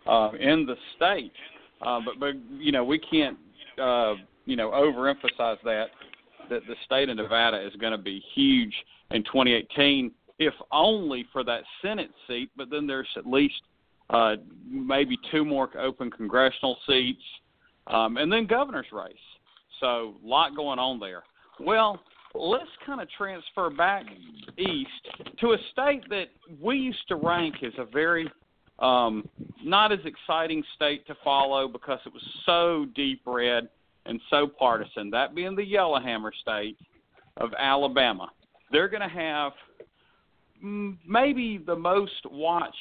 uh, 0.07 0.32
in 0.39 0.65
the 0.65 0.76
state. 0.95 1.34
Uh, 1.82 1.99
but 2.05 2.19
but 2.19 2.36
you 2.57 2.71
know 2.71 2.84
we 2.84 2.97
can't 2.99 3.38
uh, 3.82 4.13
you 4.45 4.55
know 4.55 4.71
overemphasize 4.71 5.57
that 5.63 5.88
that 6.49 6.61
the 6.67 6.76
state 6.86 7.09
of 7.09 7.17
Nevada 7.17 7.65
is 7.65 7.74
going 7.76 7.91
to 7.91 7.97
be 7.97 8.21
huge 8.34 8.74
in 9.14 9.24
2018, 9.24 10.11
if 10.39 10.53
only 10.72 11.26
for 11.32 11.43
that 11.43 11.64
Senate 11.82 12.11
seat. 12.28 12.49
But 12.57 12.70
then 12.70 12.86
there's 12.86 13.07
at 13.16 13.26
least 13.26 13.61
uh, 14.09 14.36
maybe 14.68 15.18
two 15.32 15.45
more 15.45 15.70
open 15.80 16.11
congressional 16.11 16.78
seats, 16.88 17.24
um, 17.88 18.18
and 18.18 18.32
then 18.32 18.45
governor's 18.45 18.91
race. 18.91 19.16
So 19.80 20.16
a 20.24 20.28
lot 20.28 20.55
going 20.55 20.80
on 20.80 20.99
there. 20.99 21.24
Well, 21.59 21.99
let's 22.34 22.70
kind 22.86 23.01
of 23.01 23.07
transfer 23.18 23.70
back 23.70 24.05
east 24.57 25.38
to 25.39 25.53
a 25.53 25.57
state 25.72 26.03
that 26.09 26.28
we 26.61 26.78
used 26.78 27.07
to 27.07 27.16
rank 27.16 27.55
as 27.64 27.74
a 27.78 27.86
very 27.86 28.30
um, 28.80 29.28
not 29.64 29.91
as 29.91 29.99
exciting 30.03 30.64
state 30.76 31.05
to 31.07 31.16
follow 31.24 31.68
because 31.68 31.99
it 32.05 32.14
was 32.14 32.24
so 32.45 32.88
deep 32.95 33.22
red 33.26 33.70
and 34.05 34.20
so 34.30 34.47
partisan. 34.47 35.09
That 35.11 35.36
being 35.36 35.55
the 35.55 35.64
Yellowhammer 35.64 36.34
state 36.41 36.78
of 37.38 37.51
Alabama. 37.57 38.30
They're 38.74 38.89
going 38.89 39.07
to 39.07 39.15
have 39.15 39.53
maybe 41.07 41.59
the 41.63 41.76
most 41.76 42.26
watched 42.26 42.76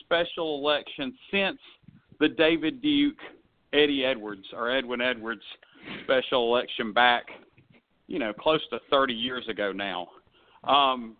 special 0.00 0.58
election 0.58 1.16
since 1.30 1.58
the 2.18 2.28
David 2.28 2.80
Duke, 2.80 3.18
Eddie 3.74 4.04
Edwards, 4.04 4.46
or 4.54 4.70
Edwin 4.70 5.02
Edwards 5.02 5.42
special 6.04 6.48
election 6.48 6.92
back, 6.92 7.26
you 8.06 8.18
know, 8.18 8.32
close 8.32 8.62
to 8.70 8.78
30 8.90 9.12
years 9.12 9.46
ago 9.48 9.72
now. 9.72 10.08
Um, 10.64 11.16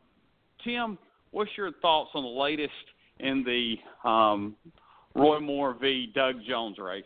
Tim, 0.65 0.97
what's 1.33 1.51
your 1.57 1.73
thoughts 1.83 2.11
on 2.15 2.23
the 2.23 2.41
latest 2.41 2.73
in 3.21 3.45
the 3.45 4.09
um, 4.09 4.57
Roy 5.15 5.41
Moore 5.41 5.77
v. 5.79 6.11
Doug 6.15 6.37
Jones 6.49 6.79
race? 6.79 7.05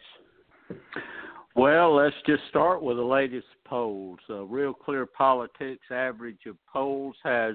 Well, 1.56 1.96
let's 1.96 2.14
just 2.26 2.42
start 2.48 2.82
with 2.82 2.96
the 2.96 3.02
latest 3.02 3.46
polls. 3.70 4.18
Uh, 4.28 4.42
Real 4.42 4.74
Clear 4.74 5.06
Politics 5.06 5.84
average 5.90 6.40
of 6.46 6.56
polls 6.70 7.14
has 7.22 7.54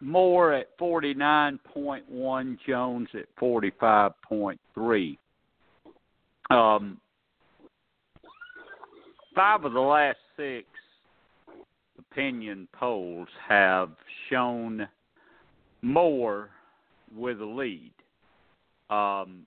Moore 0.00 0.52
at 0.52 0.78
49.1, 0.78 2.58
Jones 2.66 3.08
at 3.14 3.24
45.3. 3.40 5.18
Um, 6.50 7.00
five 9.34 9.64
of 9.64 9.72
the 9.72 9.80
last 9.80 10.18
six 10.36 10.66
opinion 11.98 12.68
polls 12.78 13.28
have 13.48 13.90
shown 14.28 14.86
Moore 15.82 16.50
with 17.16 17.40
a 17.40 17.44
lead. 17.44 17.92
Um, 18.90 19.46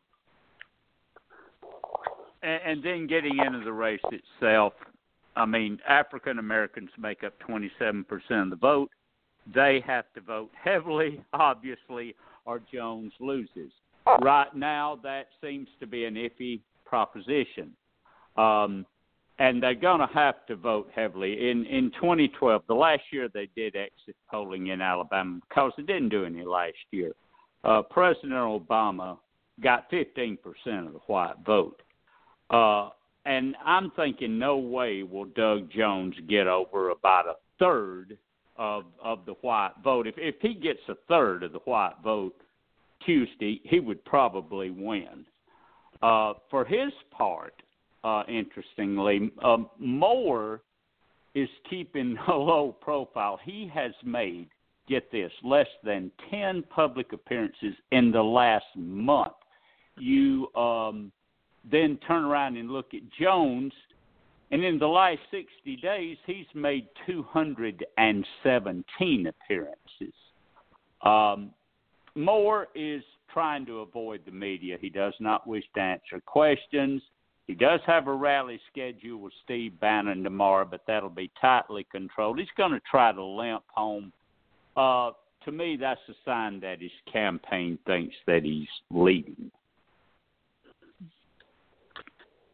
and, 2.41 2.61
and 2.65 2.83
then 2.83 3.07
getting 3.07 3.37
into 3.37 3.59
the 3.63 3.71
race 3.71 3.99
itself, 4.11 4.73
I 5.39 5.45
mean, 5.45 5.79
African 5.87 6.37
Americans 6.39 6.89
make 6.97 7.23
up 7.23 7.33
27% 7.47 8.03
of 8.31 8.49
the 8.49 8.55
vote. 8.55 8.89
They 9.53 9.81
have 9.87 10.05
to 10.15 10.21
vote 10.21 10.51
heavily, 10.61 11.23
obviously, 11.33 12.15
or 12.45 12.61
Jones 12.71 13.13
loses. 13.19 13.71
Right 14.21 14.53
now, 14.55 14.99
that 15.03 15.27
seems 15.41 15.67
to 15.79 15.87
be 15.87 16.05
an 16.05 16.15
iffy 16.15 16.61
proposition. 16.85 17.71
Um, 18.37 18.85
and 19.39 19.63
they're 19.63 19.73
going 19.73 20.01
to 20.01 20.13
have 20.13 20.45
to 20.47 20.55
vote 20.55 20.89
heavily. 20.93 21.49
In 21.49 21.65
in 21.65 21.91
2012, 21.91 22.63
the 22.67 22.73
last 22.73 23.03
year 23.11 23.29
they 23.33 23.47
did 23.55 23.75
exit 23.75 24.15
polling 24.29 24.67
in 24.67 24.81
Alabama 24.81 25.39
because 25.47 25.71
they 25.77 25.83
didn't 25.83 26.09
do 26.09 26.25
any 26.25 26.43
last 26.43 26.77
year. 26.91 27.13
Uh, 27.63 27.81
President 27.81 28.33
Obama 28.33 29.17
got 29.61 29.89
15% 29.91 30.37
of 30.87 30.93
the 30.93 30.99
white 31.07 31.35
vote. 31.45 31.81
Uh, 32.49 32.89
and 33.29 33.55
I'm 33.63 33.91
thinking, 33.91 34.39
no 34.39 34.57
way 34.57 35.03
will 35.03 35.25
Doug 35.25 35.69
Jones 35.71 36.15
get 36.27 36.47
over 36.47 36.89
about 36.89 37.27
a 37.27 37.35
third 37.59 38.17
of 38.57 38.85
of 39.03 39.19
the 39.27 39.33
white 39.41 39.73
vote. 39.83 40.07
If 40.07 40.15
if 40.17 40.35
he 40.41 40.55
gets 40.55 40.79
a 40.89 40.95
third 41.07 41.43
of 41.43 41.51
the 41.51 41.59
white 41.59 41.93
vote 42.03 42.35
Tuesday, 43.05 43.61
he 43.63 43.79
would 43.79 44.03
probably 44.03 44.71
win. 44.71 45.25
Uh, 46.01 46.33
for 46.49 46.65
his 46.65 46.91
part, 47.11 47.53
uh, 48.03 48.23
interestingly, 48.27 49.31
um, 49.43 49.69
Moore 49.77 50.61
is 51.35 51.49
keeping 51.69 52.17
a 52.27 52.33
low 52.33 52.75
profile. 52.81 53.39
He 53.43 53.69
has 53.71 53.91
made, 54.03 54.47
get 54.87 55.11
this, 55.11 55.31
less 55.43 55.67
than 55.83 56.11
10 56.31 56.63
public 56.69 57.13
appearances 57.13 57.75
in 57.91 58.11
the 58.11 58.23
last 58.23 58.65
month. 58.75 59.33
You 59.99 60.47
um, 60.55 61.11
then 61.69 61.99
turn 62.07 62.25
around 62.25 62.57
and 62.57 62.71
look 62.71 62.93
at 62.93 63.01
Jones, 63.19 63.73
and 64.51 64.63
in 64.63 64.79
the 64.79 64.87
last 64.87 65.19
60 65.31 65.75
days, 65.77 66.17
he's 66.25 66.45
made 66.53 66.87
217 67.05 69.27
appearances. 69.27 70.13
Um, 71.01 71.51
Moore 72.15 72.67
is 72.73 73.03
trying 73.31 73.65
to 73.67 73.79
avoid 73.79 74.21
the 74.25 74.31
media. 74.31 74.77
He 74.81 74.89
does 74.89 75.13
not 75.19 75.45
wish 75.45 75.65
to 75.75 75.81
answer 75.81 76.19
questions. 76.25 77.03
He 77.47 77.53
does 77.55 77.79
have 77.85 78.07
a 78.07 78.13
rally 78.13 78.59
schedule 78.71 79.19
with 79.19 79.33
Steve 79.43 79.79
Bannon 79.79 80.23
tomorrow, 80.23 80.65
but 80.69 80.81
that'll 80.87 81.09
be 81.09 81.31
tightly 81.39 81.85
controlled. 81.91 82.39
He's 82.39 82.47
going 82.57 82.71
to 82.71 82.81
try 82.89 83.11
to 83.11 83.23
limp 83.23 83.63
home. 83.73 84.11
Uh, 84.75 85.11
to 85.45 85.51
me, 85.51 85.77
that's 85.79 86.01
a 86.09 86.13
sign 86.25 86.59
that 86.59 86.81
his 86.81 86.91
campaign 87.11 87.77
thinks 87.85 88.15
that 88.27 88.43
he's 88.43 88.67
leading. 88.91 89.51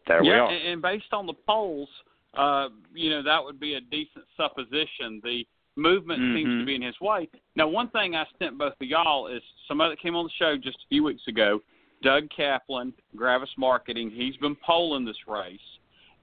There 0.07 0.23
yeah, 0.23 0.31
we 0.31 0.37
are. 0.37 0.71
And, 0.71 0.81
based 0.81 1.11
on 1.13 1.25
the 1.25 1.33
polls, 1.33 1.89
uh, 2.37 2.69
you 2.93 3.09
know, 3.09 3.23
that 3.23 3.43
would 3.43 3.59
be 3.59 3.75
a 3.75 3.81
decent 3.81 4.25
supposition. 4.37 5.21
The 5.23 5.45
movement 5.75 6.21
mm-hmm. 6.21 6.35
seems 6.35 6.61
to 6.61 6.65
be 6.65 6.75
in 6.75 6.81
his 6.81 6.99
way. 7.01 7.29
Now, 7.55 7.67
one 7.67 7.89
thing 7.89 8.15
I 8.15 8.25
sent 8.39 8.57
both 8.57 8.73
of 8.79 8.87
y'all 8.87 9.27
is 9.27 9.41
somebody 9.67 9.91
that 9.91 10.01
came 10.01 10.15
on 10.15 10.25
the 10.25 10.31
show 10.37 10.57
just 10.57 10.77
a 10.77 10.87
few 10.89 11.03
weeks 11.03 11.23
ago 11.27 11.59
Doug 12.01 12.29
Kaplan, 12.35 12.93
Gravis 13.15 13.49
Marketing. 13.57 14.11
He's 14.11 14.37
been 14.37 14.55
polling 14.65 15.05
this 15.05 15.17
race, 15.27 15.59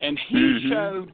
and 0.01 0.19
he 0.29 0.37
mm-hmm. 0.37 0.69
showed 0.71 1.13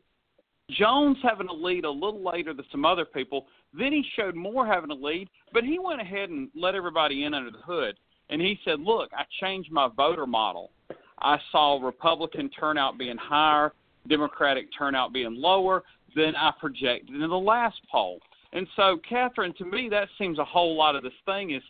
Jones 0.71 1.17
having 1.23 1.49
a 1.49 1.53
lead 1.53 1.85
a 1.85 1.91
little 1.91 2.23
later 2.23 2.53
than 2.53 2.67
some 2.71 2.85
other 2.85 3.05
people. 3.05 3.47
Then 3.73 3.93
he 3.93 4.05
showed 4.15 4.35
Moore 4.35 4.67
having 4.67 4.91
a 4.91 4.95
lead, 4.95 5.29
but 5.53 5.65
he 5.65 5.79
went 5.79 6.01
ahead 6.01 6.31
and 6.31 6.49
let 6.55 6.75
everybody 6.75 7.25
in 7.25 7.35
under 7.35 7.51
the 7.51 7.59
hood. 7.59 7.97
And 8.31 8.43
he 8.43 8.59
said, 8.65 8.81
"Look, 8.81 9.11
I 9.15 9.25
changed 9.41 9.73
my 9.73 9.89
voter 9.89 10.27
model. 10.27 10.71
I 11.21 11.39
saw 11.53 11.85
Republican 11.85 12.49
turnout 12.51 12.99
being 12.99 13.17
higher, 13.17 13.73
Democratic 14.09 14.69
turnout 14.77 15.13
being 15.13 15.35
lower 15.35 15.83
than 16.15 16.35
I 16.37 16.53
projected 16.59 17.15
in 17.15 17.29
the 17.29 17.39
last 17.39 17.81
poll." 17.91 18.21
And 18.53 18.67
so, 18.77 18.99
Catherine, 19.09 19.55
to 19.59 19.65
me, 19.65 19.89
that 19.91 20.09
seems 20.19 20.39
a 20.39 20.45
whole 20.45 20.77
lot 20.77 20.97
of 20.97 21.03
this 21.03 21.13
thing 21.27 21.51
is 21.51 21.63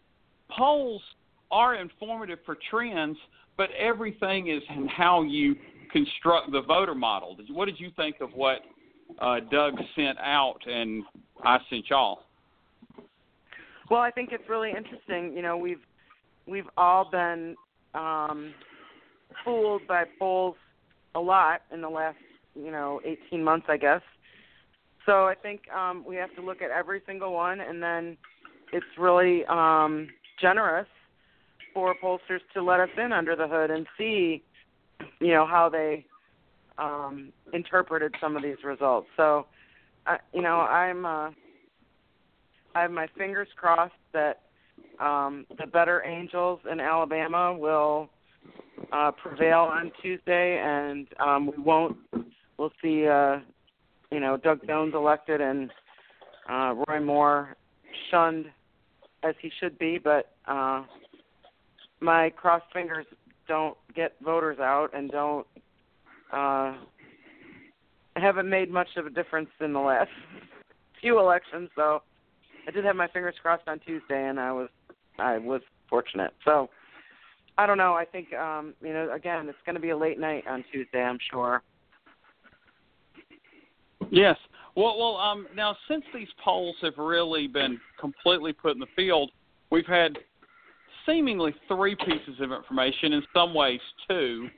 polls 0.49 1.03
are 1.51 1.75
informative 1.75 2.39
for 2.47 2.57
trends, 2.71 3.17
but 3.57 3.71
everything 3.73 4.49
is 4.49 4.63
in 4.75 4.87
how 4.87 5.23
you 5.23 5.57
construct 5.93 6.53
the 6.53 6.63
voter 6.63 6.95
model. 6.95 7.37
What 7.51 7.67
did 7.67 7.81
you 7.81 7.91
think 7.97 8.17
of 8.21 8.31
what 8.33 8.61
uh, 9.21 9.41
Doug 9.51 9.75
sent 9.97 10.19
out 10.19 10.59
and 10.67 11.03
I 11.43 11.59
sent 11.71 11.89
y'all? 11.89 12.21
Well, 13.91 14.01
I 14.01 14.11
think 14.11 14.31
it's 14.33 14.49
really 14.49 14.71
interesting. 14.71 15.35
You 15.35 15.43
know, 15.43 15.57
we've 15.57 15.81
we've 16.47 16.69
all 16.77 17.11
been 17.11 17.57
um, 17.95 18.53
fooled 19.45 19.87
by 19.87 20.05
polls 20.19 20.57
a 21.15 21.21
lot 21.21 21.63
in 21.73 21.81
the 21.81 21.89
last 21.89 22.19
you 22.55 22.71
know 22.71 23.01
18 23.05 23.43
months, 23.43 23.67
I 23.69 23.77
guess. 23.77 24.03
So 25.07 25.27
I 25.27 25.35
think 25.35 25.63
um, 25.73 26.05
we 26.07 26.17
have 26.17 26.35
to 26.37 26.43
look 26.43 26.61
at 26.61 26.71
every 26.71 27.01
single 27.07 27.33
one, 27.33 27.61
and 27.61 27.83
then 27.83 28.17
it's 28.73 28.87
really 28.99 29.45
um, 29.47 30.09
generous 30.41 30.87
for 31.73 31.95
pollsters 32.03 32.41
to 32.55 32.63
let 32.63 32.81
us 32.81 32.91
in 33.03 33.13
under 33.13 33.35
the 33.35 33.49
hood 33.49 33.71
and 33.71 33.87
see, 33.97 34.43
you 35.21 35.33
know, 35.33 35.47
how 35.47 35.69
they 35.69 36.05
um, 36.77 37.33
interpreted 37.53 38.15
some 38.21 38.37
of 38.37 38.43
these 38.43 38.63
results. 38.65 39.09
So, 39.17 39.47
uh, 40.07 40.17
you 40.33 40.43
know, 40.43 40.61
I'm 40.61 41.07
uh, 41.07 41.31
I 42.75 42.83
have 42.83 42.91
my 42.91 43.09
fingers 43.17 43.49
crossed 43.57 43.95
that 44.13 44.43
um, 45.01 45.47
the 45.59 45.67
better 45.67 46.05
angels 46.05 46.61
in 46.71 46.81
Alabama 46.81 47.57
will 47.57 48.11
uh, 48.93 49.11
prevail 49.13 49.61
on 49.61 49.93
Tuesday, 50.03 50.61
and 50.63 51.07
um, 51.21 51.47
we 51.47 51.63
won't. 51.63 51.97
We'll 52.57 52.73
see, 52.83 53.07
uh, 53.07 53.39
you 54.11 54.21
know, 54.21 54.37
Doug 54.37 54.67
Jones 54.67 54.95
elected 54.95 55.41
and 55.41 55.71
uh, 56.51 56.75
Roy 56.89 57.01
Moore 57.01 57.57
shunned 58.11 58.47
as 59.23 59.35
he 59.41 59.51
should 59.61 59.79
be, 59.79 59.99
but 59.99 60.33
uh, 60.47 60.85
my 62.01 62.31
crossed 62.31 62.73
fingers 62.73 63.07
don't 63.47 63.77
get 63.95 64.15
voters 64.23 64.59
out 64.59 64.91
and 64.95 65.11
don't 65.11 65.47
uh 66.33 66.75
haven't 68.17 68.51
made 68.51 68.71
much 68.71 68.89
of 68.97 69.07
a 69.07 69.11
difference 69.11 69.49
in 69.61 69.73
the 69.73 69.79
last 69.79 70.11
few 71.01 71.19
elections 71.19 71.71
so 71.75 72.03
I 72.69 72.71
did 72.71 72.85
have 72.85 72.97
my 72.97 73.09
fingers 73.09 73.35
crossed 73.41 73.67
on 73.67 73.79
Tuesday 73.79 74.29
and 74.29 74.39
I 74.39 74.53
was 74.53 74.69
I 75.19 75.39
was 75.39 75.63
fortunate. 75.89 76.35
So 76.45 76.69
I 77.59 77.67
don't 77.67 77.77
know, 77.77 77.95
I 77.95 78.05
think 78.05 78.33
um, 78.33 78.73
you 78.81 78.93
know, 78.93 79.13
again, 79.13 79.49
it's 79.49 79.59
gonna 79.67 79.81
be 79.81 79.91
a 79.91 79.97
late 79.97 80.19
night 80.19 80.45
on 80.47 80.65
Tuesday, 80.73 81.03
I'm 81.03 81.19
sure. 81.31 81.63
Yes. 84.11 84.37
Well, 84.77 84.97
well, 84.97 85.17
um, 85.17 85.49
now 85.55 85.77
since 85.89 86.05
these 86.15 86.29
polls 86.43 86.77
have 86.83 86.97
really 86.97 87.49
been 87.49 87.81
completely 88.01 88.53
put 88.53 88.73
in 88.73 88.79
the 88.79 88.87
field, 88.95 89.33
we've 89.71 89.87
had 89.87 90.17
seemingly 91.05 91.55
three 91.67 91.97
pieces 91.97 92.41
of 92.41 92.53
information, 92.53 93.13
in 93.13 93.23
some 93.35 93.55
ways 93.55 93.81
two. 94.09 94.49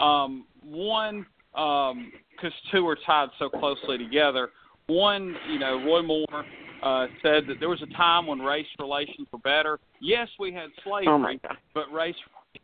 Um, 0.00 0.46
one, 0.62 1.26
because 1.52 1.92
um, 1.92 2.52
two 2.72 2.86
are 2.88 2.96
tied 3.06 3.28
so 3.38 3.48
closely 3.48 3.98
together. 3.98 4.50
One, 4.86 5.34
you 5.50 5.58
know, 5.58 5.82
Roy 5.84 6.02
Moore 6.02 6.44
uh, 6.82 7.06
said 7.22 7.44
that 7.48 7.56
there 7.60 7.68
was 7.68 7.82
a 7.82 7.96
time 7.96 8.26
when 8.26 8.38
race 8.38 8.66
relations 8.78 9.28
were 9.32 9.38
better. 9.40 9.78
Yes, 10.00 10.28
we 10.38 10.52
had 10.52 10.70
slavery, 10.84 11.40
oh 11.44 11.54
but 11.74 11.92
race 11.92 12.14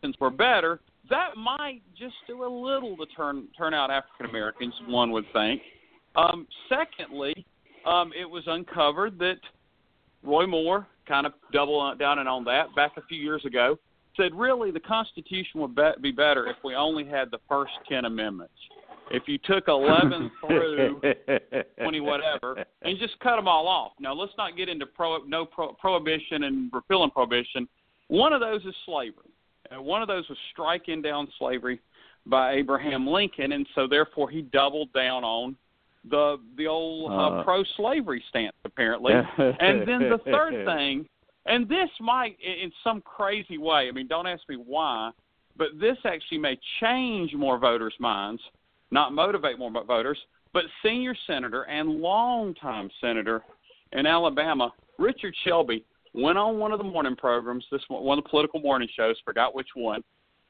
relations 0.03 0.21
were 0.21 0.31
better. 0.31 0.81
That 1.11 1.37
might 1.37 1.83
just 1.99 2.15
do 2.27 2.45
a 2.45 2.49
little 2.49 2.97
to 2.97 3.07
turn 3.15 3.49
turn 3.57 3.75
out 3.75 3.91
African 3.91 4.27
Americans, 4.27 4.75
one 4.87 5.11
would 5.13 5.25
think. 5.33 5.61
Um, 6.17 6.47
secondly, 6.69 7.47
um, 7.87 8.13
it 8.19 8.29
was 8.29 8.45
uncovered 8.47 9.19
that 9.19 9.39
Roy 10.23 10.47
Moore 10.47 10.87
kind 11.07 11.27
of 11.27 11.33
double 11.53 11.95
down 11.99 12.19
and 12.19 12.29
on 12.29 12.45
that 12.45 12.75
back 12.77 12.93
a 12.97 13.03
few 13.03 13.19
years 13.19 13.45
ago. 13.45 13.79
Said 14.17 14.35
really 14.35 14.71
the 14.71 14.81
Constitution 14.81 15.61
would 15.61 15.77
be 16.03 16.13
better 16.13 16.47
if 16.47 16.57
we 16.63 16.75
only 16.75 17.05
had 17.05 17.31
the 17.31 17.39
first 17.49 17.73
ten 17.89 18.05
amendments. 18.05 18.55
If 19.11 19.25
you 19.27 19.37
took 19.45 19.69
11 19.69 20.31
through 20.47 21.01
20 21.83 22.01
whatever 22.01 22.65
and 22.83 22.99
just 22.99 23.19
cut 23.21 23.37
them 23.37 23.49
all 23.49 23.67
off. 23.67 23.93
Now 23.99 24.15
let's 24.15 24.33
not 24.39 24.57
get 24.57 24.69
into 24.69 24.87
pro, 24.87 25.19
no 25.27 25.45
pro, 25.45 25.73
prohibition 25.75 26.45
and 26.45 26.71
repealing 26.73 27.11
prohibition. 27.11 27.69
One 28.09 28.33
of 28.33 28.41
those 28.41 28.65
is 28.65 28.75
slavery. 28.87 29.32
Uh, 29.73 29.81
one 29.81 30.03
of 30.03 30.09
those 30.09 30.29
was 30.29 30.39
striking 30.53 31.03
down 31.03 31.29
slavery 31.39 31.81
by 32.27 32.53
Abraham 32.53 33.07
Lincoln, 33.07 33.53
and 33.53 33.67
so 33.75 33.87
therefore 33.87 34.31
he 34.31 34.43
doubled 34.43 34.93
down 34.93 35.25
on 35.25 35.57
the 36.11 36.37
the 36.57 36.67
old 36.67 37.13
uh, 37.13 37.15
uh, 37.15 37.45
pro-slavery 37.45 38.23
stance 38.29 38.57
apparently. 38.65 39.13
and 39.39 39.87
then 39.87 40.01
the 40.01 40.21
third 40.25 40.67
thing, 40.67 41.07
and 41.47 41.69
this 41.69 41.89
might 42.01 42.37
in 42.41 42.73
some 42.83 43.01
crazy 43.03 43.59
way. 43.59 43.89
I 43.89 43.93
mean, 43.93 44.09
don't 44.09 44.27
ask 44.27 44.43
me 44.49 44.57
why, 44.57 45.11
but 45.57 45.69
this 45.81 45.97
actually 46.05 46.39
may 46.39 46.59
change 46.81 47.35
more 47.35 47.59
voters' 47.59 47.95
minds, 48.01 48.43
not 48.91 49.13
motivate 49.13 49.59
more 49.59 49.71
voters. 49.85 50.19
But 50.53 50.65
senior 50.85 51.15
senator 51.27 51.63
and 51.63 51.89
longtime 51.89 52.91
senator 53.01 53.43
in 53.93 54.05
Alabama, 54.07 54.71
Richard 54.99 55.35
Shelby, 55.45 55.83
went 56.15 56.39
on 56.39 56.59
one 56.59 56.73
of 56.73 56.79
the 56.79 56.85
morning 56.85 57.17
programs, 57.17 57.65
this 57.71 57.83
one, 57.89 58.03
one 58.05 58.19
of 58.19 58.25
the 58.25 58.31
political 58.31 58.61
morning 58.61 58.89
shows, 58.95 59.17
forgot 59.25 59.55
which 59.55 59.69
one, 59.75 60.03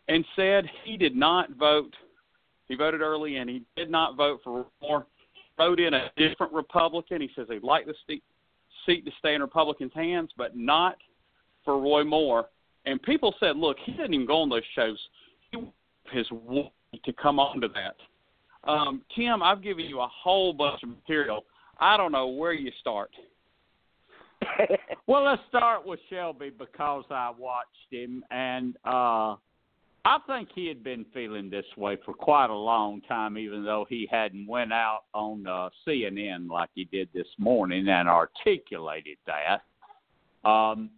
and 0.08 0.24
said 0.34 0.68
he 0.84 0.96
did 0.96 1.14
not 1.14 1.50
vote. 1.56 1.94
He 2.68 2.74
voted 2.74 3.00
early, 3.00 3.36
and 3.36 3.48
he 3.48 3.62
did 3.76 3.90
not 3.90 4.16
vote 4.16 4.40
for 4.42 4.66
Moore. 4.80 5.06
Wrote 5.58 5.80
in 5.80 5.94
a 5.94 6.10
different 6.16 6.52
Republican. 6.52 7.20
He 7.20 7.30
says 7.36 7.46
he'd 7.50 7.62
like 7.62 7.86
the 7.86 7.94
seat, 8.06 8.22
seat 8.86 9.04
to 9.04 9.12
stay 9.18 9.34
in 9.34 9.42
Republicans' 9.42 9.92
hands, 9.94 10.30
but 10.36 10.56
not 10.56 10.96
for 11.64 11.78
Roy 11.78 12.02
Moore. 12.02 12.46
And 12.86 13.00
people 13.02 13.34
said, 13.38 13.56
look, 13.56 13.76
he 13.84 13.92
didn't 13.92 14.14
even 14.14 14.26
go 14.26 14.42
on 14.42 14.48
those 14.48 14.62
shows. 14.74 14.98
He 15.50 15.58
his 16.10 16.26
to 16.28 17.12
come 17.12 17.38
on 17.38 17.60
to 17.60 17.68
that. 17.68 17.96
Um, 18.70 19.02
Tim, 19.14 19.42
I've 19.42 19.62
given 19.62 19.84
you 19.84 20.00
a 20.00 20.08
whole 20.08 20.52
bunch 20.52 20.82
of 20.82 20.88
material. 20.88 21.44
I 21.78 21.96
don't 21.96 22.12
know 22.12 22.28
where 22.28 22.52
you 22.52 22.70
start. 22.80 23.10
well, 25.07 25.24
let's 25.24 25.43
start 25.49 25.86
with 25.86 26.01
Shelby 26.11 26.51
because 26.51 27.05
I 27.11 27.32
watched 27.36 27.68
him, 27.90 28.24
and 28.30 28.76
uh, 28.84 29.36
I 30.05 30.18
think 30.26 30.49
he 30.55 30.66
had 30.66 30.82
been 30.82 31.05
feeling 31.14 31.49
this 31.49 31.64
way 31.76 31.97
for 32.05 32.12
quite 32.14 32.51
a 32.51 32.55
long 32.55 33.01
time, 33.03 33.38
even 33.38 33.64
though 33.64 33.86
he 33.88 34.09
hadn't 34.11 34.47
went 34.47 34.72
out 34.72 35.03
on 35.14 35.47
uh, 35.47 35.68
CNN 35.86 36.51
like 36.51 36.70
he 36.74 36.84
did 36.84 37.09
this 37.14 37.28
morning 37.38 37.88
and 37.88 38.09
articulated 38.09 39.18
that. 39.26 40.49
Um, 40.49 40.90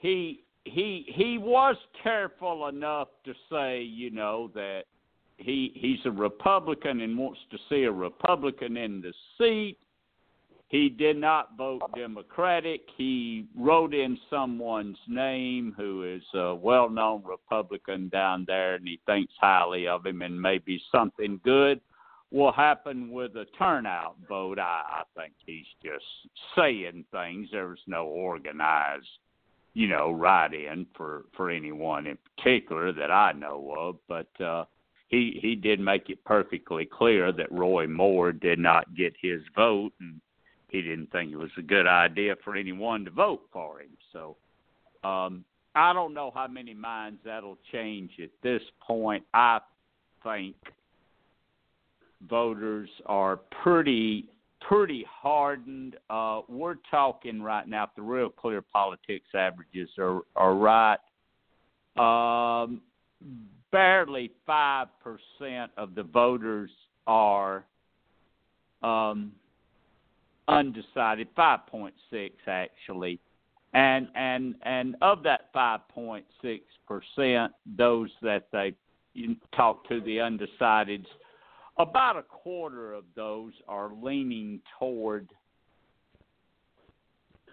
he 0.00 0.44
he 0.64 1.06
he 1.08 1.38
was 1.38 1.76
careful 2.02 2.68
enough 2.68 3.08
to 3.24 3.32
say, 3.50 3.82
you 3.82 4.10
know, 4.10 4.50
that 4.54 4.82
he 5.38 5.72
he's 5.74 6.04
a 6.04 6.10
Republican 6.10 7.00
and 7.00 7.16
wants 7.16 7.40
to 7.50 7.58
see 7.68 7.84
a 7.84 7.92
Republican 7.92 8.76
in 8.76 9.00
the 9.00 9.12
seat. 9.38 9.78
He 10.70 10.88
did 10.88 11.16
not 11.16 11.56
vote 11.58 11.82
Democratic. 11.96 12.82
He 12.96 13.46
wrote 13.56 13.92
in 13.92 14.16
someone's 14.30 14.98
name 15.08 15.74
who 15.76 16.04
is 16.04 16.22
a 16.32 16.54
well-known 16.54 17.24
Republican 17.24 18.08
down 18.08 18.44
there, 18.46 18.76
and 18.76 18.86
he 18.86 19.00
thinks 19.04 19.34
highly 19.40 19.88
of 19.88 20.06
him, 20.06 20.22
and 20.22 20.40
maybe 20.40 20.80
something 20.92 21.40
good 21.44 21.80
will 22.30 22.52
happen 22.52 23.10
with 23.10 23.34
a 23.34 23.46
turnout 23.58 24.14
vote. 24.28 24.60
I, 24.60 25.02
I 25.02 25.02
think 25.20 25.34
he's 25.44 25.66
just 25.84 26.04
saying 26.56 27.04
things. 27.10 27.48
There's 27.50 27.82
no 27.88 28.06
organized 28.06 29.08
you 29.74 29.86
know, 29.86 30.10
write 30.10 30.52
in 30.52 30.86
for 30.96 31.24
for 31.36 31.50
anyone 31.50 32.06
in 32.06 32.18
particular 32.36 32.92
that 32.92 33.10
I 33.10 33.32
know 33.32 33.74
of, 33.78 33.96
but 34.08 34.44
uh, 34.44 34.64
he 35.08 35.38
he 35.40 35.54
did 35.54 35.80
make 35.80 36.10
it 36.10 36.24
perfectly 36.24 36.86
clear 36.86 37.32
that 37.32 37.52
Roy 37.52 37.86
Moore 37.86 38.32
did 38.32 38.58
not 38.58 38.94
get 38.96 39.14
his 39.20 39.40
vote, 39.54 39.92
and 40.00 40.20
he 40.70 40.82
didn't 40.82 41.10
think 41.12 41.32
it 41.32 41.36
was 41.36 41.50
a 41.58 41.62
good 41.62 41.86
idea 41.86 42.34
for 42.44 42.56
anyone 42.56 43.04
to 43.04 43.10
vote 43.10 43.42
for 43.52 43.80
him. 43.80 43.90
So 44.12 44.36
um, 45.04 45.44
I 45.74 45.92
don't 45.92 46.14
know 46.14 46.30
how 46.34 46.46
many 46.46 46.74
minds 46.74 47.18
that'll 47.24 47.58
change 47.72 48.12
at 48.22 48.30
this 48.42 48.62
point. 48.86 49.24
I 49.34 49.60
think 50.22 50.56
voters 52.28 52.88
are 53.06 53.36
pretty 53.62 54.28
pretty 54.60 55.04
hardened. 55.08 55.96
Uh, 56.10 56.42
we're 56.48 56.76
talking 56.90 57.42
right 57.42 57.66
now, 57.66 57.84
if 57.84 57.90
the 57.96 58.02
real 58.02 58.28
clear 58.28 58.60
politics 58.60 59.26
averages 59.34 59.88
are, 59.98 60.20
are 60.36 60.54
right, 60.54 60.98
um, 61.96 62.80
barely 63.72 64.30
5% 64.48 64.86
of 65.76 65.94
the 65.94 66.02
voters 66.02 66.70
are 67.06 67.64
um, 68.82 69.32
undecided, 70.50 71.28
5.6 71.36 72.30
actually. 72.46 73.20
And 73.72 74.08
and 74.16 74.56
and 74.62 74.96
of 75.00 75.22
that 75.22 75.54
5.6 75.54 76.22
percent, 76.88 77.52
those 77.76 78.10
that 78.20 78.48
they 78.52 78.74
talk 79.56 79.88
to 79.88 80.00
the 80.00 80.16
undecideds, 80.16 81.06
about 81.78 82.16
a 82.16 82.22
quarter 82.22 82.92
of 82.92 83.04
those 83.14 83.52
are 83.68 83.92
leaning 84.02 84.60
toward 84.78 85.30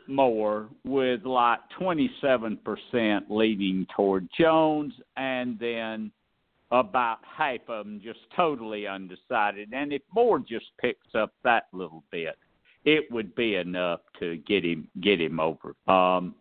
Moore, 0.08 0.70
with 0.84 1.24
like 1.26 1.60
27% 1.80 2.58
leaning 3.30 3.86
toward 3.96 4.28
Jones, 4.40 4.94
and 5.18 5.60
then 5.60 6.12
about 6.72 7.20
half 7.24 7.60
of 7.68 7.86
them 7.86 8.02
just 8.04 8.20
totally 8.36 8.88
undecided. 8.88 9.70
And 9.74 9.94
if 9.94 10.02
Moore 10.14 10.40
just 10.40 10.66
picks 10.80 11.14
up 11.14 11.34
that 11.44 11.68
little 11.74 12.04
bit, 12.12 12.38
it 12.88 13.12
would 13.12 13.36
be 13.36 13.56
enough 13.56 14.00
to 14.18 14.38
get 14.38 14.64
him 14.64 14.88
get 15.02 15.20
him 15.20 15.42
over. 15.42 15.76
Um, 15.90 16.34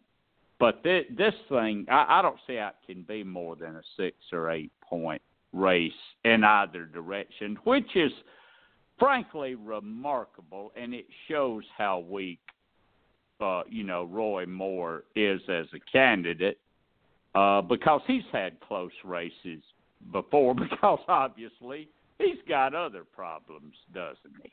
but 0.61 0.83
th- 0.85 1.09
this 1.19 1.35
thing, 1.49 1.85
I, 1.91 2.21
I 2.21 2.23
don't 2.23 2.39
see 2.47 2.55
how 2.55 2.69
it 2.69 2.93
can 2.93 3.03
be 3.03 3.25
more 3.25 3.57
than 3.57 3.75
a 3.75 3.83
six 3.97 4.17
or 4.33 4.51
eight 4.51 4.71
point 4.81 5.21
race 5.53 5.93
in 6.25 6.45
either 6.45 6.87
direction, 6.87 7.59
which 7.65 7.97
is 7.97 8.13
frankly 8.97 9.57
remarkable, 9.57 10.71
and 10.77 10.95
it 10.95 11.07
shows 11.29 11.65
how 11.77 11.99
weak, 11.99 12.39
uh, 13.41 13.63
you 13.69 13.83
know, 13.83 14.05
Roy 14.05 14.47
Moore 14.47 15.03
is 15.17 15.41
as 15.49 15.67
a 15.75 15.81
candidate 15.91 16.61
uh, 17.35 17.61
because 17.61 18.03
he's 18.07 18.23
had 18.31 18.61
close 18.61 18.93
races 19.05 19.63
before. 20.13 20.55
Because 20.71 21.01
obviously 21.09 21.89
he's 22.19 22.39
got 22.49 22.73
other 22.73 23.03
problems, 23.03 23.75
doesn't 23.93 24.37
he? 24.45 24.53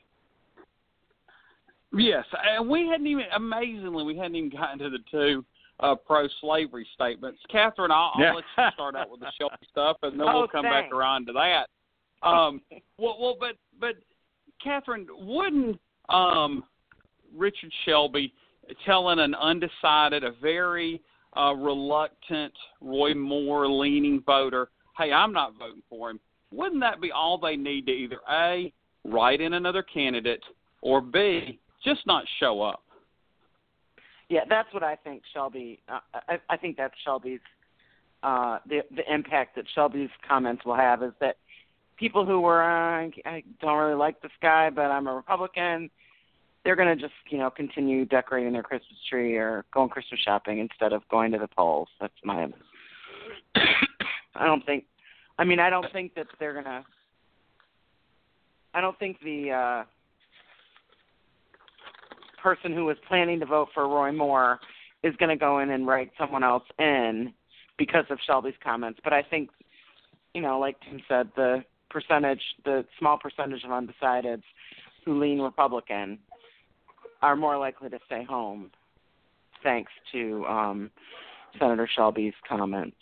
Yes, 1.96 2.24
and 2.56 2.68
we 2.68 2.88
hadn't 2.88 3.06
even 3.06 3.24
amazingly 3.36 4.04
we 4.04 4.16
hadn't 4.16 4.36
even 4.36 4.50
gotten 4.50 4.78
to 4.80 4.90
the 4.90 4.98
two 5.10 5.44
uh, 5.80 5.94
pro-slavery 5.94 6.86
statements. 6.94 7.40
Catherine, 7.50 7.90
I'll, 7.90 8.12
I'll 8.14 8.36
let 8.36 8.44
you 8.56 8.64
start 8.74 8.94
out 8.96 9.10
with 9.10 9.20
the 9.20 9.32
Shelby 9.38 9.56
stuff, 9.70 9.96
and 10.02 10.18
then 10.18 10.28
oh, 10.28 10.40
we'll 10.40 10.48
come 10.48 10.64
thanks. 10.64 10.86
back 10.86 10.92
around 10.92 11.26
to 11.26 11.32
that. 11.32 11.68
Um, 12.26 12.60
well, 12.98 13.16
well, 13.20 13.36
but 13.38 13.56
but 13.78 13.96
Catherine, 14.62 15.06
wouldn't 15.18 15.78
um, 16.08 16.64
Richard 17.34 17.72
Shelby 17.84 18.32
telling 18.86 19.18
an 19.18 19.34
undecided, 19.34 20.24
a 20.24 20.32
very 20.40 21.00
uh, 21.36 21.54
reluctant 21.54 22.52
Roy 22.80 23.14
Moore 23.14 23.68
leaning 23.68 24.22
voter, 24.24 24.68
"Hey, 24.96 25.12
I'm 25.12 25.32
not 25.32 25.58
voting 25.58 25.82
for 25.90 26.10
him," 26.10 26.20
wouldn't 26.50 26.80
that 26.80 27.00
be 27.00 27.12
all 27.12 27.36
they 27.38 27.56
need 27.56 27.86
to 27.86 27.92
either 27.92 28.20
a 28.30 28.72
write 29.04 29.40
in 29.40 29.52
another 29.52 29.82
candidate 29.82 30.42
or 30.80 31.00
b 31.00 31.58
just 31.84 32.06
not 32.06 32.24
show 32.40 32.62
up? 32.62 32.82
Yeah, 34.28 34.40
that's 34.48 34.72
what 34.72 34.82
I 34.82 34.96
think 34.96 35.22
Shelby. 35.32 35.80
Uh, 35.88 35.98
I, 36.28 36.38
I 36.48 36.56
think 36.56 36.76
that's 36.76 36.94
Shelby's 37.04 37.40
uh, 38.22 38.58
the 38.66 38.80
the 38.96 39.02
impact 39.12 39.54
that 39.56 39.66
Shelby's 39.74 40.08
comments 40.26 40.64
will 40.64 40.76
have 40.76 41.02
is 41.02 41.12
that 41.20 41.36
people 41.98 42.24
who 42.24 42.40
were 42.40 42.62
uh, 42.62 43.06
I 43.26 43.42
don't 43.60 43.76
really 43.76 43.94
like 43.94 44.20
this 44.22 44.32
guy, 44.40 44.70
but 44.70 44.86
I'm 44.86 45.06
a 45.06 45.14
Republican. 45.14 45.90
They're 46.64 46.76
going 46.76 46.96
to 46.96 47.00
just 47.00 47.14
you 47.28 47.38
know 47.38 47.50
continue 47.50 48.06
decorating 48.06 48.54
their 48.54 48.62
Christmas 48.62 48.98
tree 49.10 49.36
or 49.36 49.66
going 49.74 49.90
Christmas 49.90 50.20
shopping 50.24 50.58
instead 50.58 50.94
of 50.94 51.06
going 51.10 51.32
to 51.32 51.38
the 51.38 51.48
polls. 51.48 51.88
That's 52.00 52.14
my. 52.24 52.48
I 54.34 54.46
don't 54.46 54.64
think. 54.64 54.84
I 55.38 55.44
mean, 55.44 55.60
I 55.60 55.68
don't 55.68 55.92
think 55.92 56.14
that 56.14 56.26
they're 56.40 56.54
going 56.54 56.64
to. 56.64 56.84
I 58.72 58.80
don't 58.80 58.98
think 58.98 59.18
the 59.22 59.50
uh, 59.52 59.84
person 62.44 62.74
who 62.74 62.84
was 62.84 62.98
planning 63.08 63.40
to 63.40 63.46
vote 63.46 63.68
for 63.72 63.88
Roy 63.88 64.12
Moore 64.12 64.60
is 65.02 65.16
going 65.16 65.30
to 65.30 65.36
go 65.36 65.60
in 65.60 65.70
and 65.70 65.86
write 65.86 66.10
someone 66.18 66.44
else 66.44 66.62
in 66.78 67.32
because 67.78 68.04
of 68.10 68.18
Shelby's 68.26 68.54
comments. 68.62 69.00
But 69.02 69.14
I 69.14 69.22
think, 69.22 69.48
you 70.34 70.42
know, 70.42 70.58
like 70.58 70.76
Tim 70.82 71.00
said, 71.08 71.30
the 71.36 71.64
percentage, 71.88 72.42
the 72.66 72.84
small 72.98 73.16
percentage 73.16 73.64
of 73.64 73.70
undecideds 73.70 74.42
who 75.04 75.18
lean 75.18 75.40
Republican 75.40 76.18
are 77.22 77.34
more 77.34 77.56
likely 77.56 77.88
to 77.88 77.98
stay 78.04 78.24
home, 78.24 78.70
thanks 79.62 79.90
to 80.12 80.44
um, 80.44 80.90
Senator 81.58 81.88
Shelby's 81.96 82.34
comments. 82.46 82.96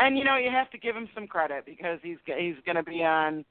And 0.00 0.18
you 0.18 0.24
know, 0.24 0.36
you 0.36 0.50
have 0.50 0.70
to 0.70 0.78
give 0.78 0.96
him 0.96 1.08
some 1.14 1.28
credit 1.28 1.64
because 1.64 2.00
he's 2.02 2.16
he's 2.26 2.56
going 2.66 2.74
to 2.74 2.82
be 2.82 3.04
on 3.04 3.44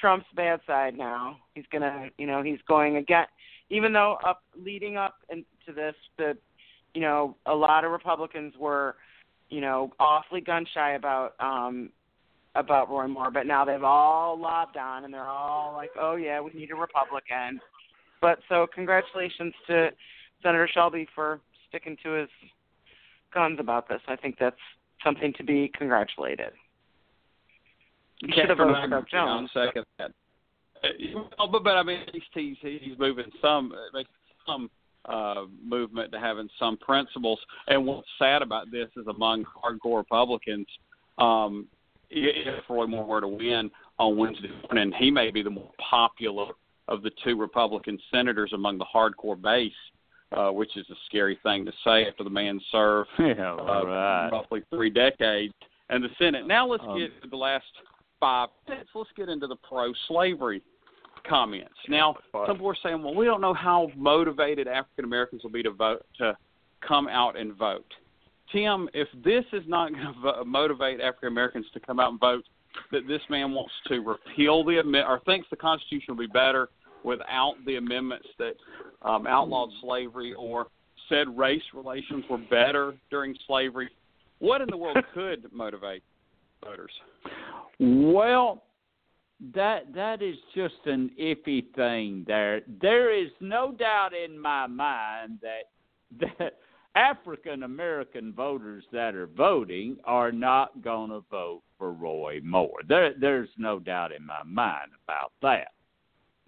Trump's 0.00 0.26
bad 0.34 0.60
side 0.66 0.96
now. 0.96 1.38
He's 1.54 1.64
to, 1.82 2.08
you 2.18 2.26
know, 2.26 2.42
he's 2.42 2.58
going 2.66 2.96
again. 2.96 3.26
Even 3.70 3.92
though 3.92 4.18
up 4.24 4.42
leading 4.56 4.96
up 4.96 5.16
into 5.30 5.74
this, 5.74 5.94
the, 6.18 6.36
you 6.94 7.00
know, 7.00 7.36
a 7.46 7.54
lot 7.54 7.84
of 7.84 7.92
Republicans 7.92 8.54
were, 8.58 8.96
you 9.48 9.60
know, 9.60 9.92
awfully 9.98 10.40
gun 10.40 10.66
shy 10.74 10.92
about 10.92 11.34
um 11.40 11.90
about 12.56 12.88
Roy 12.88 13.08
Moore, 13.08 13.32
but 13.32 13.46
now 13.46 13.64
they've 13.64 13.82
all 13.82 14.38
lobbed 14.38 14.76
on 14.76 15.04
and 15.04 15.12
they're 15.12 15.24
all 15.24 15.72
like, 15.74 15.90
"Oh 15.98 16.14
yeah, 16.14 16.40
we 16.40 16.52
need 16.52 16.70
a 16.70 16.76
Republican." 16.76 17.60
But 18.20 18.38
so 18.48 18.66
congratulations 18.72 19.52
to 19.66 19.90
Senator 20.42 20.68
Shelby 20.72 21.08
for 21.14 21.40
sticking 21.68 21.96
to 22.04 22.10
his 22.12 22.28
guns 23.32 23.58
about 23.58 23.88
this. 23.88 24.00
I 24.06 24.16
think 24.16 24.36
that's 24.38 24.56
something 25.02 25.32
to 25.36 25.42
be 25.42 25.70
congratulated. 25.76 26.52
You 28.20 28.32
should 28.34 28.48
have 28.48 28.58
voted 28.58 28.90
for 28.90 29.06
Jones. 29.10 29.50
Second 29.52 29.84
that. 29.98 30.12
Uh, 30.82 31.46
but 31.50 31.64
but 31.64 31.76
I 31.76 31.82
mean, 31.82 32.00
at 32.06 32.14
least 32.14 32.26
he's 32.34 32.56
he's 32.60 32.98
moving 32.98 33.26
some 33.40 33.72
uh, 33.72 33.96
makes 33.96 34.10
some 34.46 34.70
uh, 35.06 35.44
movement 35.62 36.12
to 36.12 36.18
having 36.20 36.48
some 36.58 36.76
principles. 36.78 37.38
And 37.68 37.86
what's 37.86 38.08
sad 38.18 38.42
about 38.42 38.70
this 38.70 38.88
is 38.96 39.06
among 39.06 39.44
hardcore 39.44 39.98
Republicans, 39.98 40.66
um, 41.18 41.66
if 42.10 42.64
Roy 42.68 42.86
Moore 42.86 43.04
were 43.04 43.20
to 43.20 43.28
win 43.28 43.70
on 43.98 44.16
Wednesday 44.16 44.50
morning, 44.62 44.92
he 44.98 45.10
may 45.10 45.30
be 45.30 45.42
the 45.42 45.50
more 45.50 45.70
popular 45.90 46.46
of 46.88 47.02
the 47.02 47.10
two 47.22 47.38
Republican 47.38 47.98
senators 48.10 48.52
among 48.52 48.78
the 48.78 48.84
hardcore 48.84 49.40
base, 49.40 49.72
uh, 50.32 50.50
which 50.50 50.76
is 50.76 50.86
a 50.90 50.94
scary 51.06 51.38
thing 51.42 51.64
to 51.64 51.72
say 51.84 52.06
after 52.06 52.24
the 52.24 52.30
man 52.30 52.60
served 52.70 53.08
yeah, 53.18 53.52
uh, 53.54 53.82
right. 53.84 54.28
roughly 54.32 54.62
three 54.70 54.90
decades 54.90 55.54
in 55.90 56.02
the 56.02 56.08
Senate. 56.18 56.46
Now 56.46 56.66
let's 56.66 56.84
Um, 56.86 56.98
get 56.98 57.22
to 57.22 57.28
the 57.28 57.36
last 57.36 57.64
five 58.24 58.48
minutes. 58.66 58.88
Let's 58.94 59.10
get 59.16 59.28
into 59.28 59.46
the 59.46 59.56
pro-slavery 59.56 60.62
comments. 61.28 61.74
Now, 61.90 62.16
some 62.32 62.46
people 62.46 62.68
are 62.68 62.76
saying, 62.82 63.02
well, 63.02 63.14
we 63.14 63.26
don't 63.26 63.42
know 63.42 63.52
how 63.52 63.90
motivated 63.94 64.66
African 64.66 65.04
Americans 65.04 65.42
will 65.42 65.50
be 65.50 65.62
to 65.62 65.70
vote 65.70 66.06
to 66.18 66.34
come 66.86 67.06
out 67.06 67.38
and 67.38 67.54
vote. 67.54 67.84
Tim, 68.50 68.88
if 68.94 69.08
this 69.22 69.44
is 69.52 69.62
not 69.66 69.92
going 69.92 70.06
to 70.14 70.20
vo- 70.22 70.44
motivate 70.44 71.02
African 71.02 71.28
Americans 71.28 71.66
to 71.74 71.80
come 71.80 72.00
out 72.00 72.12
and 72.12 72.20
vote, 72.20 72.44
that 72.92 73.06
this 73.06 73.20
man 73.28 73.52
wants 73.52 73.72
to 73.88 74.00
repeal 74.00 74.64
the 74.64 74.78
amendment 74.78 75.06
or 75.06 75.20
thinks 75.26 75.46
the 75.50 75.56
Constitution 75.56 76.16
will 76.16 76.26
be 76.26 76.32
better 76.32 76.70
without 77.02 77.54
the 77.66 77.76
amendments 77.76 78.26
that 78.38 78.54
um, 79.02 79.26
outlawed 79.26 79.68
slavery 79.82 80.32
or 80.32 80.68
said 81.10 81.26
race 81.36 81.62
relations 81.74 82.24
were 82.30 82.38
better 82.38 82.94
during 83.10 83.36
slavery, 83.46 83.90
what 84.38 84.62
in 84.62 84.68
the 84.70 84.76
world 84.76 84.96
could 85.14 85.44
motivate 85.52 86.02
voters? 86.64 86.90
Well, 87.80 88.64
that 89.54 89.92
that 89.94 90.22
is 90.22 90.36
just 90.54 90.74
an 90.86 91.10
iffy 91.20 91.64
thing 91.74 92.24
there. 92.26 92.62
There 92.80 93.12
is 93.12 93.30
no 93.40 93.72
doubt 93.72 94.12
in 94.14 94.38
my 94.38 94.66
mind 94.66 95.40
that 95.42 95.70
that 96.38 96.58
African 96.94 97.64
American 97.64 98.32
voters 98.32 98.84
that 98.92 99.14
are 99.14 99.26
voting 99.26 99.96
are 100.04 100.30
not 100.30 100.82
going 100.82 101.10
to 101.10 101.24
vote 101.30 101.62
for 101.76 101.92
Roy 101.92 102.40
Moore. 102.44 102.80
There 102.88 103.14
there's 103.20 103.50
no 103.58 103.78
doubt 103.80 104.12
in 104.12 104.24
my 104.24 104.42
mind 104.44 104.90
about 105.04 105.32
that. 105.42 105.68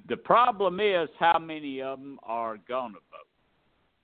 The 0.08 0.16
problem 0.16 0.78
is 0.78 1.08
how 1.18 1.38
many 1.38 1.82
of 1.82 1.98
them 1.98 2.18
are 2.22 2.58
going 2.68 2.92
to 2.92 3.00
vote. 3.10 3.25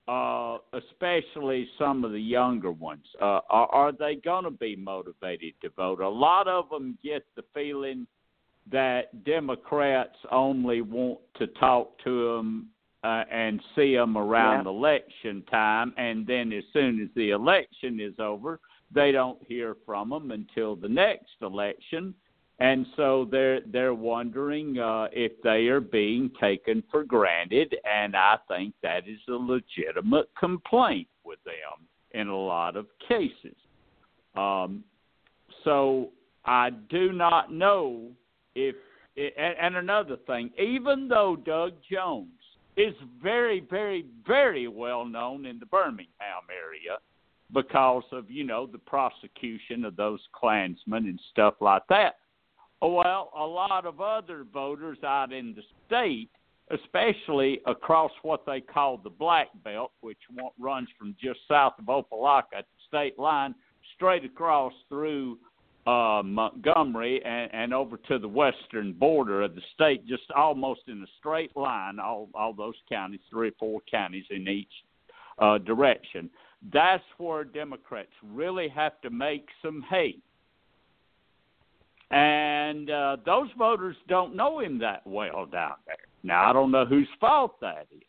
Uh, 0.08 0.58
especially 0.72 1.68
some 1.78 2.04
of 2.04 2.10
the 2.10 2.20
younger 2.20 2.72
ones. 2.72 3.04
Uh, 3.20 3.38
are, 3.48 3.68
are 3.68 3.92
they 3.92 4.16
going 4.16 4.42
to 4.42 4.50
be 4.50 4.74
motivated 4.74 5.54
to 5.62 5.68
vote? 5.70 6.00
A 6.00 6.08
lot 6.08 6.48
of 6.48 6.68
them 6.70 6.98
get 7.04 7.24
the 7.36 7.44
feeling 7.54 8.04
that 8.70 9.24
Democrats 9.24 10.16
only 10.32 10.80
want 10.82 11.20
to 11.38 11.46
talk 11.46 11.96
to 12.02 12.36
them 12.36 12.66
uh, 13.04 13.22
and 13.30 13.60
see 13.76 13.94
them 13.94 14.16
around 14.16 14.64
Yeah. 14.64 14.70
election 14.70 15.42
time, 15.48 15.94
and 15.96 16.26
then 16.26 16.52
as 16.52 16.64
soon 16.72 17.00
as 17.00 17.08
the 17.14 17.30
election 17.30 18.00
is 18.00 18.14
over, 18.18 18.58
they 18.90 19.12
don't 19.12 19.38
hear 19.46 19.76
from 19.86 20.10
them 20.10 20.32
until 20.32 20.74
the 20.74 20.88
next 20.88 21.34
election, 21.42 22.12
and 22.62 22.86
so 22.96 23.26
they're 23.28 23.60
they're 23.72 23.92
wondering 23.92 24.78
uh, 24.78 25.08
if 25.10 25.32
they 25.42 25.66
are 25.66 25.80
being 25.80 26.30
taken 26.40 26.84
for 26.92 27.02
granted, 27.02 27.74
and 27.84 28.14
I 28.14 28.36
think 28.46 28.74
that 28.84 29.08
is 29.08 29.18
a 29.28 29.32
legitimate 29.32 30.30
complaint 30.38 31.08
with 31.24 31.40
them 31.44 31.88
in 32.12 32.28
a 32.28 32.36
lot 32.36 32.76
of 32.76 32.86
cases. 33.08 33.56
Um, 34.36 34.84
so 35.64 36.10
I 36.44 36.70
do 36.70 37.10
not 37.10 37.52
know 37.52 38.12
if 38.54 38.76
and, 39.16 39.56
and 39.60 39.76
another 39.76 40.16
thing, 40.28 40.50
even 40.56 41.08
though 41.08 41.34
Doug 41.34 41.72
Jones 41.90 42.28
is 42.76 42.94
very, 43.20 43.66
very, 43.68 44.06
very 44.24 44.68
well 44.68 45.04
known 45.04 45.46
in 45.46 45.58
the 45.58 45.66
Birmingham 45.66 46.46
area 46.48 46.98
because 47.52 48.04
of 48.12 48.30
you 48.30 48.44
know 48.44 48.66
the 48.66 48.78
prosecution 48.78 49.84
of 49.84 49.96
those 49.96 50.20
Klansmen 50.32 51.06
and 51.06 51.20
stuff 51.32 51.54
like 51.60 51.82
that. 51.88 52.14
Well, 52.82 53.30
a 53.38 53.46
lot 53.46 53.86
of 53.86 54.00
other 54.00 54.44
voters 54.52 54.98
out 55.04 55.32
in 55.32 55.54
the 55.54 55.62
state, 55.86 56.30
especially 56.72 57.60
across 57.66 58.10
what 58.22 58.44
they 58.44 58.60
call 58.60 58.98
the 58.98 59.08
Black 59.08 59.50
Belt, 59.62 59.92
which 60.00 60.18
runs 60.58 60.88
from 60.98 61.14
just 61.22 61.38
south 61.46 61.74
of 61.78 61.84
Opelika 61.84 62.42
at 62.58 62.64
the 62.64 62.88
state 62.88 63.20
line, 63.20 63.54
straight 63.94 64.24
across 64.24 64.72
through 64.88 65.38
uh, 65.86 66.22
Montgomery 66.24 67.24
and, 67.24 67.54
and 67.54 67.72
over 67.72 67.96
to 68.08 68.18
the 68.18 68.26
western 68.26 68.92
border 68.92 69.42
of 69.42 69.54
the 69.54 69.62
state, 69.74 70.04
just 70.04 70.24
almost 70.34 70.80
in 70.88 71.02
a 71.02 71.06
straight 71.20 71.56
line. 71.56 72.00
All 72.00 72.28
all 72.34 72.52
those 72.52 72.74
counties, 72.88 73.20
three 73.30 73.48
or 73.48 73.52
four 73.60 73.80
counties 73.88 74.24
in 74.30 74.48
each 74.48 74.72
uh, 75.38 75.58
direction. 75.58 76.28
That's 76.72 77.04
where 77.18 77.44
Democrats 77.44 78.10
really 78.24 78.68
have 78.68 79.00
to 79.02 79.10
make 79.10 79.46
some 79.62 79.84
hay. 79.88 80.16
And 82.12 82.90
uh, 82.90 83.16
those 83.24 83.48
voters 83.56 83.96
don't 84.06 84.36
know 84.36 84.60
him 84.60 84.78
that 84.80 85.06
well 85.06 85.46
down 85.46 85.76
there. 85.86 85.96
Now 86.22 86.48
I 86.48 86.52
don't 86.52 86.70
know 86.70 86.84
whose 86.84 87.08
fault 87.18 87.58
that 87.60 87.86
is, 87.90 88.02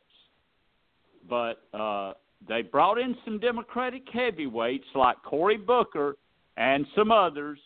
but 1.30 1.64
uh, 1.74 2.14
they 2.48 2.62
brought 2.64 2.98
in 3.00 3.16
some 3.24 3.40
Democratic 3.40 4.04
heavyweights 4.12 4.88
like 4.94 5.16
Cory 5.24 5.58
Booker 5.58 6.18
and 6.58 6.86
some 6.96 7.12
others 7.12 7.60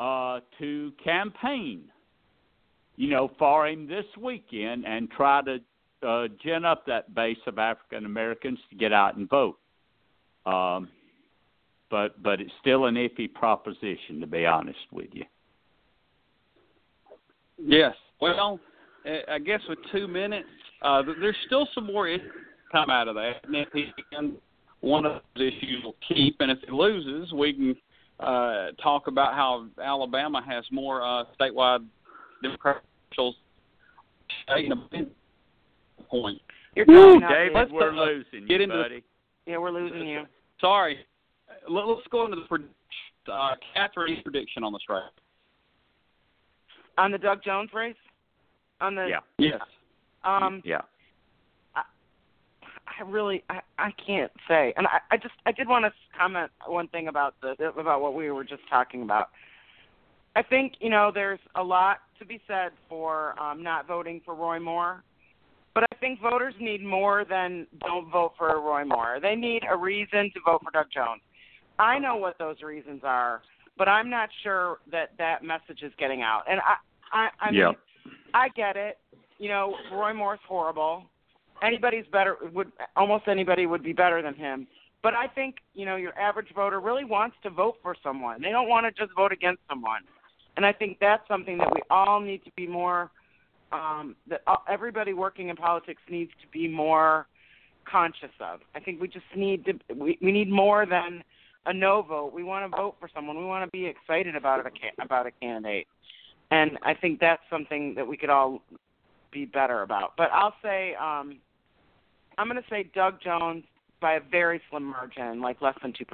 uh, 0.00 0.40
to 0.58 0.92
campaign, 1.02 1.84
you 2.96 3.08
know, 3.08 3.30
for 3.38 3.68
him 3.68 3.86
this 3.86 4.04
weekend 4.20 4.84
and 4.84 5.10
try 5.12 5.42
to 5.42 5.58
uh, 6.06 6.26
gin 6.42 6.64
up 6.64 6.84
that 6.86 7.14
base 7.14 7.38
of 7.46 7.58
African 7.58 8.04
Americans 8.04 8.58
to 8.70 8.76
get 8.76 8.92
out 8.92 9.16
and 9.16 9.30
vote. 9.30 9.58
Um, 10.44 10.88
but 11.88 12.20
but 12.20 12.40
it's 12.40 12.50
still 12.60 12.86
an 12.86 12.96
iffy 12.96 13.32
proposition, 13.32 14.20
to 14.20 14.26
be 14.26 14.44
honest 14.44 14.78
with 14.90 15.10
you. 15.12 15.24
Yes. 17.64 17.94
Well, 18.20 18.58
eh, 19.06 19.20
I 19.28 19.38
guess 19.38 19.60
with 19.68 19.78
two 19.90 20.08
minutes, 20.08 20.48
uh, 20.82 21.02
there's 21.20 21.36
still 21.46 21.68
some 21.74 21.86
more 21.86 22.08
issues 22.08 22.30
come 22.70 22.90
out 22.90 23.08
of 23.08 23.14
that. 23.14 23.44
And 23.44 23.54
if 23.56 23.68
he 23.72 23.92
can, 24.12 24.34
one 24.80 25.06
of 25.06 25.22
those 25.36 25.52
issues 25.52 25.84
will 25.84 25.96
keep, 26.06 26.36
and 26.40 26.50
if 26.50 26.58
he 26.64 26.72
loses, 26.72 27.32
we 27.32 27.52
can 27.52 27.76
uh, 28.20 28.68
talk 28.82 29.06
about 29.06 29.34
how 29.34 29.66
Alabama 29.82 30.42
has 30.46 30.64
more 30.70 31.02
uh, 31.02 31.24
statewide 31.38 31.84
Democratic 32.42 32.82
officials. 33.10 33.36
Point. 36.10 36.40
You're 36.74 36.86
Woo, 36.86 36.94
talking 37.20 37.22
out, 37.24 37.30
David, 37.30 37.54
Dave. 37.54 37.72
we're 37.72 37.90
uh, 37.90 38.06
losing 38.06 38.46
get 38.46 38.58
you, 38.58 38.62
into- 38.64 38.82
buddy. 38.82 39.02
Yeah, 39.46 39.58
we're 39.58 39.70
losing 39.70 40.06
you. 40.06 40.22
Sorry. 40.60 40.98
Uh, 41.48 41.72
Let, 41.72 41.86
let's 41.86 42.06
go 42.10 42.24
into 42.24 42.36
the 42.36 42.42
prediction. 42.42 42.74
Uh, 43.30 43.54
Catherine's 43.74 44.22
prediction 44.22 44.64
on 44.64 44.72
the 44.72 44.78
strike. 44.80 45.02
On 46.98 47.10
the 47.10 47.18
Doug 47.18 47.42
Jones 47.42 47.70
race? 47.74 47.96
On 48.80 48.94
the 48.94 49.06
Yeah, 49.08 49.20
Yes. 49.38 49.60
um 50.24 50.62
yeah. 50.64 50.82
I 52.98 53.02
really 53.04 53.42
I, 53.48 53.60
I 53.78 53.90
can't 54.04 54.32
say. 54.48 54.74
And 54.76 54.86
I, 54.86 54.98
I 55.10 55.16
just 55.16 55.34
I 55.46 55.52
did 55.52 55.68
want 55.68 55.84
to 55.84 55.92
comment 56.18 56.50
one 56.66 56.88
thing 56.88 57.08
about 57.08 57.34
the 57.40 57.54
about 57.78 58.00
what 58.00 58.14
we 58.14 58.30
were 58.30 58.44
just 58.44 58.62
talking 58.68 59.02
about. 59.02 59.30
I 60.34 60.42
think, 60.42 60.74
you 60.80 60.88
know, 60.88 61.10
there's 61.12 61.40
a 61.54 61.62
lot 61.62 61.98
to 62.18 62.24
be 62.24 62.40
said 62.46 62.72
for 62.88 63.38
um 63.40 63.62
not 63.62 63.86
voting 63.86 64.20
for 64.24 64.34
Roy 64.34 64.58
Moore. 64.58 65.02
But 65.74 65.84
I 65.84 65.96
think 66.00 66.20
voters 66.20 66.54
need 66.60 66.84
more 66.84 67.24
than 67.24 67.66
don't 67.80 68.10
vote 68.10 68.34
for 68.36 68.60
Roy 68.60 68.84
Moore. 68.84 69.18
They 69.22 69.34
need 69.34 69.62
a 69.70 69.76
reason 69.76 70.30
to 70.34 70.40
vote 70.44 70.60
for 70.62 70.70
Doug 70.70 70.86
Jones. 70.92 71.22
I 71.78 71.98
know 71.98 72.16
what 72.16 72.36
those 72.38 72.60
reasons 72.62 73.00
are, 73.04 73.40
but 73.76 73.88
I'm 73.88 74.10
not 74.10 74.28
sure 74.42 74.78
that 74.90 75.10
that 75.18 75.42
message 75.42 75.82
is 75.82 75.92
getting 75.98 76.22
out. 76.22 76.42
And 76.48 76.60
I 76.60 76.76
I 77.12 77.28
I 77.40 77.50
mean, 77.50 77.60
Yeah. 77.60 77.72
I 78.34 78.48
get 78.50 78.76
it. 78.76 78.98
You 79.38 79.48
know, 79.48 79.74
Roy 79.92 80.14
Moore's 80.14 80.40
horrible. 80.46 81.04
Anybody's 81.62 82.06
better 82.12 82.36
would 82.52 82.72
almost 82.96 83.28
anybody 83.28 83.66
would 83.66 83.82
be 83.82 83.92
better 83.92 84.22
than 84.22 84.34
him. 84.34 84.66
But 85.02 85.14
I 85.14 85.26
think, 85.26 85.56
you 85.74 85.84
know, 85.84 85.96
your 85.96 86.16
average 86.18 86.48
voter 86.54 86.80
really 86.80 87.04
wants 87.04 87.36
to 87.42 87.50
vote 87.50 87.76
for 87.82 87.96
someone. 88.02 88.40
They 88.40 88.50
don't 88.50 88.68
want 88.68 88.86
to 88.86 88.92
just 88.92 89.14
vote 89.16 89.32
against 89.32 89.60
someone. 89.68 90.02
And 90.56 90.64
I 90.64 90.72
think 90.72 90.98
that's 91.00 91.26
something 91.26 91.58
that 91.58 91.74
we 91.74 91.80
all 91.90 92.20
need 92.20 92.44
to 92.44 92.50
be 92.56 92.66
more 92.66 93.10
um 93.72 94.14
that 94.28 94.42
everybody 94.68 95.12
working 95.14 95.48
in 95.48 95.56
politics 95.56 96.02
needs 96.10 96.30
to 96.42 96.48
be 96.52 96.68
more 96.68 97.26
conscious 97.90 98.30
of. 98.40 98.60
I 98.74 98.80
think 98.80 99.00
we 99.00 99.08
just 99.08 99.24
need 99.34 99.64
to 99.64 99.72
we 99.94 100.18
we 100.20 100.30
need 100.32 100.50
more 100.50 100.86
than 100.86 101.22
a 101.66 101.72
no 101.72 102.02
vote. 102.02 102.32
We 102.34 102.42
want 102.42 102.70
to 102.70 102.76
vote 102.76 102.96
for 102.98 103.08
someone. 103.14 103.38
We 103.38 103.44
want 103.44 103.64
to 103.64 103.70
be 103.70 103.86
excited 103.86 104.34
about 104.36 104.66
a 104.66 105.02
about 105.02 105.26
a 105.26 105.30
candidate. 105.30 105.86
And 106.50 106.78
I 106.82 106.94
think 106.94 107.20
that's 107.20 107.42
something 107.48 107.94
that 107.94 108.06
we 108.06 108.16
could 108.16 108.30
all 108.30 108.62
be 109.32 109.44
better 109.44 109.82
about. 109.82 110.12
But 110.16 110.30
I'll 110.32 110.54
say 110.62 110.94
um 110.94 111.38
I'm 112.38 112.48
going 112.48 112.62
to 112.62 112.68
say 112.70 112.90
Doug 112.94 113.20
Jones 113.22 113.64
by 114.00 114.14
a 114.14 114.20
very 114.30 114.60
slim 114.70 114.84
margin, 114.84 115.40
like 115.40 115.60
less 115.60 115.76
than 115.82 115.92
2%. 115.92 116.06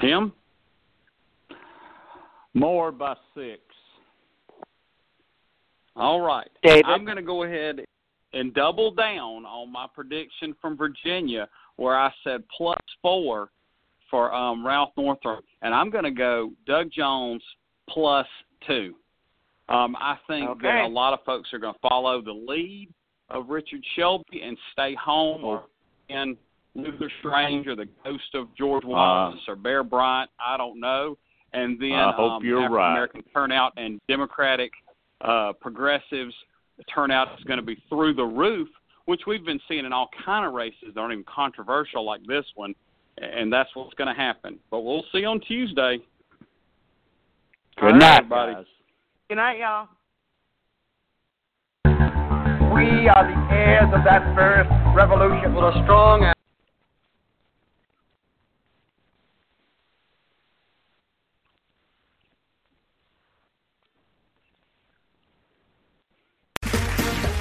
Tim? 0.00 0.32
Moore 2.52 2.92
by 2.92 3.14
six. 3.34 3.60
All 5.94 6.20
right. 6.20 6.50
David? 6.62 6.84
I'm 6.86 7.04
going 7.04 7.16
to 7.16 7.22
go 7.22 7.44
ahead. 7.44 7.80
and 8.32 8.52
double 8.52 8.90
down 8.90 9.46
on 9.46 9.72
my 9.72 9.86
prediction 9.94 10.54
from 10.60 10.76
Virginia, 10.76 11.48
where 11.76 11.96
I 11.96 12.10
said 12.24 12.42
plus 12.56 12.78
four 13.02 13.50
for 14.10 14.32
um, 14.34 14.66
Ralph 14.66 14.90
Northam, 14.96 15.40
and 15.62 15.74
I'm 15.74 15.90
going 15.90 16.04
to 16.04 16.10
go 16.10 16.52
Doug 16.66 16.90
Jones 16.92 17.42
plus 17.88 18.26
two. 18.66 18.94
Um, 19.68 19.96
I 19.96 20.16
think 20.28 20.48
Okay. 20.50 20.68
that 20.68 20.84
a 20.84 20.88
lot 20.88 21.12
of 21.12 21.20
folks 21.24 21.52
are 21.52 21.58
going 21.58 21.74
to 21.74 21.80
follow 21.88 22.22
the 22.22 22.32
lead 22.32 22.88
of 23.30 23.48
Richard 23.48 23.82
Shelby 23.96 24.42
and 24.42 24.56
stay 24.72 24.94
home 24.94 25.44
or 25.44 25.64
in 26.08 26.36
Luther 26.76 27.10
Strange 27.18 27.66
or 27.66 27.74
the 27.74 27.88
ghost 28.04 28.34
of 28.34 28.54
George 28.56 28.84
Wallace 28.84 29.40
or 29.48 29.56
Bear 29.56 29.82
Bryant. 29.82 30.30
I 30.38 30.56
don't 30.56 30.78
know. 30.78 31.18
And 31.52 31.80
then 31.80 31.92
I 31.92 32.12
hope 32.12 32.32
um, 32.32 32.44
you're 32.44 32.58
African 32.58 32.76
right. 32.76 32.92
American 32.92 33.22
turnout 33.34 33.72
and 33.76 34.00
Democratic 34.08 34.70
uh, 35.22 35.52
progressives 35.60 36.34
turnout 36.94 37.36
is 37.38 37.44
going 37.44 37.58
to 37.58 37.64
be 37.64 37.82
through 37.88 38.14
the 38.14 38.24
roof, 38.24 38.68
which 39.06 39.22
we've 39.26 39.44
been 39.44 39.60
seeing 39.68 39.84
in 39.84 39.92
all 39.92 40.08
kind 40.24 40.46
of 40.46 40.52
races 40.52 40.88
that 40.94 41.00
aren't 41.00 41.12
even 41.12 41.24
controversial 41.24 42.04
like 42.04 42.20
this 42.26 42.44
one. 42.54 42.74
And 43.18 43.50
that's 43.50 43.70
what's 43.74 43.94
going 43.94 44.14
to 44.14 44.20
happen. 44.20 44.58
But 44.70 44.82
we'll 44.82 45.04
see 45.10 45.24
on 45.24 45.40
Tuesday. 45.40 45.98
Good 47.76 47.84
All 47.84 47.88
right, 47.92 47.98
night, 47.98 48.18
everybody. 48.18 48.54
guys. 48.54 48.64
Good 49.28 49.36
night, 49.36 49.58
y'all. 49.58 49.88
We 52.74 53.08
are 53.08 53.24
the 53.24 53.54
heirs 53.54 53.90
of 53.94 54.04
that 54.04 54.34
first 54.36 54.68
revolution. 54.94 55.54
With 55.54 55.64
a 55.64 55.82
strong 55.84 56.30